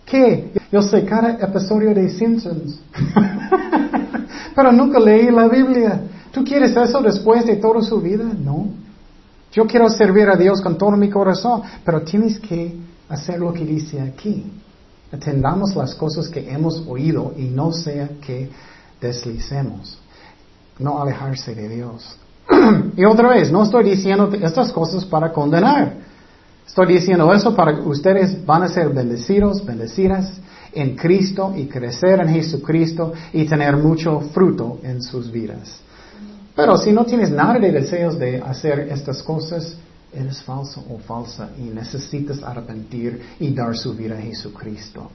que 0.05 0.51
yo 0.71 0.81
sé 0.81 1.05
cada 1.05 1.31
episodio 1.31 1.93
de 1.93 2.09
Simpsons. 2.09 2.81
Pero 4.55 4.71
nunca 4.73 4.99
leí 4.99 5.31
la 5.31 5.47
Biblia. 5.47 6.01
¿Tú 6.31 6.43
quieres 6.43 6.75
eso 6.75 7.01
después 7.01 7.45
de 7.45 7.55
toda 7.55 7.81
su 7.81 8.01
vida? 8.01 8.25
No. 8.25 8.67
Yo 9.53 9.65
quiero 9.65 9.87
servir 9.89 10.27
a 10.29 10.35
Dios 10.35 10.61
con 10.61 10.77
todo 10.77 10.91
mi 10.91 11.09
corazón, 11.09 11.61
pero 11.85 12.01
tienes 12.01 12.37
que 12.39 12.75
hacer 13.07 13.39
lo 13.39 13.53
que 13.53 13.63
dice 13.63 14.01
aquí. 14.01 14.51
Atendamos 15.11 15.75
las 15.75 15.95
cosas 15.95 16.29
que 16.29 16.49
hemos 16.51 16.85
oído 16.87 17.33
y 17.37 17.43
no 17.43 17.71
sea 17.71 18.09
que 18.25 18.49
deslicemos 18.99 19.99
no 20.79 21.01
alejarse 21.01 21.55
de 21.55 21.69
Dios. 21.69 22.17
y 22.97 23.05
otra 23.05 23.29
vez, 23.29 23.51
no 23.51 23.63
estoy 23.63 23.85
diciendo 23.85 24.29
estas 24.41 24.71
cosas 24.71 25.05
para 25.05 25.31
condenar. 25.31 25.93
Estoy 26.67 26.87
diciendo 26.87 27.31
eso 27.33 27.55
para 27.55 27.75
que 27.75 27.81
ustedes 27.81 28.43
van 28.45 28.63
a 28.63 28.67
ser 28.67 28.89
bendecidos, 28.89 29.63
bendecidas 29.63 30.33
en 30.73 30.95
Cristo 30.95 31.53
y 31.55 31.67
crecer 31.67 32.19
en 32.19 32.29
Jesucristo 32.29 33.13
y 33.31 33.45
tener 33.45 33.77
mucho 33.77 34.19
fruto 34.33 34.79
en 34.83 35.01
sus 35.01 35.31
vidas. 35.31 35.79
Pero 36.55 36.77
si 36.77 36.91
no 36.91 37.05
tienes 37.05 37.29
nada 37.31 37.59
de 37.59 37.71
deseos 37.71 38.17
de 38.17 38.41
hacer 38.41 38.79
estas 38.91 39.21
cosas, 39.21 39.77
eres 40.15 40.41
falso 40.41 40.83
o 40.89 40.97
falsa 40.99 41.49
y 41.57 41.63
necesitas 41.63 42.41
arrepentir 42.41 43.21
y 43.39 43.53
dar 43.53 43.75
su 43.75 43.93
vida 43.93 44.17
a 44.17 44.21
Jesucristo. 44.21 45.09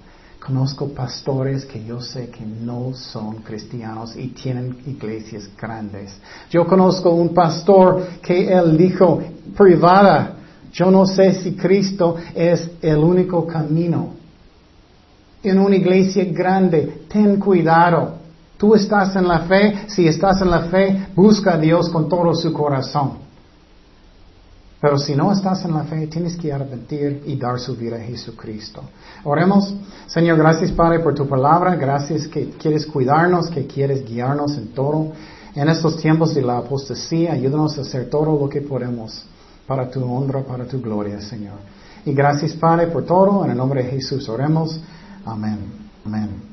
Conozco 0.44 0.88
pastores 0.88 1.66
que 1.66 1.84
yo 1.84 2.00
sé 2.00 2.30
que 2.30 2.44
no 2.46 2.94
son 2.94 3.36
cristianos 3.42 4.16
y 4.16 4.28
tienen 4.28 4.78
iglesias 4.86 5.50
grandes. 5.60 6.16
Yo 6.48 6.66
conozco 6.66 7.10
un 7.10 7.34
pastor 7.34 8.06
que 8.22 8.50
él 8.50 8.76
dijo 8.76 9.22
privada, 9.56 10.36
yo 10.72 10.90
no 10.90 11.04
sé 11.04 11.34
si 11.34 11.52
Cristo 11.52 12.16
es 12.34 12.70
el 12.80 12.98
único 12.98 13.46
camino. 13.46 14.14
En 15.42 15.58
una 15.58 15.76
iglesia 15.76 16.24
grande, 16.24 17.04
ten 17.08 17.38
cuidado. 17.38 18.14
Tú 18.56 18.74
estás 18.74 19.14
en 19.16 19.28
la 19.28 19.40
fe, 19.40 19.84
si 19.88 20.06
estás 20.06 20.40
en 20.40 20.50
la 20.50 20.62
fe, 20.62 21.08
busca 21.14 21.54
a 21.54 21.58
Dios 21.58 21.90
con 21.90 22.08
todo 22.08 22.34
su 22.34 22.52
corazón. 22.52 23.19
Pero 24.80 24.98
si 24.98 25.14
no 25.14 25.30
estás 25.30 25.64
en 25.64 25.74
la 25.74 25.84
fe, 25.84 26.06
tienes 26.06 26.36
que 26.36 26.52
arrepentir 26.52 27.22
y 27.26 27.36
dar 27.36 27.60
su 27.60 27.76
vida 27.76 27.96
a 27.96 28.00
Jesucristo. 28.00 28.82
Oremos. 29.24 29.74
Señor, 30.06 30.38
gracias 30.38 30.72
Padre 30.72 31.00
por 31.00 31.14
tu 31.14 31.28
palabra. 31.28 31.76
Gracias 31.76 32.26
que 32.26 32.50
quieres 32.50 32.86
cuidarnos, 32.86 33.50
que 33.50 33.66
quieres 33.66 34.06
guiarnos 34.06 34.56
en 34.56 34.68
todo. 34.68 35.12
En 35.54 35.68
estos 35.68 35.98
tiempos 35.98 36.34
de 36.34 36.42
la 36.42 36.58
apostasía, 36.58 37.32
ayúdanos 37.32 37.76
a 37.76 37.82
hacer 37.82 38.08
todo 38.08 38.38
lo 38.38 38.48
que 38.48 38.62
podemos 38.62 39.26
para 39.66 39.90
tu 39.90 40.02
honra, 40.02 40.42
para 40.42 40.64
tu 40.64 40.80
gloria, 40.80 41.20
Señor. 41.20 41.58
Y 42.06 42.14
gracias 42.14 42.54
Padre 42.54 42.86
por 42.86 43.04
todo. 43.04 43.44
En 43.44 43.50
el 43.50 43.56
nombre 43.56 43.82
de 43.82 43.90
Jesús 43.90 44.28
oremos. 44.30 44.80
Amén. 45.26 45.58
Amén. 46.06 46.49